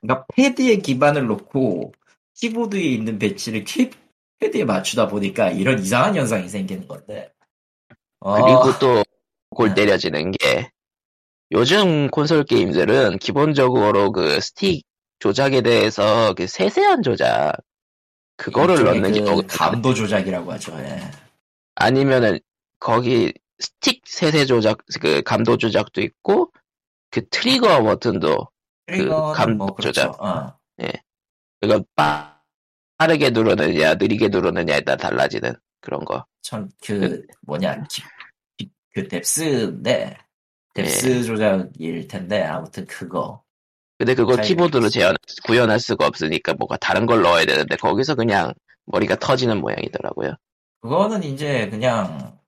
그러니까 0.01 0.25
패드에 0.35 0.77
기반을 0.77 1.27
놓고 1.27 1.93
키보드에 2.35 2.81
있는 2.83 3.19
배치를 3.19 3.65
키 3.65 3.91
패드에 4.39 4.65
맞추다 4.65 5.09
보니까 5.09 5.51
이런 5.51 5.81
이상한 5.81 6.15
현상이 6.15 6.49
생기는 6.49 6.87
건데. 6.87 7.33
어, 8.21 8.35
그리고 8.35 8.79
또골 8.79 9.71
네. 9.71 9.75
때려지는 9.75 10.31
게 10.33 10.71
요즘 11.51 12.09
콘솔 12.11 12.45
게임들은 12.45 13.19
기본적으로 13.19 14.13
그 14.13 14.41
스틱 14.41 14.85
조작에 15.19 15.61
대해서 15.63 16.35
그 16.35 16.47
세세한 16.47 17.03
조작 17.03 17.53
그거를 18.37 18.77
일종의 18.79 19.01
넣는 19.01 19.13
게그 19.13 19.31
뭐- 19.31 19.43
감도 19.49 19.93
조작이라고 19.95 20.53
하죠. 20.53 20.79
예. 20.81 21.01
아니면은 21.75 22.39
거기 22.79 23.33
스틱 23.59 24.03
세세 24.07 24.47
조작 24.47 24.79
그 25.01 25.23
감도 25.23 25.57
조작도 25.57 26.01
있고 26.01 26.53
그 27.11 27.27
트리거 27.29 27.83
버튼도 27.83 28.49
트리거는 28.87 29.33
감뭐 29.35 29.75
그렇죠. 29.75 29.93
조작. 29.93 30.23
어. 30.23 30.57
그거 31.61 31.83
빠, 31.97 32.41
빠르게 32.99 33.31
누르느냐 33.31 33.95
느리게 33.95 34.29
누르느냐에 34.29 34.83
따라 34.83 34.97
달라지는 34.97 35.55
그런 35.81 36.05
거. 36.05 36.25
전 36.43 36.69
그 36.85 37.27
뭐냐 37.43 37.83
기- 37.91 38.03
기- 38.57 38.71
그 38.95 39.09
depth인데 39.09 40.17
depth 40.75 41.07
예. 41.09 41.23
조작일 41.25 42.07
텐데 42.07 42.45
아무튼 42.45 42.87
그거 42.87 43.43
근데 43.99 44.15
그거 44.15 44.37
차이가 44.37 44.47
키보드로. 44.47 44.89
재현 44.89 45.17
구현할 45.45 45.81
수가 45.81 46.07
없으니까 46.07 46.55
뭐가 46.55 46.77
다른 46.77 47.05
걸 47.05 47.23
넣어야 47.23 47.45
되는데 47.45 47.77
거기서 47.77 48.15
그냥 48.15 48.55
머리가 48.87 49.17
터지는 49.17 49.61
모양이더라고요. 49.61 50.35
그거는 50.81 51.25
이제 51.25 51.69
그냥 51.69 52.39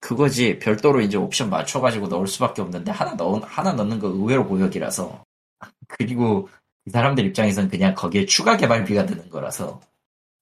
그거지 0.00 0.58
별도로 0.60 1.00
이제 1.00 1.16
옵션 1.16 1.50
맞춰가지고 1.50 2.08
넣을 2.08 2.26
수밖에 2.28 2.62
없는데 2.62 2.92
하나 2.92 3.16
넣 3.16 3.40
하나 3.44 3.72
넣는 3.72 3.98
거 3.98 4.08
의외로 4.08 4.46
고역이라서 4.46 5.24
그리고 5.88 6.48
이 6.86 6.90
사람들 6.90 7.26
입장에선 7.26 7.68
그냥 7.68 7.94
거기에 7.94 8.26
추가 8.26 8.56
개발비가 8.56 9.06
드는 9.06 9.28
거라서 9.30 9.80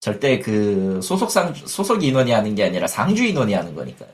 절대 0.01 0.41
그 0.41 1.01
소속 1.01 1.31
상 1.31 1.55
소속 1.55 2.03
인원이 2.05 2.33
하는 2.33 2.55
게 2.55 2.65
아니라 2.65 2.87
상주 2.87 3.25
인원이 3.25 3.55
하는 3.55 3.75
거니까 3.75 4.07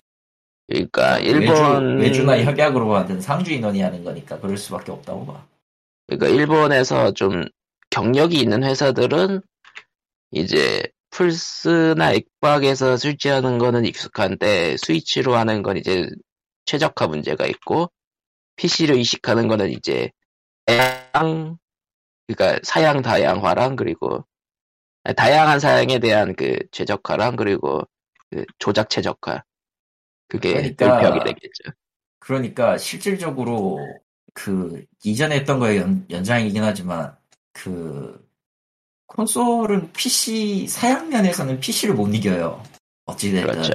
그러니까 0.69 1.19
일본 1.19 1.97
외주, 1.99 2.23
나 2.25 2.39
협약으로 2.39 2.95
하든 2.97 3.23
상주 3.23 3.53
인원이 3.53 3.81
하는 3.81 4.05
거니까 4.05 4.39
그럴 4.39 4.59
수밖에 4.59 4.93
없다고 4.93 5.27
봐. 5.27 5.43
그러니까 6.09 6.29
일본에서 6.29 7.13
좀 7.13 7.45
경력이 7.91 8.41
있는 8.41 8.65
회사들은 8.65 9.43
이제 10.31 10.83
플스나 11.11 12.13
엑박에서 12.13 12.97
출시하는 12.97 13.59
거는 13.59 13.85
익숙한데 13.85 14.77
스위치로 14.79 15.37
하는 15.37 15.63
건 15.63 15.77
이제 15.77 16.09
최적화 16.65 17.07
문제가 17.07 17.47
있고 17.47 17.91
PC로 18.57 18.97
이식하는 18.97 19.49
거는 19.49 19.71
이제 19.71 20.11
다양 20.67 21.59
그러니까 22.27 22.61
사양 22.63 23.03
다양화랑 23.03 23.77
그리고 23.77 24.27
다양한 25.17 25.61
사양에 25.61 25.99
대한 25.99 26.35
그 26.35 26.59
최적화랑 26.73 27.37
그리고 27.37 27.83
그 28.31 28.45
조작 28.59 28.91
최적화 28.91 29.43
그게 30.29 30.53
그러니까 30.53 31.01
불평이 31.01 31.25
되겠죠. 31.25 31.73
그러니까 32.19 32.77
실질적으로 32.77 33.79
그 34.39 34.85
이전에 35.03 35.35
했던 35.37 35.59
거의 35.59 35.79
연, 35.79 36.07
연장이긴 36.09 36.63
하지만 36.63 37.17
그 37.53 38.25
콘솔은 39.09 39.93
PC 39.93 40.69
사양면에서는 40.69 41.59
PC를 41.59 41.95
못 41.97 42.15
이겨요. 42.15 42.63
어찌됐든 43.07 43.51
그렇죠. 43.51 43.73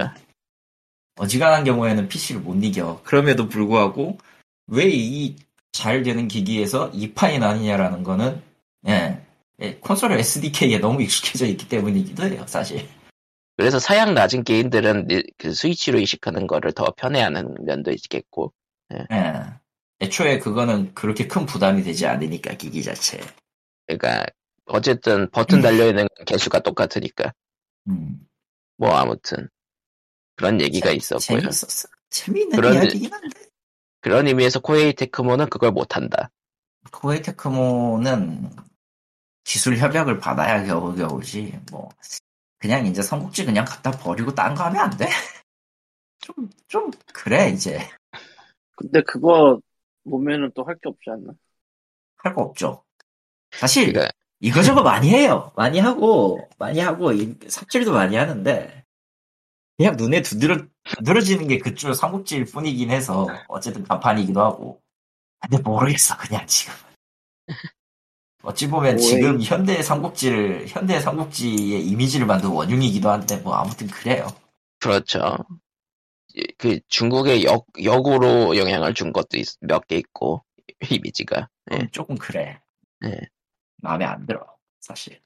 어지간한 1.18 1.66
경우에는 1.66 2.08
PC를 2.08 2.42
못 2.42 2.56
이겨. 2.64 3.02
그럼에도 3.04 3.50
불구하고 3.50 4.18
왜 4.68 4.88
이 4.90 5.36
잘 5.74 6.04
되는 6.04 6.28
기기에서 6.28 6.90
이 6.94 7.12
파인 7.14 7.42
아니냐라는 7.42 8.04
거는 8.04 8.42
예, 8.88 9.20
예, 9.60 9.76
콘솔의 9.78 10.20
SDK에 10.20 10.78
너무 10.78 11.02
익숙해져 11.02 11.48
있기 11.48 11.68
때문이기도 11.68 12.24
해요, 12.26 12.44
사실. 12.48 12.88
그래서 13.58 13.80
사양 13.80 14.14
낮은 14.14 14.44
게임들은 14.44 15.08
이- 15.10 15.24
그 15.40 15.52
스위치로 15.52 16.00
이식하는 16.00 16.46
거를 16.46 16.74
더 16.74 16.94
편해하는 16.96 17.56
면도 17.66 17.92
있겠고 17.92 18.54
예. 18.94 19.00
애초에 20.04 20.40
그거는 20.40 20.94
그렇게 20.94 21.28
큰 21.28 21.46
부담이 21.46 21.84
되지 21.84 22.06
않으니까 22.06 22.54
기기 22.56 22.84
자체. 22.84 23.20
그러니까 23.88 24.26
어쨌든 24.66 25.30
버튼 25.32 25.62
달려 25.62 25.88
있는 25.88 26.08
개수가 26.26 26.60
똑같으니까 26.60 27.34
음. 27.88 28.26
뭐 28.78 28.92
아무튼 28.96 29.50
그런 30.36 30.60
얘기가 30.62 30.90
재- 30.90 30.96
있었고요. 30.96 31.40
재밌었어. 31.42 31.88
재미있는 32.10 32.56
그런- 32.56 32.74
이야기긴 32.76 33.12
한데. 33.14 33.40
그런 34.02 34.28
의미에서 34.28 34.60
코에이 34.60 34.94
테크모는 34.94 35.50
그걸 35.50 35.72
못한다. 35.72 36.30
코에이 36.92 37.22
테크모는 37.22 38.50
기술 39.46 39.78
협약을 39.78 40.20
받아야 40.20 40.64
겨우겨우지. 40.66 41.60
뭐 41.72 41.90
그냥 42.60 42.86
이제 42.86 43.02
삼국지 43.02 43.46
그냥 43.46 43.64
갖다 43.66 43.92
버리고 43.92 44.34
딴 44.34 44.56
거 44.56 44.64
하면 44.66 44.82
안 44.82 44.98
돼? 44.98 45.08
좀, 46.20 46.50
좀 46.68 46.92
그래 47.14 47.50
이제 47.50 47.80
근데 48.76 49.02
그거 49.04 49.60
보면은 50.10 50.52
또할 50.56 50.76
게 50.76 50.90
없지 50.90 51.10
않나? 51.10 51.34
할 52.18 52.34
거 52.34 52.42
없죠. 52.44 52.84
사실 53.52 53.92
그러니까 53.92 54.12
이거저거 54.40 54.82
많이 54.82 55.10
해요. 55.10 55.52
많이 55.56 55.80
하고 55.80 56.40
많이 56.58 56.80
하고 56.80 57.12
이- 57.12 57.38
삽질도 57.48 57.92
많이 57.94 58.16
하는데 58.16 58.84
그냥 59.78 59.96
눈에 59.98 60.22
두드러 60.22 60.58
두드러지는 60.84 61.48
게 61.48 61.58
그쪽 61.58 61.94
삼국지일 61.94 62.46
뿐이긴 62.46 62.92
해서 62.92 63.28
어쨌든 63.48 63.84
간판이기도 63.84 64.42
하고. 64.42 64.82
근데 65.42 65.62
모르겠어 65.62 66.18
그냥 66.18 66.46
지금. 66.48 66.74
어찌 68.44 68.70
보면 68.70 68.96
오이. 68.96 69.02
지금 69.02 69.42
현대 69.42 69.82
삼국지를 69.82 70.68
현대 70.68 71.00
삼국지의 71.00 71.86
이미지를 71.88 72.26
만든 72.26 72.50
원흉이기도 72.50 73.10
한데 73.10 73.38
뭐 73.38 73.54
아무튼 73.56 73.88
그래요. 73.88 74.28
그렇죠. 74.80 75.20
이- 76.34 76.48
그 76.58 76.80
중국의 76.88 77.44
역 77.46 77.66
역으로 77.84 78.58
영향을 78.58 78.94
준 78.94 79.14
것도 79.14 79.38
몇 79.62 79.88
개 79.88 79.98
있고 79.98 80.44
이미지가 80.92 81.50
예. 81.74 81.78
좀 81.78 81.90
조금 81.92 82.16
그래. 82.18 82.62
네. 83.02 83.20
마음에 83.78 84.06
안 84.06 84.26
들어 84.26 84.46
사실. 84.80 85.22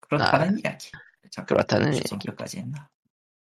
그렇다는 0.00 0.58
이야기. 0.58 0.90
잠깐, 1.30 1.46
그렇다는 1.56 1.94
무슨 1.94 1.96
얘기. 1.96 2.08
성격까지 2.08 2.58
했나? 2.58 2.88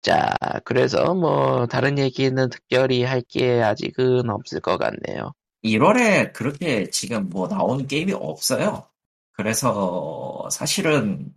자 0.02 0.30
그래서 0.66 1.14
뭐 1.14 1.68
다른 1.68 1.98
얘기는 2.00 2.50
특별히 2.50 3.04
할 3.04 3.22
게 3.24 3.62
아직은 3.62 4.30
없을 4.30 4.60
것 4.62 4.78
같네요. 4.78 5.34
1월에 5.64 6.34
그렇게 6.34 6.90
지금 6.90 7.30
뭐 7.30 7.48
나오는 7.48 7.86
게임이 7.88 8.14
없어요. 8.14 8.88
그래서 9.34 10.48
사실은 10.52 11.36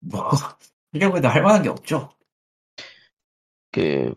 뭐 0.00 0.30
하려고 0.92 1.18
해도 1.18 1.28
할 1.28 1.42
만한 1.42 1.62
게 1.62 1.68
없죠. 1.70 2.10
그 3.72 4.14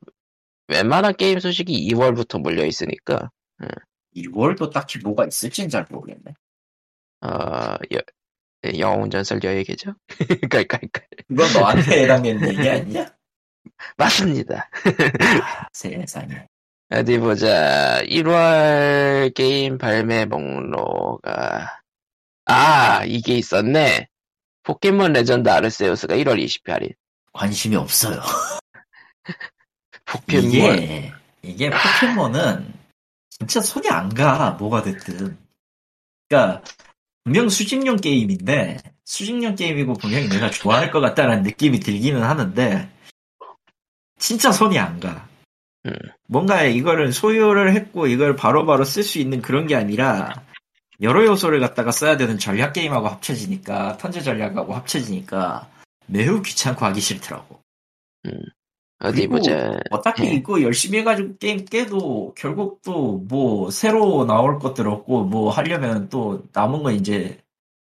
웬만한 0.70 1.16
게임 1.16 1.40
소식이 1.40 1.90
2월부터 1.92 2.42
몰려 2.42 2.66
있으니까 2.66 3.32
2월도 4.16 4.72
딱히 4.72 5.00
뭐가 5.00 5.26
있을지는 5.26 5.70
잘 5.70 5.86
모르겠네. 5.90 6.34
어 7.22 7.76
여, 7.94 8.00
영웅전설 8.78 9.42
여행이죠. 9.44 9.96
깔깔깔 10.50 11.08
그건 11.28 11.54
너한테 11.54 12.04
해당되는 12.04 12.50
얘기 12.50 12.70
아니냐? 12.70 13.14
맞습니다. 13.98 14.70
아, 15.44 15.68
세상에. 15.74 16.48
어디 16.92 17.20
보자. 17.20 18.02
1월 18.04 19.34
게임 19.34 19.78
발매 19.78 20.26
목록아. 20.26 21.80
아, 22.46 23.04
이게 23.06 23.36
있었네. 23.36 24.08
포켓몬 24.64 25.14
레전드 25.14 25.50
아르세우스가 25.50 26.16
1월 26.16 26.44
28일. 26.44 26.96
관심이 27.34 27.76
없어요. 27.76 28.22
포켓몬. 30.12 30.50
이게, 30.50 31.12
이게 31.42 31.70
포켓몬은 31.70 32.74
진짜 33.30 33.62
손이 33.62 33.90
안 33.90 34.10
가, 34.10 34.52
뭐가 34.52 34.84
됐든. 34.84 35.38
그니까, 36.28 36.62
분명 37.24 37.50
수집용 37.50 37.98
게임인데, 37.98 38.78
수집용 39.06 39.56
게임이고 39.56 39.94
분명히 39.94 40.28
내가 40.30 40.50
좋아할 40.50 40.92
것 40.92 41.00
같다는 41.00 41.44
느낌이 41.44 41.80
들기는 41.80 42.22
하는데, 42.22 42.90
진짜 44.18 44.52
손이 44.52 44.78
안 44.78 45.00
가. 45.00 45.28
음. 45.86 45.94
뭔가 46.28 46.64
이거를 46.64 47.14
소유를 47.14 47.74
했고 47.74 48.08
이걸 48.08 48.36
바로바로 48.36 48.84
쓸 48.84 49.04
수 49.04 49.20
있는 49.20 49.42
그런 49.42 49.68
게 49.68 49.76
아니라, 49.76 50.44
여러 51.02 51.26
요소를 51.26 51.62
갖다가 51.62 51.92
써야 51.92 52.18
되는 52.18 52.38
전략 52.38 52.74
게임하고 52.74 53.08
합쳐지니까, 53.08 53.98
턴제 53.98 54.22
전략하고 54.22 54.74
합쳐지니까, 54.76 55.70
매우 56.08 56.42
귀찮고 56.42 56.86
하기 56.86 57.00
싫더라고. 57.00 57.62
어디 59.02 59.28
보자. 59.28 59.80
어차피 59.92 60.26
예. 60.26 60.32
이거 60.34 60.62
열심히 60.62 61.00
해가지고 61.00 61.38
게임 61.38 61.64
깨도 61.66 62.34
결국 62.38 62.82
또 62.82 63.18
뭐 63.30 63.72
새로 63.72 64.26
나올 64.26 64.60
것들 64.60 64.88
없고 64.88 65.24
뭐 65.26 65.50
하려면 65.52 66.10
또 66.10 66.44
남은 66.54 66.84
거 66.84 66.92
이제 66.92 67.40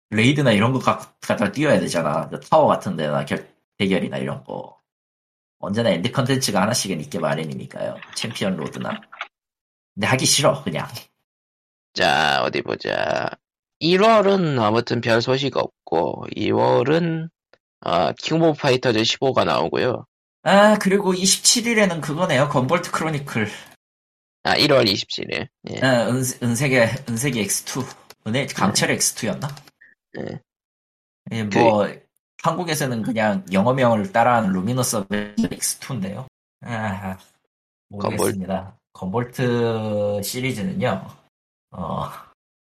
raid나 0.09 0.51
이런 0.51 0.73
거 0.73 0.79
갖- 0.79 1.19
갖다 1.21 1.51
뛰어야 1.51 1.79
되잖아. 1.79 2.27
그 2.29 2.39
타워 2.41 2.67
같은 2.67 2.95
데나 2.97 3.23
결- 3.25 3.47
대결이나 3.77 4.17
이런 4.17 4.43
거. 4.43 4.77
언제나 5.59 5.89
end 5.89 6.11
컨텐츠가 6.11 6.61
하나씩은 6.61 6.99
있게 7.01 7.19
마련이니까요. 7.19 7.95
챔피언 8.15 8.55
로드나. 8.57 8.99
근데 9.95 10.07
하기 10.07 10.25
싫어 10.25 10.61
그냥. 10.63 10.87
자, 11.93 12.43
어디 12.43 12.61
보자. 12.61 13.29
1월은 13.81 14.59
아무튼 14.61 15.01
별 15.01 15.21
소식 15.21 15.57
없고, 15.57 16.25
2월은, 16.35 17.29
어, 17.85 18.11
킹 18.13 18.41
오브 18.41 18.59
파이터즈 18.59 18.99
15가 19.01 19.45
나오고요. 19.45 20.05
아 20.47 20.77
그리고 20.79 21.13
27일에는 21.13 21.99
그거네요. 22.01 22.47
건볼트 22.47 22.91
크로니클. 22.91 23.49
아, 24.43 24.55
1월 24.55 24.85
27일. 24.87 25.49
예. 25.71 25.79
아, 25.81 26.07
은, 26.07 26.23
은색의 26.41 27.03
은색의 27.09 27.45
X2. 27.45 27.83
은혜 28.27 28.45
강철 28.45 28.89
X2였나? 28.95 29.53
예, 31.31 31.43
뭐 31.43 31.87
한국에서는 32.43 33.01
그냥 33.01 33.45
영어명을 33.51 34.13
따라하는 34.13 34.51
루미너스 34.53 35.03
X2인데요. 35.05 36.25
아, 36.61 37.17
모르겠습니다. 37.89 38.77
건볼트 38.93 40.21
시리즈는요. 40.23 41.07
어, 41.71 42.09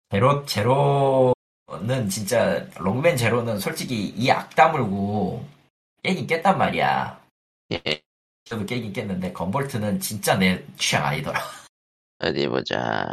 제로 0.09 0.45
제로는 0.45 2.09
진짜 2.09 2.67
롱맨 2.79 3.15
제로는 3.15 3.59
솔직히 3.59 4.07
이 4.17 4.29
악 4.29 4.53
다물고 4.55 5.45
깨긴 6.03 6.27
깼단 6.27 6.57
말이야. 6.57 7.20
예. 7.71 8.01
저도 8.45 8.65
깨긴 8.65 8.91
깼는데 8.91 9.33
건볼트는 9.33 9.99
진짜 9.99 10.35
내 10.37 10.63
취향 10.77 11.05
아니더라. 11.05 11.39
어디 12.19 12.47
보자. 12.47 13.05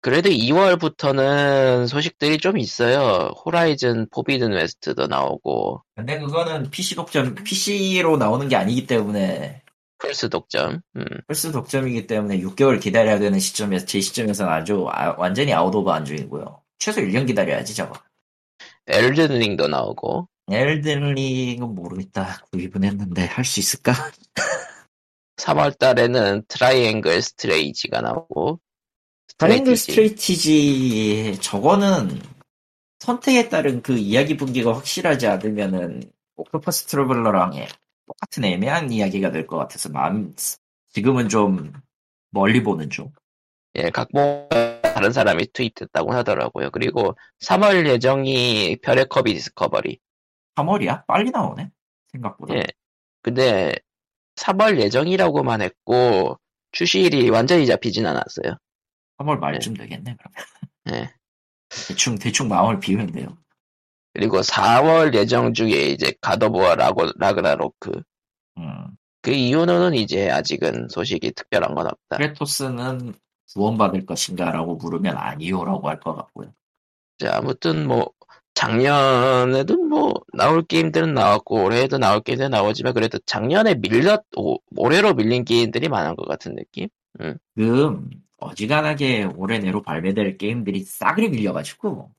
그래도 0.00 0.28
2월부터는 0.28 1.88
소식들이 1.88 2.38
좀 2.38 2.58
있어요. 2.58 3.32
호라이즌 3.44 4.08
포비든 4.10 4.52
웨스트도 4.52 5.08
나오고, 5.08 5.82
근데 5.96 6.18
그거는 6.20 6.70
PC 6.70 6.94
독점 6.94 7.34
PC로 7.34 8.16
나오는 8.16 8.46
게 8.48 8.54
아니기 8.54 8.86
때문에 8.86 9.62
플스 9.98 10.28
독점, 10.28 10.80
음, 10.96 11.04
플스 11.26 11.50
독점이기 11.50 12.06
때문에 12.06 12.38
6개월 12.40 12.80
기다려야 12.80 13.18
되는 13.18 13.40
시점에서 13.40 13.84
제 13.86 14.00
시점에서는 14.00 14.52
아주 14.52 14.86
아- 14.90 15.16
완전히 15.18 15.52
out 15.52 15.74
of 15.74 15.90
안중이고요. 15.90 16.62
최소 16.78 17.00
1년 17.00 17.26
기다려야지 17.26 17.74
저거. 17.74 17.98
엘든링도 18.86 19.66
나오고, 19.66 20.28
엘든링은 20.48 21.74
모르겠다. 21.74 22.38
구입은 22.52 22.84
했는데 22.84 23.24
할 23.26 23.44
수 23.44 23.60
있을까? 23.60 23.92
3월 25.36 25.78
달에는 25.78 26.44
트라이앵글 26.48 27.20
스트래티지가 27.22 28.00
나오고, 28.00 28.60
트라이앵글 29.38 29.76
스트래티지. 29.76 31.38
저거는 31.42 32.20
선택에 33.00 33.48
따른 33.48 33.82
그 33.82 33.96
이야기 33.98 34.36
분기가 34.36 34.74
확실하지 34.74 35.26
않으면은 35.26 36.02
옥토퍼스 36.36 36.86
트러블러랑 36.86 37.52
똑같은 38.06 38.44
애매한 38.44 38.90
이야기가 38.92 39.30
될 39.32 39.46
것 39.46 39.56
같아서 39.58 39.88
마음 39.90 40.34
지금은 40.92 41.28
좀 41.28 41.72
멀리 42.30 42.62
보는 42.62 42.88
중. 42.90 43.12
예, 43.74 43.90
각본 43.90 44.48
다른 44.82 45.12
사람이 45.12 45.48
투입됐다고 45.52 46.12
하더라고요. 46.14 46.70
그리고 46.70 47.14
3월 47.40 47.86
예정이 47.86 48.78
별의 48.82 49.06
커비 49.08 49.34
디스커버리. 49.34 49.98
3월이야? 50.56 51.06
빨리 51.06 51.30
나오네. 51.30 51.70
생각보다. 52.12 52.54
예. 52.56 52.62
근데 53.22 53.74
3월 54.36 54.78
예정이라고만 54.80 55.62
했고 55.62 56.38
출시일이 56.72 57.30
완전히 57.30 57.66
잡히진 57.66 58.06
않았어요. 58.06 58.56
3월 59.18 59.38
말쯤 59.38 59.74
되겠네. 59.74 60.16
그러면 60.18 61.02
예. 61.02 61.14
대충 61.68 62.16
대충 62.18 62.48
마음을 62.48 62.78
비우면 62.80 63.12
돼요. 63.12 63.36
그리고 64.14 64.40
4월 64.40 65.14
예정 65.14 65.52
중에 65.52 65.88
이제 65.88 66.14
가더부어 66.20 66.74
라고 66.76 67.06
라그나로크. 67.16 68.02
음. 68.58 68.86
그 69.20 69.30
이유는 69.32 69.94
이제 69.94 70.30
아직은 70.30 70.88
소식이 70.88 71.32
특별한 71.32 71.74
건 71.74 71.86
없다. 71.86 72.16
크레토스는 72.16 73.14
구원받을 73.52 74.06
것인가라고 74.06 74.76
물으면 74.76 75.16
아니요라고 75.16 75.88
할 75.88 76.00
것 76.00 76.14
같고요. 76.14 76.52
자, 77.18 77.36
아무튼 77.36 77.86
뭐 77.88 78.12
작년에도 78.56 79.76
뭐 79.84 80.14
나올 80.32 80.62
게임들은 80.62 81.12
나왔고 81.12 81.62
올해에도 81.62 81.98
나올 81.98 82.22
게임들은 82.22 82.50
나오지만 82.50 82.94
그래도 82.94 83.18
작년에 83.26 83.74
밀렸 83.74 84.24
오- 84.34 84.58
올해로 84.74 85.12
밀린 85.12 85.44
게임들이 85.44 85.90
많은 85.90 86.16
것 86.16 86.26
같은 86.26 86.56
느낌? 86.56 86.88
지금 87.54 88.08
어지간하게 88.38 89.28
올해 89.36 89.58
내로 89.58 89.82
발매될 89.82 90.38
게임들이 90.38 90.84
싸그리 90.84 91.28
밀려가지고 91.28 92.10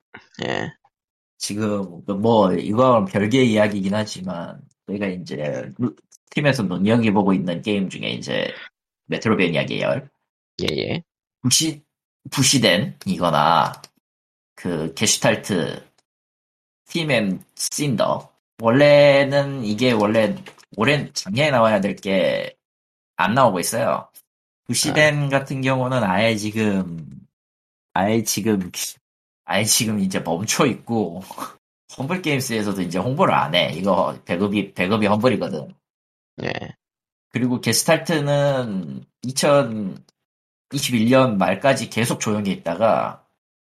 예. 0.46 0.72
지금 1.40 2.04
뭐 2.06 2.54
이건 2.54 3.06
별개의 3.06 3.52
이야기이긴 3.54 3.96
하지만 3.96 4.62
저희가 4.86 5.08
이제 5.08 5.72
팀에서 6.30 6.62
눈여겨보고 6.64 7.34
있는 7.34 7.64
게임 7.64 7.90
중에 7.90 8.10
이제 8.10 8.54
메트로베니아 9.08 9.66
계열 9.66 10.08
예예. 10.62 11.02
부시 11.42 11.82
부시된 12.30 12.98
이거나 13.08 13.72
그 14.56 14.94
게슈탈트 14.94 15.88
팀앤 16.88 17.44
신더 17.56 18.32
원래는 18.62 19.64
이게 19.66 19.92
원래 19.92 20.36
올해 20.78 21.12
작년에 21.14 21.52
나와야 21.52 21.82
될 21.82 21.96
게 21.96 22.58
안 23.18 23.34
나오고 23.34 23.60
있어요. 23.60 24.10
부시덴 24.66 25.30
같은 25.30 25.62
경우는 25.62 26.04
아예 26.04 26.36
지금 26.36 27.08
아예 27.94 28.24
지금 28.24 28.72
아예 29.46 29.64
지금 29.64 30.00
이제 30.00 30.20
멈춰 30.20 30.66
있고 30.68 31.22
험블 31.98 32.22
게임스에서도 32.22 32.82
이제 32.84 33.00
홍보를 33.00 33.34
안 33.34 33.56
해. 33.56 33.72
이거 33.74 34.18
배급이 34.26 34.74
배급이 34.74 35.08
험블이거든. 35.08 35.74
예. 36.44 36.52
그리고 37.30 37.60
게스탈트는 37.62 39.06
2021년 39.26 41.38
말까지 41.38 41.90
계속 41.90 42.20
조용히 42.20 42.52
있다가 42.52 43.26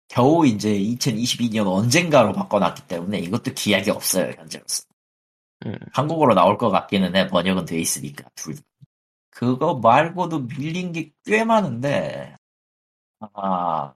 겨우 0.10 0.45
이제 0.45 0.70
2022년 0.78 1.68
언젠가로 1.68 2.34
바꿔놨기 2.34 2.88
때문에 2.88 3.20
이것도 3.20 3.53
기약이 3.53 3.89
없어요 3.91 4.34
현재로서. 4.38 4.84
음. 5.66 5.78
한국어로 5.93 6.34
나올 6.36 6.57
것 6.57 6.70
같기는 6.70 7.16
해 7.16 7.28
번역은 7.28 7.66
돼 7.66 7.80
있으니까 7.80 8.26
둘. 8.36 8.55
다. 8.55 8.62
그거 9.30 9.76
말고도 9.76 10.39
밀린 10.41 10.91
게 10.91 11.12
꽤 11.26 11.43
많은데 11.45 12.36
아 13.34 13.93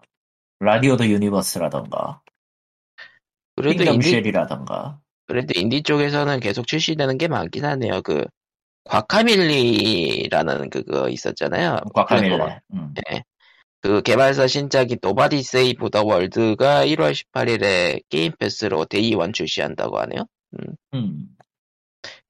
라디오 0.59 0.95
더 0.97 1.05
유니버스라던가 1.05 2.21
그래도 3.55 3.79
킹덤 3.79 3.95
인디 3.95 4.09
쉘이라던가 4.11 4.99
그래도 5.25 5.59
인디 5.59 5.81
쪽에서는 5.81 6.39
계속 6.39 6.67
출시되는 6.67 7.17
게 7.17 7.27
많긴 7.27 7.65
하네요. 7.65 8.01
그 8.03 8.25
과카밀리라는 8.85 10.69
그거 10.69 11.09
있었잖아요. 11.09 11.79
과카밀레. 11.93 12.59
음. 12.73 12.93
그 13.83 14.01
개발사 14.01 14.47
신작이 14.47 14.97
노바디 15.01 15.43
세이브 15.43 15.89
더 15.89 16.03
월드가 16.05 16.85
1월 16.85 17.11
18일에 17.11 18.01
게임 18.07 18.31
패스로 18.39 18.85
day 18.85 19.13
one 19.13 19.33
출시한다고 19.33 19.99
하네요. 19.99 20.25
음. 20.93 21.27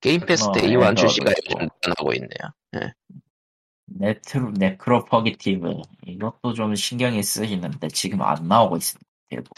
게임 0.01 0.21
패스 0.21 0.45
어, 0.45 0.51
day 0.51 0.75
one 0.75 0.95
네, 0.95 1.01
출시가. 1.01 1.31
요즘 1.51 1.69
하고 1.95 2.11
있네요. 2.13 2.91
네트로, 3.85 4.51
네크로퍼기티브. 4.57 5.81
이것도 6.07 6.53
좀 6.55 6.73
신경이 6.73 7.21
쓰이는데 7.21 7.87
지금 7.89 8.23
안 8.23 8.47
나오고 8.47 8.77
있습니다. 8.77 9.07
대부분. 9.29 9.51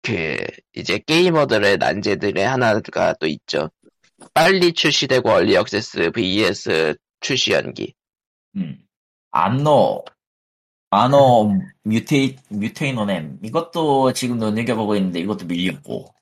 그 0.00 0.38
이제 0.74 0.98
게이머들의 1.06 1.76
난제들의 1.76 2.42
하나가 2.46 3.12
또 3.20 3.26
있죠. 3.26 3.68
빨리 4.32 4.72
출시되고 4.72 5.28
early 5.28 5.54
access 5.54 6.12
vs 6.12 6.96
출시 7.20 7.52
연기. 7.52 7.92
음. 8.56 8.78
안노, 9.32 10.04
아노 10.90 11.52
뮤테이, 11.84 12.36
뮤테이노넴. 12.48 13.40
이것도 13.42 14.12
지금 14.12 14.38
눈여겨보고 14.38 14.96
있는데 14.96 15.20
이것도 15.20 15.46
밀렸고. 15.46 16.14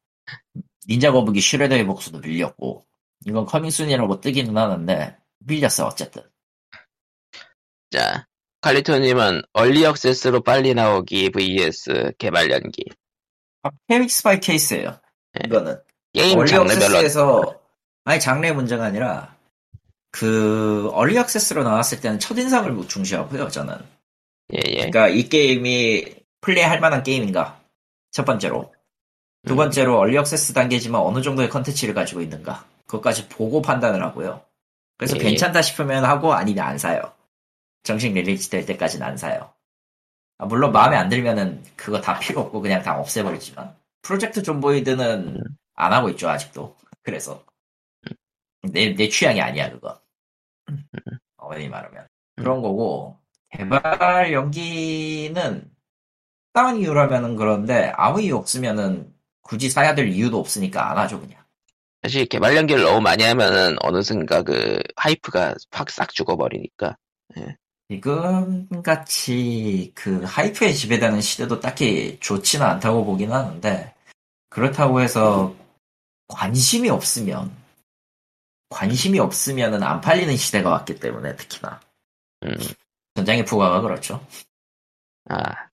닌자 0.88 1.12
거북이 1.12 1.40
슈레더의 1.40 1.86
복수도 1.86 2.18
밀렸고. 2.18 2.84
이건 3.26 3.46
coming 3.46 3.76
soon이라고 3.76 4.20
뜨기는 4.20 4.56
하는데, 4.56 5.16
밀렸어, 5.38 5.86
어쨌든. 5.86 6.22
자, 7.90 8.26
칼리토님은 8.60 9.42
early 9.52 9.84
access로 9.84 10.42
빨리 10.42 10.74
나오기 10.74 11.30
vs 11.30 12.12
개발 12.18 12.50
연기. 12.50 12.84
case 13.88 14.22
by 14.22 14.40
case예요 14.40 15.00
이거는. 15.44 15.80
게임 16.12 16.38
early 16.38 16.54
access에서 16.54 17.60
아니 18.04 18.20
장르의 18.20 18.54
문제가 18.54 18.84
아니라 18.84 19.36
그 20.10 20.88
early 20.92 21.16
access로 21.18 21.62
나왔을 21.62 22.00
때는 22.00 22.18
첫인상을 22.18 22.88
중시하고요 22.88 23.48
저는 23.48 23.76
예 24.54 24.60
예. 24.66 24.74
그러니까 24.90 25.08
이 25.08 25.28
게임이 25.28 26.16
플레이할 26.40 26.80
만한 26.80 27.02
게임인가? 27.02 27.60
첫 28.12 28.24
번째로. 28.24 28.72
두 29.46 29.54
음. 29.54 29.56
번째로 29.56 29.98
early 29.98 30.16
access 30.16 30.52
단계지만 30.52 31.00
어느 31.00 31.22
정도의 31.22 31.48
컨텐츠를 31.48 31.94
가지고 31.94 32.20
있는가? 32.20 32.66
그것까지 32.86 33.28
보고 33.28 33.62
판단을 33.62 34.02
하고요. 34.02 34.44
그래서 34.96 35.16
예. 35.16 35.20
괜찮다 35.20 35.62
싶으면 35.62 36.04
하고 36.04 36.32
아니면 36.32 36.64
안 36.64 36.78
사요. 36.78 37.12
정식 37.82 38.12
release 38.12 38.48
될 38.48 38.66
때까지는 38.66 39.06
안 39.06 39.16
사요. 39.16 39.52
아, 40.38 40.46
물론 40.46 40.72
마음에 40.72 40.96
안 40.96 41.08
들면은 41.08 41.62
그거 41.76 42.00
다 42.00 42.18
필요 42.18 42.40
없고 42.42 42.60
그냥 42.60 42.82
다 42.82 42.98
없애버리지만. 42.98 43.76
프로젝트 44.02 44.42
존보이드는 44.42 45.42
안 45.74 45.92
하고 45.92 46.08
있죠 46.10 46.28
아직도. 46.28 46.76
그래서. 47.02 47.44
내, 48.62 48.94
내 48.94 49.08
취향이 49.08 49.40
아니야 49.40 49.70
그거. 49.70 50.00
엄밀히 51.36 51.68
말하면. 51.68 52.06
그런 52.36 52.62
거고 52.62 53.18
개발 53.50 54.32
연기는 54.32 55.70
다운 56.52 56.78
이유라면은 56.78 57.36
그런데 57.36 57.92
아무 57.96 58.20
이유 58.20 58.36
없으면은 58.36 59.12
굳이 59.42 59.70
사야 59.70 59.94
될 59.94 60.08
이유도 60.08 60.40
없으니까 60.40 60.90
안 60.90 60.98
하죠 60.98 61.20
그냥. 61.20 61.44
사실 62.02 62.26
개발 62.26 62.56
연기를 62.56 62.82
너무 62.82 63.00
많이 63.00 63.24
하면은 63.24 63.76
어느 63.80 64.02
순간 64.02 64.44
그 64.44 64.80
하이프가 64.96 65.54
확 65.70 65.90
싹 65.90 66.12
죽어버리니까. 66.12 66.96
지금 67.88 68.68
같이 68.82 69.92
그 69.94 70.22
하이프에 70.24 70.72
지배되는 70.72 71.20
시대도 71.20 71.60
딱히 71.60 72.18
좋지는 72.20 72.66
않다고 72.66 73.04
보긴 73.04 73.32
하는데 73.32 73.94
그렇다고 74.48 75.00
해서 75.00 75.54
관심이 76.28 76.88
없으면 76.88 77.54
관심이 78.70 79.18
없으면은 79.20 79.82
안 79.82 80.00
팔리는 80.00 80.36
시대가 80.36 80.70
왔기 80.70 80.98
때문에 80.98 81.36
특히나. 81.36 81.80
음, 82.44 82.56
전장의 83.16 83.44
푸가가 83.46 83.80
그렇죠. 83.80 84.24
아, 85.28 85.68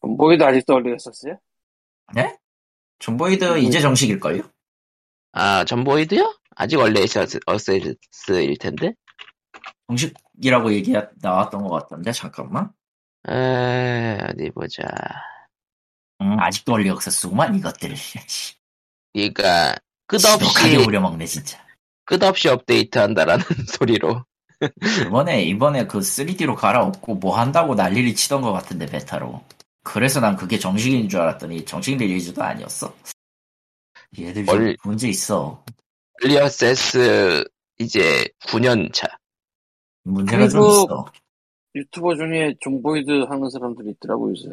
보이드 0.00 0.44
아직도 0.44 0.74
early 0.74 0.89
access였어요? 0.89 1.38
네? 2.14 2.36
존보이드 2.98 3.58
이제 3.60 3.80
정식일걸요? 3.80 4.42
아, 5.32 5.64
존보이드요? 5.64 6.38
아직 6.56 6.76
원래 6.76 7.00
어세스일 7.46 8.58
텐데? 8.58 8.94
정식이라고 9.88 10.72
얘기 10.72 10.92
나왔던 11.20 11.62
것 11.62 11.70
같던데 11.70 12.12
잠깐만. 12.12 12.72
에, 13.28 14.18
어디 14.28 14.50
보자. 14.50 14.82
음, 16.20 16.38
아직도 16.38 16.72
early 16.72 16.90
access구만 16.90 17.54
이것들. 17.56 17.94
그니까, 19.14 19.76
끝없이, 20.06 20.76
우려먹네 20.76 21.26
진짜. 21.26 21.64
끝없이 22.04 22.48
업데이트 22.48 22.98
한다라는 22.98 23.44
소리로. 23.68 24.24
이번에 25.06 25.42
이번에 25.44 25.86
그 25.86 25.98
3D로 26.00 26.54
갈아엎고 26.56 27.16
뭐 27.16 27.36
한다고 27.38 27.74
난리를 27.74 28.14
치던 28.14 28.42
것 28.42 28.52
같은데 28.52 28.86
베타로. 28.86 29.40
그래서 29.84 30.20
난 30.20 30.36
그게 30.36 30.58
정식인 30.58 31.08
줄 31.08 31.20
알았더니 31.20 31.64
정식 31.64 31.96
release도 31.96 32.42
아니었어. 32.42 32.94
얘들 34.18 34.46
좀 34.46 34.54
월- 34.54 34.76
문제 34.84 35.08
있어. 35.08 35.64
early 36.22 36.77
access 36.77 37.44
이제 37.78 38.28
9년 38.46 38.92
차. 38.92 39.06
문제가 40.04 40.48
좀 40.48 40.60
있어. 40.62 41.06
유튜버 41.74 42.14
중에 42.16 42.54
존보이드 42.60 43.10
하는 43.28 43.48
사람들이 43.50 43.90
있더라고 43.92 44.30
요새. 44.30 44.48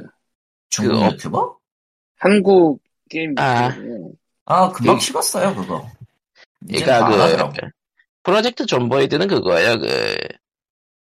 중국 0.69 0.93
그 0.99 1.05
업- 1.05 1.13
유튜버? 1.13 1.57
한국 2.17 2.81
게임 3.09 3.35
아. 3.37 3.67
유튜버. 3.75 4.11
아 4.45 4.71
금방 4.71 4.95
그- 4.95 5.01
식었어요 5.01 5.53
그거. 5.55 5.85
그러니까 6.67 7.05
안그 7.05 7.17
하더라고. 7.17 7.53
Project 8.23 8.65
Zomboid는 8.65 9.27
그거예요. 9.27 9.79
그 9.79 10.17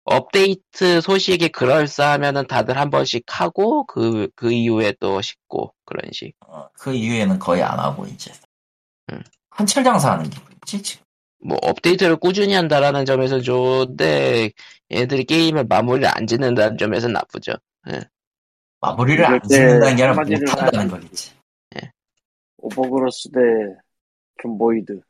업데이트 0.05 1.01
소식이 1.01 1.49
그럴싸하면은 1.51 2.47
다들 2.47 2.79
한 2.79 2.91
번씩 2.91 3.25
하고 3.29 3.85
그그 3.87 4.53
이후에 4.53 4.95
또 5.01 5.21
식고 5.21 5.75
그런 5.85 6.11
식. 6.13 6.35
어, 6.47 6.69
그 6.73 6.95
이후에는 6.95 7.39
거의 7.39 7.63
안 7.63 7.79
하고 7.79 8.07
이제. 8.07 8.33
음. 9.13 9.23
한철 9.51 9.85
장사하는 9.85 10.31
기분이지 10.31 10.83
지금. 10.83 11.05
뭐 11.41 11.57
업데이트를 11.63 12.17
꾸준히 12.17 12.55
한다라는 12.55 13.05
점에서 13.05 13.41
좋은데 13.41 14.51
얘들이 14.91 15.25
게임을 15.25 15.65
마무리를 15.65 16.09
안 16.09 16.27
짓는다는 16.27 16.79
점에서 16.79 17.09
나쁘죠. 17.09 17.53
마무리를 18.81 19.25
안 19.25 19.41
짓는다는 19.43 19.97
게 19.97 20.03
아니라 20.03 20.25
못한다는 20.25 20.89
거겠지. 20.89 21.33
Overgrowth 22.59 23.31
대 23.31 23.41
Zomboid. 24.43 25.01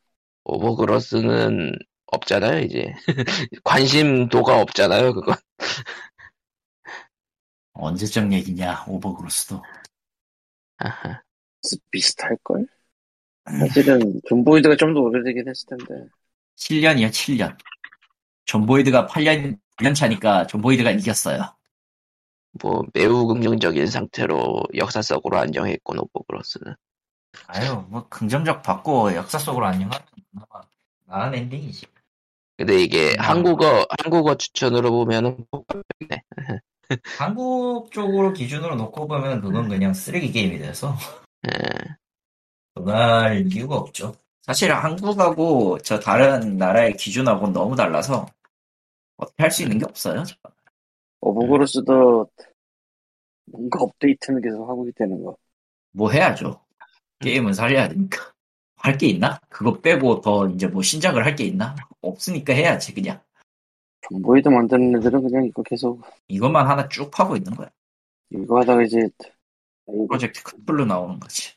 Overgrowth는 0.45 1.73
없잖아요 2.13 2.61
이제 2.61 2.95
관심도가 3.65 4.61
없잖아요 4.61 5.15
그거. 5.15 5.37
언제적 7.73 8.33
얘기냐 8.33 8.85
Overgrowth도. 8.89 9.63
아하. 10.79 11.23
비슷할걸? 11.91 12.67
사실은 13.61 14.21
Zomboid가 14.29 14.77
좀 14.77 14.95
더 14.95 15.01
오래되긴 15.01 15.49
했을 15.49 15.67
텐데. 15.69 16.09
7년이야 16.57 17.11
7년. 17.11 17.57
Zomboid가 18.47 19.07
8년 19.07 19.59
8년 19.77 19.95
차니까 19.95 20.47
Zomboid가 20.47 20.91
이겼어요. 20.93 21.55
뭐 22.61 22.83
매우 22.95 23.27
긍정적인 23.27 23.87
상태로 23.87 24.65
역사 24.77 25.03
속으로 25.03 25.39
안녕했고 25.39 25.95
Overgrowth는. 26.03 26.75
아유 27.47 27.85
뭐 27.89 28.09
긍정적 28.09 28.63
받고 28.63 29.15
역사 29.15 29.39
속으로 29.39 29.67
안녕하면 29.67 30.01
그나마 30.33 30.63
나은 31.07 31.35
엔딩이지. 31.35 31.87
근데 32.59 32.83
이게 32.83 33.13
음. 33.13 33.21
한국어 33.21 33.87
한국어 34.03 34.35
추천으로 34.37 34.91
보면은 34.91 35.47
네. 36.09 36.23
한국 37.19 37.93
쪽으로 37.93 38.33
기준으로 38.33 38.75
놓고 38.75 39.07
보면 39.07 39.41
그건 39.41 39.69
그냥 39.69 39.95
쓰레기 39.95 40.33
게임이 40.33 40.59
돼서 40.59 40.97
예. 41.47 41.53
그럴 42.75 43.47
이유가 43.47 43.77
없죠. 43.77 44.15
사실 44.43 44.73
한국하고 44.73 45.79
저 45.79 46.01
다른 46.01 46.57
나라의 46.57 46.97
기준하고는 46.97 47.53
너무 47.53 47.77
달라서 47.77 48.27
어떻게 49.19 49.43
할 49.43 49.51
수 49.51 49.63
있는 49.63 49.79
게 49.79 49.85
없어요. 49.85 50.25
Overgrowth도 51.21 52.29
뭔가 53.47 53.81
업데이트는 53.81 54.41
계속 54.43 54.69
하고 54.69 54.89
있다는 54.89 55.23
거. 55.23 55.37
뭐 55.93 56.11
해야죠. 56.11 56.61
게임은 57.21 57.53
살려야 57.53 57.89
되니까. 57.89 58.33
할 58.79 58.97
게 58.99 59.07
있나? 59.09 59.41
그거 59.49 59.81
빼고 59.81 60.21
더 60.21 60.49
이제 60.49 60.67
뭐 60.67 60.83
신작을 60.83 61.25
할 61.25 61.37
게 61.37 61.45
있나? 61.45 61.75
없으니까 62.03 62.53
해야지 62.53 62.95
그냥. 62.95 63.21
Zomboid 64.09 64.49
만드는 64.49 64.97
애들은 64.99 65.23
그냥 65.23 65.45
이거 65.45 65.63
계속 65.63 66.03
이것만 66.29 66.67
하나 66.69 66.89
쭉 66.89 67.11
파고 67.11 67.37
있는 67.37 67.55
거야. 67.55 67.69
이거 68.31 68.61
하다가 68.61 68.83
이제 68.83 69.09
프로젝트 69.87 70.43
큰불로 70.43 70.85
나오는 70.85 71.19
거지. 71.21 71.53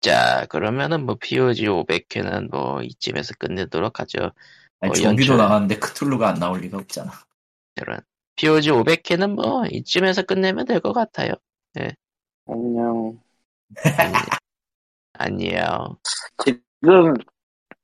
자 0.00 0.46
그러면은 0.48 1.04
뭐 1.06 1.16
POG 1.16 1.66
500회는 1.66 2.50
뭐 2.50 2.82
이쯤에서 2.82 3.34
끝내도록 3.38 4.00
하죠. 4.00 4.32
아니, 4.80 4.90
어, 4.90 4.94
좀비도 4.94 5.32
연출. 5.32 5.36
나왔는데 5.36 5.78
크툴루가 5.78 6.28
안 6.28 6.34
나올 6.38 6.60
리가 6.60 6.78
없잖아. 6.78 7.12
이런 7.76 8.00
POG 8.36 8.70
500회는 8.70 9.34
뭐 9.34 9.64
이쯤에서 9.66 10.22
끝내면 10.22 10.66
될 10.66 10.80
것 10.80 10.92
같아요. 10.92 11.32
안녕. 12.46 13.20
안녕. 15.14 15.96
지금 16.44 17.14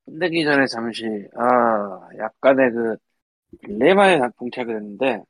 끝내기 0.06 0.44
전에 0.44 0.66
잠시 0.66 1.04
아 1.36 2.08
약간의 2.18 2.70
그 2.72 2.96
딜레마에 3.62 4.20
봉착을 4.36 4.76
했는데 4.76 5.22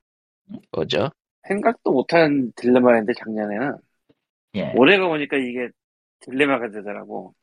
뭐죠? 0.72 1.10
생각도 1.46 1.92
못한 1.92 2.52
딜레마였는데 2.56 3.12
작년에는 3.18 3.76
예. 4.54 4.72
올해가 4.76 5.06
오니까 5.06 5.36
이게 5.36 5.68
딜레마가 6.20 6.70
되더라고. 6.70 7.34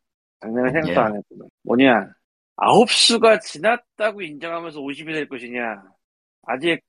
작년에 0.42 0.72
생각도 0.72 0.92
예. 0.92 0.98
안 0.98 1.16
했거든. 1.16 1.50
뭐냐 1.64 2.14
아홉 2.58 2.90
수가 2.90 3.40
지났다고 3.40 4.22
인정하면서 4.22 4.80
50이 4.80 5.14
될 5.14 5.28
것이냐 5.28 5.84
아직 6.44 6.82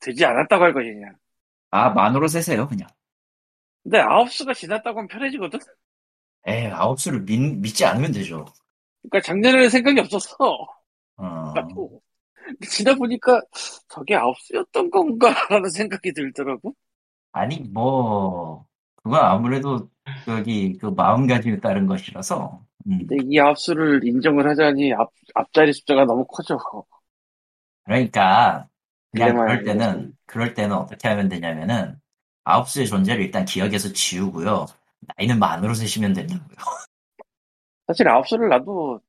되지 0.00 0.24
않았다고 0.24 0.62
할 0.62 0.74
것이냐. 0.74 1.12
아, 1.70 1.90
만으로 1.90 2.28
세세요, 2.28 2.68
그냥. 2.68 2.88
근데 3.82 3.98
아홉 3.98 4.30
수가 4.30 4.54
지났다고 4.54 4.98
하면 4.98 5.08
편해지거든. 5.08 5.58
에 6.46 6.68
아홉 6.68 7.00
수를 7.00 7.24
믿, 7.24 7.38
믿지 7.38 7.84
않으면 7.84 8.12
되죠. 8.12 8.44
그러니까 9.02 9.26
작년에는 9.26 9.68
생각이 9.68 10.00
없었어. 10.00 10.36
어. 11.16 11.54
지나 12.68 12.94
보니까 12.94 13.40
저게 13.88 14.14
아홉 14.14 14.36
수였던 14.38 14.90
건가라는 14.90 15.70
생각이 15.70 16.12
들더라고. 16.12 16.74
아니, 17.32 17.58
뭐, 17.60 18.64
그건 19.02 19.20
아무래도, 19.20 19.90
여기, 20.28 20.78
그 20.78 20.86
마음가짐에 20.86 21.60
따른 21.60 21.86
것이라서, 21.86 22.64
음. 22.86 22.98
근데 23.06 23.16
이 23.28 23.38
아홉 23.40 23.58
수를 23.58 24.06
인정을 24.06 24.48
하자니 24.48 24.94
앞, 24.94 25.10
앞자리 25.34 25.72
숫자가 25.72 26.04
너무 26.04 26.24
커져. 26.26 26.58
그러니까, 27.84 28.68
그냥 29.12 29.36
그럴 29.36 29.64
때는, 29.64 30.12
그럴 30.26 30.54
때는 30.54 30.76
어떻게 30.76 31.08
하면 31.08 31.28
되냐면은, 31.28 32.00
아홉 32.44 32.68
수의 32.68 32.86
존재를 32.86 33.24
일단 33.24 33.44
기억에서 33.44 33.92
지우고요. 33.92 34.66
나이는 35.00 35.38
만으로 35.38 35.74
세시면 35.74 36.12
된다고요. 36.12 36.56
사실 37.86 38.08
아홉 38.08 38.26
수를 38.28 38.48
나도 38.48 39.00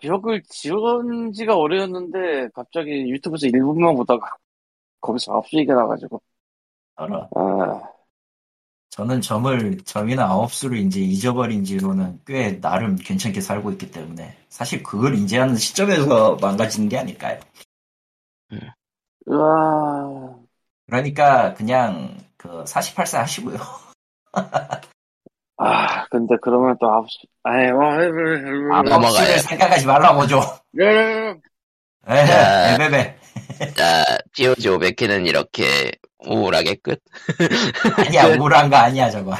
기억을 0.00 0.42
지운 0.48 1.32
지가 1.32 1.56
오래였는데 1.56 2.48
갑자기 2.54 3.10
유튜브에서 3.10 3.46
1분만 3.46 3.96
보다가 3.96 4.26
거기서 5.00 5.32
아홉 5.32 5.48
수 5.48 5.56
얘기가 5.56 5.74
나가지고 5.74 6.20
알아. 6.96 7.28
아 7.34 7.82
저는 8.90 9.20
점을, 9.20 9.78
점이나 9.84 10.24
아홉 10.24 10.52
수를 10.52 10.78
이제 10.78 11.00
잊어버린 11.00 11.64
지로는 11.64 12.20
꽤 12.26 12.60
나름 12.60 12.96
괜찮게 12.96 13.40
살고 13.40 13.70
있기 13.72 13.92
때문에, 13.92 14.36
사실 14.48 14.82
그걸 14.82 15.14
인지하는 15.14 15.54
시점에서 15.54 16.36
망가지는 16.40 16.88
게 16.88 16.98
아닐까요? 16.98 17.38
으아 19.28 20.40
그러니까, 20.86 21.54
그냥, 21.54 22.18
그, 22.36 22.64
48세 22.64 23.16
하시고요. 23.18 23.58
아 25.62 26.06
근데 26.10 26.36
그러면 26.42 26.74
또 26.80 26.90
아홉 26.90 27.10
수 27.10 27.18
아이 27.44 27.70
뭐 27.70 27.84
아, 28.74 28.82
넘어가요. 28.82 29.38
생각하지 29.38 29.86
말라고 29.86 30.26
좀. 30.26 30.40
예, 30.80 31.34
에헤, 32.08 32.74
에베베. 32.74 33.16
자 33.76 34.04
POG 34.34 34.68
500회는 34.70 35.26
이렇게 35.26 35.92
우울하게 36.26 36.76
끝. 36.82 37.00
아니야, 37.98 38.26
우울한 38.38 38.70
거 38.70 38.76
아니야, 38.76 39.10
저거. 39.10 39.34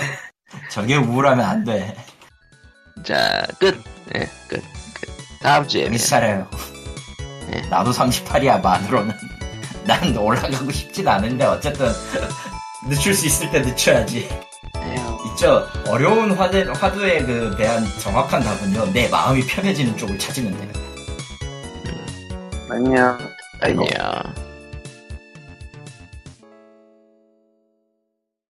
저게 0.70 0.96
우울하면 0.96 1.44
안 1.44 1.64
돼. 1.64 1.94
자 3.02 3.42
끝. 3.58 3.80
예, 4.14 4.20
끝. 4.48 4.60
끝. 5.00 5.08
다음 5.40 5.66
주에. 5.66 5.88
네. 5.88 7.62
나도 7.70 7.90
38이야, 7.92 8.60
만으로는. 8.62 9.14
난 9.86 10.16
올라가고 10.16 10.70
싶진 10.70 11.08
않은데 11.08 11.44
어쨌든 11.46 11.88
늦출 12.88 13.14
수 13.14 13.26
있을 13.26 13.50
때 13.50 13.60
늦춰야지. 13.60 14.28
있죠. 15.30 15.66
어려운 15.88 16.32
화대, 16.32 16.62
화두에 16.62 17.24
그 17.24 17.54
대한 17.56 17.84
정확한 17.98 18.42
답은요. 18.42 18.92
내 18.92 19.08
마음이 19.08 19.46
편해지는 19.46 19.96
쪽을 19.96 20.18
찾으면 20.18 20.56
돼요. 20.56 20.72
아니야. 22.70 23.18
아니야. 23.60 24.34